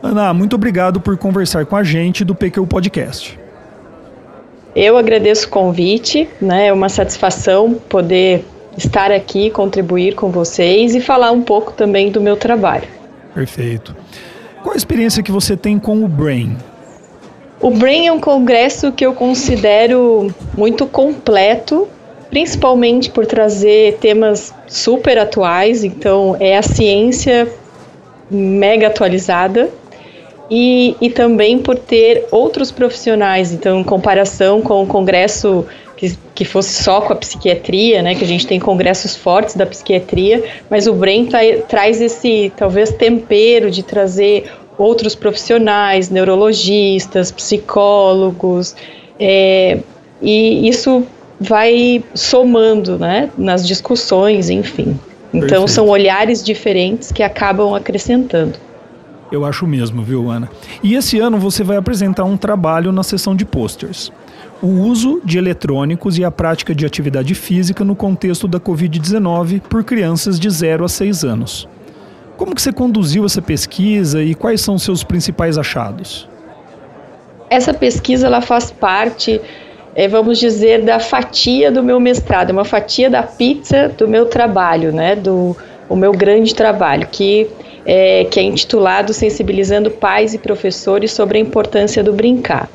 Ana, 0.01 0.34
muito 0.34 0.55
obrigado 0.55 1.01
por 1.01 1.17
conversar 1.17 1.65
com 1.65 1.76
a 1.76 1.84
gente 1.84 2.23
do 2.23 2.34
PQ 2.34 2.65
Podcast. 2.65 3.38
Eu 4.73 4.97
agradeço 4.97 5.47
o 5.47 5.49
convite, 5.49 6.30
né? 6.39 6.67
É 6.67 6.73
uma 6.73 6.88
satisfação 6.88 7.73
poder 7.89 8.45
estar 8.78 9.11
aqui, 9.11 9.49
contribuir 9.49 10.15
com 10.15 10.30
vocês 10.30 10.95
e 10.95 11.01
falar 11.01 11.32
um 11.32 11.41
pouco 11.41 11.71
também 11.73 12.11
do 12.11 12.19
meu 12.21 12.36
trabalho. 12.36 12.88
Perfeito. 13.34 13.95
Qual 14.63 14.73
a 14.73 14.78
experiência 14.78 15.21
que 15.21 15.32
você 15.32 15.55
tem 15.55 15.78
com 15.78 16.03
o 16.03 16.07
Brain? 16.07 16.57
O 17.61 17.71
Brain 17.71 18.07
é 18.07 18.11
um 18.11 18.19
congresso 18.19 18.91
que 18.91 19.05
eu 19.05 19.13
considero 19.13 20.34
muito 20.57 20.86
completo, 20.86 21.88
principalmente 22.30 23.09
por 23.09 23.26
trazer 23.26 23.97
temas 23.97 24.53
super 24.67 25.17
atuais, 25.17 25.84
então 25.84 26.36
é 26.39 26.57
a 26.57 26.61
ciência 26.61 27.47
mega 28.30 28.88
atualizada 28.88 29.69
e, 30.49 30.95
e 30.99 31.09
também 31.09 31.57
por 31.57 31.78
ter 31.78 32.28
outros 32.32 32.71
profissionais, 32.71 33.51
então 33.51 33.80
em 33.80 33.84
comparação 33.84 34.61
com 34.61 34.84
o 34.84 34.88
congresso 34.88 35.65
que, 35.97 36.17
que 36.33 36.45
fosse 36.45 36.83
só 36.83 37.01
com 37.01 37.13
a 37.13 37.15
psiquiatria, 37.15 38.01
né, 38.01 38.15
que 38.15 38.23
a 38.23 38.27
gente 38.27 38.45
tem 38.45 38.59
congressos 38.59 39.15
fortes 39.15 39.55
da 39.55 39.65
psiquiatria, 39.65 40.43
mas 40.69 40.87
o 40.87 40.93
Brain 40.93 41.25
tra 41.25 41.39
traz 41.67 42.01
esse 42.01 42.51
talvez 42.55 42.91
tempero 42.91 43.71
de 43.71 43.83
trazer 43.83 44.51
outros 44.77 45.15
profissionais, 45.15 46.09
neurologistas, 46.09 47.31
psicólogos, 47.31 48.75
é, 49.19 49.79
e 50.21 50.67
isso 50.67 51.05
vai 51.39 52.03
somando 52.13 52.97
né, 52.97 53.29
nas 53.37 53.65
discussões, 53.65 54.49
enfim. 54.49 54.99
Então 55.33 55.47
Perfeito. 55.47 55.67
são 55.71 55.87
olhares 55.87 56.43
diferentes 56.43 57.11
que 57.11 57.21
acabam 57.21 57.73
acrescentando. 57.73 58.53
Eu 59.31 59.43
acho 59.43 59.65
mesmo, 59.65 60.01
viu, 60.03 60.29
Ana? 60.29 60.49
E 60.83 60.95
esse 60.95 61.19
ano 61.19 61.37
você 61.37 61.63
vai 61.63 61.77
apresentar 61.77 62.23
um 62.23 62.37
trabalho 62.37 62.91
na 62.91 63.03
sessão 63.03 63.35
de 63.35 63.43
posters. 63.43 64.11
O 64.61 64.67
uso 64.67 65.21
de 65.23 65.37
eletrônicos 65.37 66.17
e 66.17 66.23
a 66.23 66.31
prática 66.31 66.73
de 66.73 66.85
atividade 66.85 67.35
física 67.35 67.83
no 67.83 67.95
contexto 67.95 68.47
da 68.47 68.59
Covid-19 68.59 69.61
por 69.61 69.83
crianças 69.83 70.39
de 70.39 70.49
0 70.49 70.85
a 70.85 70.89
6 70.89 71.23
anos. 71.23 71.67
Como 72.37 72.55
que 72.55 72.61
você 72.61 72.71
conduziu 72.71 73.25
essa 73.25 73.41
pesquisa 73.41 74.21
e 74.21 74.33
quais 74.33 74.61
são 74.61 74.77
seus 74.77 75.03
principais 75.03 75.57
achados? 75.57 76.27
Essa 77.49 77.73
pesquisa 77.73 78.27
ela 78.27 78.41
faz 78.41 78.71
parte, 78.71 79.39
é, 79.93 80.07
vamos 80.07 80.39
dizer, 80.39 80.83
da 80.83 80.99
fatia 80.99 81.71
do 81.71 81.83
meu 81.83 81.99
mestrado, 81.99 82.49
é 82.49 82.53
uma 82.53 82.65
fatia 82.65 83.09
da 83.09 83.23
pizza 83.23 83.89
do 83.89 84.07
meu 84.07 84.25
trabalho, 84.25 84.91
né, 84.91 85.15
do 85.15 85.55
o 85.87 85.95
meu 85.95 86.11
grande 86.11 86.55
trabalho, 86.55 87.07
que 87.11 87.47
é, 87.85 88.25
que 88.25 88.39
é 88.39 88.43
intitulado 88.43 89.13
Sensibilizando 89.13 89.91
Pais 89.91 90.33
e 90.33 90.39
Professores 90.39 91.11
sobre 91.11 91.37
a 91.37 91.41
Importância 91.41 92.03
do 92.03 92.11
Brincar. 92.11 92.67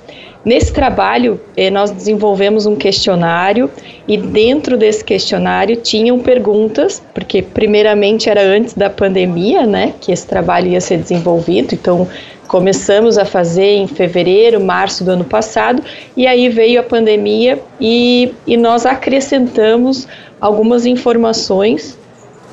Nesse 0.43 0.72
trabalho, 0.72 1.38
eh, 1.55 1.68
nós 1.68 1.91
desenvolvemos 1.91 2.64
um 2.64 2.74
questionário 2.74 3.70
e 4.09 4.16
dentro 4.16 4.78
desse 4.78 5.05
questionário 5.05 5.76
tinham 5.76 6.18
perguntas, 6.18 7.03
porque 7.12 7.43
primeiramente 7.43 8.30
era 8.30 8.41
antes 8.43 8.72
da 8.72 8.88
pandemia, 8.88 9.66
né, 9.66 9.93
que 10.01 10.11
esse 10.11 10.26
trabalho 10.26 10.68
ia 10.68 10.80
ser 10.80 10.97
desenvolvido, 10.97 11.74
então 11.74 12.09
começamos 12.49 13.18
a 13.18 13.24
fazer 13.26 13.76
em 13.76 13.86
fevereiro, 13.86 14.61
março 14.61 15.05
do 15.05 15.11
ano 15.11 15.24
passado, 15.24 15.82
e 16.16 16.26
aí 16.26 16.49
veio 16.49 16.80
a 16.80 16.82
pandemia 16.82 17.61
e, 17.78 18.32
e 18.47 18.57
nós 18.57 18.86
acrescentamos 18.86 20.09
algumas 20.41 20.86
informações, 20.86 21.99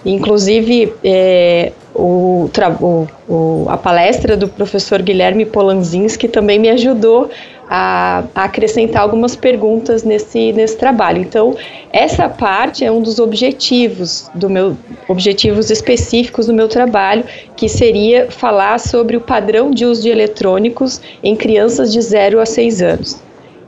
inclusive 0.06 0.94
é, 1.04 1.72
o, 1.96 2.48
o, 3.28 3.66
a 3.68 3.78
palestra 3.78 4.38
do 4.38 4.48
professor 4.48 5.02
Guilherme 5.02 5.46
Polanzinski 5.46 6.28
também 6.28 6.60
me 6.60 6.70
ajudou 6.70 7.30
a, 7.70 8.24
a, 8.34 8.44
acrescentar 8.44 9.02
algumas 9.02 9.36
perguntas 9.36 10.04
nesse, 10.04 10.54
nesse 10.54 10.78
trabalho. 10.78 11.22
Então, 11.22 11.56
essa 11.92 12.30
parte 12.30 12.84
é 12.84 12.92
um 12.92 13.02
dos 13.02 13.20
objetivos 13.20 14.30
do 14.34 14.50
meu 14.50 14.78
objetivos 15.08 15.70
específicos 15.70 16.48
do 16.48 16.54
meu 16.54 16.68
trabalho, 16.68 17.24
que 17.56 17.70
seria 17.70 18.30
falar 18.30 18.80
sobre 18.80 19.16
o 19.16 19.22
padrão 19.22 19.72
de 19.72 19.86
uso 19.86 20.02
de 20.02 20.10
eletrônicos 20.10 21.02
em 21.24 21.36
crianças 21.36 21.92
de 21.92 22.02
0 22.02 22.40
a 22.40 22.46
6 22.46 22.82
anos. 22.82 23.22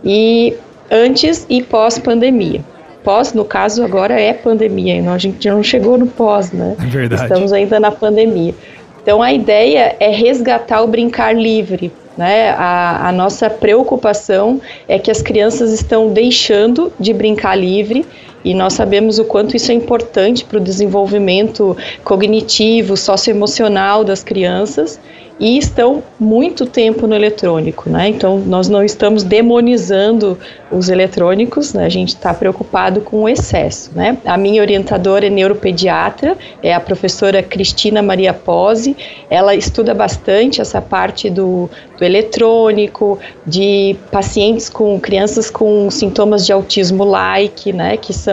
E 0.04 0.54
antes 0.92 1.46
e 1.50 1.62
pós 1.64 1.98
pandemia 1.98 2.64
pós, 3.04 3.34
no 3.34 3.46
caso, 3.46 3.84
agora 3.84 4.20
é 4.20 4.34
pandemia, 4.34 5.12
a 5.12 5.18
gente 5.18 5.50
não 5.50 5.64
chegou 5.64 5.98
no 5.98 6.06
pós, 6.06 6.52
né? 6.52 6.76
É 6.80 6.86
verdade. 6.86 7.24
Estamos 7.24 7.52
ainda 7.52 7.80
na 7.80 7.92
pandemia. 7.92 8.54
Então 9.02 9.22
a 9.24 9.34
ideia 9.34 9.96
é 10.00 10.10
resgatar 10.10 10.84
o 10.84 10.88
brincar 10.88 11.36
livre. 11.36 11.92
Né? 12.20 12.50
A, 12.50 13.08
a 13.08 13.12
nossa 13.14 13.50
preocupação 13.50 14.60
é 14.90 15.00
que 15.00 15.10
as 15.10 15.22
crianças 15.22 15.72
estão 15.72 16.12
deixando 16.12 16.92
de 17.00 17.14
brincar 17.14 17.56
livre 17.56 18.06
e 18.44 18.54
nós 18.54 18.74
sabemos 18.74 19.20
o 19.20 19.26
quanto 19.26 19.56
isso 19.56 19.72
é 19.72 19.76
importante 19.76 20.46
para 20.46 20.58
o 20.58 20.62
desenvolvimento 20.62 21.76
cognitivo, 22.04 22.96
socioemocional 22.96 24.04
das 24.04 24.24
crianças 24.24 25.00
e 25.40 25.58
estão 25.58 26.04
muito 26.20 26.66
tempo 26.66 27.08
no 27.08 27.16
eletrônico, 27.16 27.90
né? 27.90 28.10
Então 28.10 28.38
nós 28.40 28.68
não 28.68 28.84
estamos 28.84 29.24
demonizando 29.24 30.38
os 30.70 30.90
eletrônicos, 30.90 31.74
né? 31.74 31.86
a 31.86 31.90
gente 31.90 32.10
está 32.10 32.34
preocupado 32.34 33.02
com 33.02 33.24
o 33.24 33.30
excesso, 33.30 33.92
né? 33.96 34.18
A 34.26 34.38
minha 34.38 34.62
orientadora 34.62 35.28
é 35.28 35.30
neuropediatra, 35.30 36.38
é 36.62 36.74
a 36.74 36.80
professora 36.80 37.42
Cristina 37.42 38.02
Maria 38.02 38.34
Pose, 38.34 38.96
ela 39.30 39.56
estuda 39.56 39.94
bastante 39.94 40.60
essa 40.60 40.82
parte 40.82 41.30
do, 41.30 41.70
do 41.98 42.04
eletrônico, 42.04 43.18
de 43.46 43.96
pacientes 44.12 44.70
com 44.70 45.00
crianças 45.00 45.50
com 45.50 45.90
sintomas 45.90 46.46
de 46.46 46.52
autismo-like, 46.52 47.72
né? 47.72 47.96
Que 47.96 48.12
são 48.14 48.29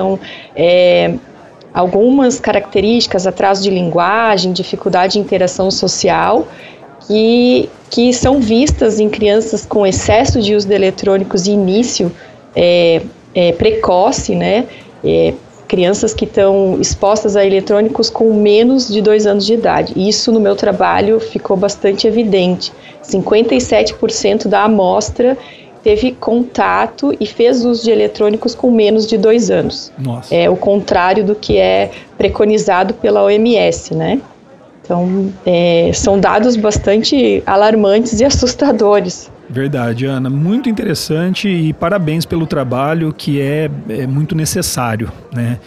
é, 0.55 1.15
algumas 1.73 2.41
características, 2.41 3.27
atraso 3.27 3.63
de 3.63 3.71
linguagem, 3.71 4.53
dificuldade 4.53 5.15
de 5.15 5.19
interação 5.19 5.71
social 5.71 6.47
que, 7.07 7.69
que 7.91 8.13
são 8.13 8.41
vistas 8.41 8.99
em 8.99 9.09
crianças 9.09 9.65
com 9.65 9.87
excesso 9.87 10.41
de 10.41 10.55
uso 10.55 10.67
de 10.67 10.75
eletrônicos 10.75 11.47
e 11.47 11.53
início 11.53 12.11
é, 12.55 13.03
é, 13.35 13.53
precoce, 13.53 14.35
né? 14.35 14.67
É, 15.05 15.35
crianças 15.69 16.15
que 16.15 16.25
estão 16.25 16.81
expostas 16.81 17.37
a 17.37 17.45
eletrônicos 17.45 18.09
com 18.09 18.33
menos 18.35 18.89
de 18.89 19.03
dois 19.03 19.27
anos 19.27 19.45
de 19.45 19.55
idade. 19.55 19.93
Isso 19.97 20.31
no 20.31 20.39
meu 20.39 20.55
trabalho 20.55 21.19
ficou 21.19 21.57
bastante 21.57 22.07
evidente. 22.07 22.73
57% 23.03 24.47
da 24.47 24.63
amostra 24.63 25.37
teve 25.87 26.11
contato 26.11 27.17
e 27.21 27.25
fez 27.25 27.65
uso 27.65 27.85
de 27.85 27.93
eletrônicos 27.93 28.57
com 28.57 28.73
menos 28.73 29.07
de 29.07 29.17
dois 29.17 29.53
anos. 29.53 29.93
Nossa. 29.97 30.35
É 30.35 30.51
o 30.51 30.57
contrário 30.57 31.25
do 31.25 31.37
que 31.37 31.59
é 31.59 31.93
preconizado 32.19 32.93
pela 32.93 33.23
OMS, 33.23 33.95
né? 33.95 34.21
Então, 34.83 35.33
é, 35.47 35.93
são 35.95 36.19
dados 36.19 36.57
bastante 36.57 37.41
alarmantes 37.47 38.19
e 38.19 38.25
assustadores. 38.25 39.31
Verdade, 39.49 40.07
Ana. 40.07 40.29
Muito 40.29 40.69
interessante 40.69 41.49
e 41.49 41.73
parabéns 41.73 42.27
pelo 42.27 42.49
trabalho 42.49 43.15
que 43.17 43.41
é, 43.41 43.71
é 43.89 44.09
muito 44.09 44.35
necessário, 44.35 45.13
né? 45.33 45.61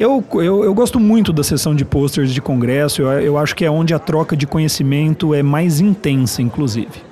Eu, 0.00 0.24
eu, 0.36 0.64
eu, 0.64 0.72
gosto 0.72 0.98
muito 0.98 1.34
da 1.34 1.42
sessão 1.42 1.74
de 1.74 1.84
posters 1.84 2.32
de 2.32 2.40
congresso, 2.40 3.02
eu, 3.02 3.08
eu 3.20 3.38
acho 3.38 3.54
que 3.54 3.64
é 3.64 3.70
onde 3.70 3.92
a 3.92 3.98
troca 3.98 4.34
de 4.34 4.46
conhecimento 4.46 5.34
é 5.34 5.42
mais 5.42 5.80
intensa, 5.80 6.40
inclusive. 6.40 7.05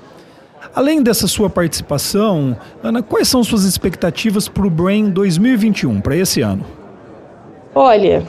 Além 0.74 1.02
dessa 1.02 1.28
sua 1.28 1.48
participação, 1.48 2.56
Ana, 2.82 3.00
quais 3.00 3.28
são 3.28 3.44
suas 3.44 3.64
expectativas 3.64 4.48
para 4.48 4.66
o 4.66 4.70
Brain 4.70 5.10
2021, 5.10 6.00
para 6.00 6.16
esse 6.16 6.40
ano? 6.40 6.64
Olha, 7.72 8.24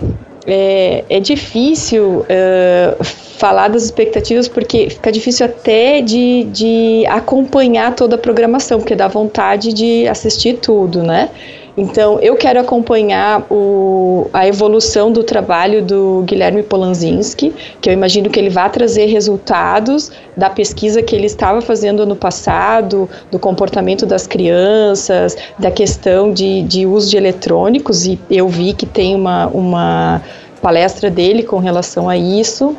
é, 0.46 1.04
é 1.10 1.20
difícil 1.20 2.20
uh, 2.20 3.04
falar 3.04 3.70
das 3.70 3.84
expectativas 3.84 4.48
porque 4.48 4.91
fica 4.91 5.12
difícil 5.12 5.48
até 5.48 6.02
de, 6.02 6.43
de 6.46 7.04
acompanhar 7.08 7.96
toda 7.96 8.16
a 8.16 8.18
programação, 8.18 8.80
porque 8.80 8.96
dá 8.96 9.08
vontade 9.08 9.74
de 9.74 10.08
assistir 10.08 10.58
tudo, 10.58 11.02
né? 11.02 11.30
Então, 11.78 12.19
eu 12.19 12.36
quero 12.38 12.59
acompanhar 12.59 13.45
o, 13.51 14.28
a 14.32 14.47
evolução 14.47 15.11
do 15.11 15.23
trabalho 15.23 15.84
do 15.84 16.23
Guilherme 16.26 16.63
Polanzinski, 16.63 17.53
que 17.82 17.89
eu 17.89 17.93
imagino 17.93 18.30
que 18.30 18.39
ele 18.39 18.49
vai 18.49 18.69
trazer 18.69 19.07
resultados 19.07 20.09
da 20.38 20.49
pesquisa 20.49 21.01
que 21.01 21.13
ele 21.13 21.26
estava 21.26 21.61
fazendo 21.61 22.03
ano 22.03 22.15
passado, 22.15 23.09
do 23.30 23.38
comportamento 23.38 24.05
das 24.05 24.26
crianças, 24.26 25.36
da 25.59 25.69
questão 25.69 26.32
de, 26.32 26.61
de 26.61 26.86
uso 26.86 27.09
de 27.09 27.17
eletrônicos, 27.17 28.05
e 28.05 28.17
eu 28.30 28.47
vi 28.47 28.73
que 28.73 28.86
tem 28.86 29.13
uma, 29.13 29.47
uma 29.47 30.21
palestra 30.61 31.11
dele 31.11 31.43
com 31.43 31.57
relação 31.57 32.07
a 32.07 32.15
isso. 32.15 32.76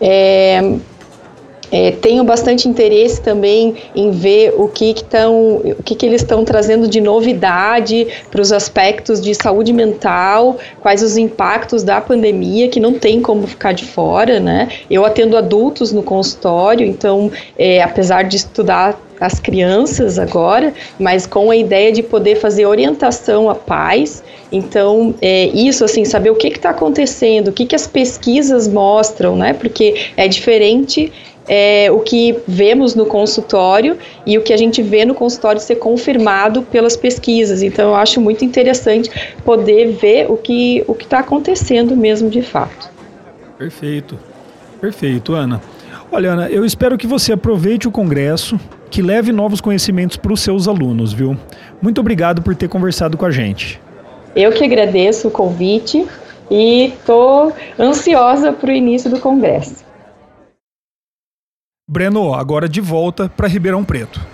É, 0.00 0.60
é, 1.72 1.92
tenho 1.92 2.24
bastante 2.24 2.68
interesse 2.68 3.20
também 3.20 3.76
em 3.94 4.10
ver 4.10 4.54
o 4.56 4.68
que, 4.68 4.94
que, 4.94 5.04
tão, 5.04 5.56
o 5.56 5.82
que, 5.82 5.94
que 5.94 6.06
eles 6.06 6.22
estão 6.22 6.44
trazendo 6.44 6.88
de 6.88 7.00
novidade 7.00 8.06
para 8.30 8.40
os 8.40 8.52
aspectos 8.52 9.20
de 9.20 9.34
saúde 9.34 9.72
mental, 9.72 10.58
quais 10.80 11.02
os 11.02 11.16
impactos 11.16 11.82
da 11.82 12.00
pandemia, 12.00 12.68
que 12.68 12.80
não 12.80 12.94
tem 12.94 13.20
como 13.20 13.46
ficar 13.46 13.72
de 13.72 13.84
fora, 13.84 14.40
né? 14.40 14.68
Eu 14.90 15.04
atendo 15.04 15.36
adultos 15.36 15.92
no 15.92 16.02
consultório, 16.02 16.86
então, 16.86 17.30
é, 17.58 17.82
apesar 17.82 18.22
de 18.22 18.36
estudar 18.36 19.00
as 19.20 19.38
crianças 19.38 20.18
agora, 20.18 20.72
mas 20.98 21.26
com 21.26 21.50
a 21.50 21.56
ideia 21.56 21.92
de 21.92 22.02
poder 22.02 22.36
fazer 22.36 22.64
orientação 22.64 23.50
a 23.50 23.54
pais. 23.54 24.24
Então, 24.50 25.14
é, 25.20 25.46
isso, 25.48 25.84
assim, 25.84 26.04
saber 26.06 26.30
o 26.30 26.34
que 26.34 26.48
está 26.48 26.70
acontecendo, 26.70 27.48
o 27.48 27.52
que, 27.52 27.66
que 27.66 27.76
as 27.76 27.86
pesquisas 27.86 28.66
mostram, 28.66 29.36
né? 29.36 29.52
Porque 29.52 30.06
é 30.16 30.26
diferente 30.26 31.12
é, 31.48 31.90
o 31.90 32.00
que 32.00 32.38
vemos 32.46 32.94
no 32.94 33.06
consultório 33.06 33.98
e 34.26 34.38
o 34.38 34.42
que 34.42 34.52
a 34.52 34.56
gente 34.56 34.82
vê 34.82 35.04
no 35.04 35.14
consultório 35.14 35.60
ser 35.60 35.76
confirmado 35.76 36.62
pelas 36.62 36.96
pesquisas. 36.96 37.62
Então, 37.62 37.90
eu 37.90 37.94
acho 37.96 38.20
muito 38.20 38.44
interessante 38.44 39.10
poder 39.44 39.92
ver 39.92 40.30
o 40.30 40.36
que 40.36 40.84
o 40.86 40.92
está 40.92 41.20
acontecendo 41.20 41.96
mesmo 41.96 42.30
de 42.30 42.42
fato. 42.42 42.90
Perfeito, 43.58 44.18
perfeito, 44.80 45.34
Ana. 45.34 45.60
Olha, 46.12 46.32
Ana, 46.32 46.48
eu 46.48 46.64
espero 46.64 46.98
que 46.98 47.06
você 47.06 47.32
aproveite 47.32 47.86
o 47.86 47.90
congresso, 47.90 48.58
que 48.90 49.00
leve 49.00 49.32
novos 49.32 49.60
conhecimentos 49.60 50.16
para 50.16 50.32
os 50.32 50.40
seus 50.40 50.66
alunos, 50.66 51.12
viu? 51.12 51.36
Muito 51.80 52.00
obrigado 52.00 52.42
por 52.42 52.54
ter 52.54 52.68
conversado 52.68 53.16
com 53.16 53.24
a 53.24 53.30
gente. 53.30 53.80
Eu 54.34 54.52
que 54.52 54.64
agradeço 54.64 55.28
o 55.28 55.30
convite 55.30 56.06
e 56.50 56.86
estou 56.86 57.52
ansiosa 57.78 58.52
para 58.52 58.70
o 58.70 58.72
início 58.72 59.10
do 59.10 59.20
congresso. 59.20 59.89
Breno, 61.92 62.34
agora 62.34 62.68
de 62.68 62.80
volta 62.80 63.28
para 63.28 63.48
Ribeirão 63.48 63.84
Preto. 63.84 64.24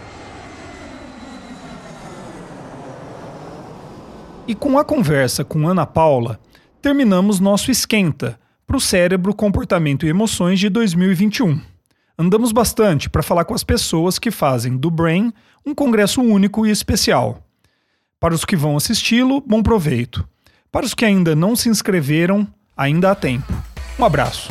E 4.46 4.54
com 4.54 4.78
a 4.78 4.84
conversa 4.84 5.42
com 5.42 5.66
Ana 5.66 5.86
Paula, 5.86 6.38
terminamos 6.82 7.40
nosso 7.40 7.70
esquenta 7.70 8.38
para 8.66 8.76
o 8.76 8.80
cérebro, 8.80 9.34
comportamento 9.34 10.04
e 10.04 10.10
emoções 10.10 10.60
de 10.60 10.68
2021. 10.68 11.58
Andamos 12.18 12.52
bastante 12.52 13.08
para 13.08 13.22
falar 13.22 13.46
com 13.46 13.54
as 13.54 13.64
pessoas 13.64 14.18
que 14.18 14.30
fazem 14.30 14.76
do 14.76 14.90
Brain 14.90 15.32
um 15.64 15.74
congresso 15.74 16.20
único 16.20 16.66
e 16.66 16.70
especial. 16.70 17.42
Para 18.20 18.34
os 18.34 18.44
que 18.44 18.54
vão 18.54 18.76
assisti-lo, 18.76 19.40
bom 19.40 19.62
proveito. 19.62 20.28
Para 20.70 20.84
os 20.84 20.92
que 20.92 21.06
ainda 21.06 21.34
não 21.34 21.56
se 21.56 21.70
inscreveram, 21.70 22.46
ainda 22.76 23.12
há 23.12 23.14
tempo. 23.14 23.50
Um 23.98 24.04
abraço. 24.04 24.50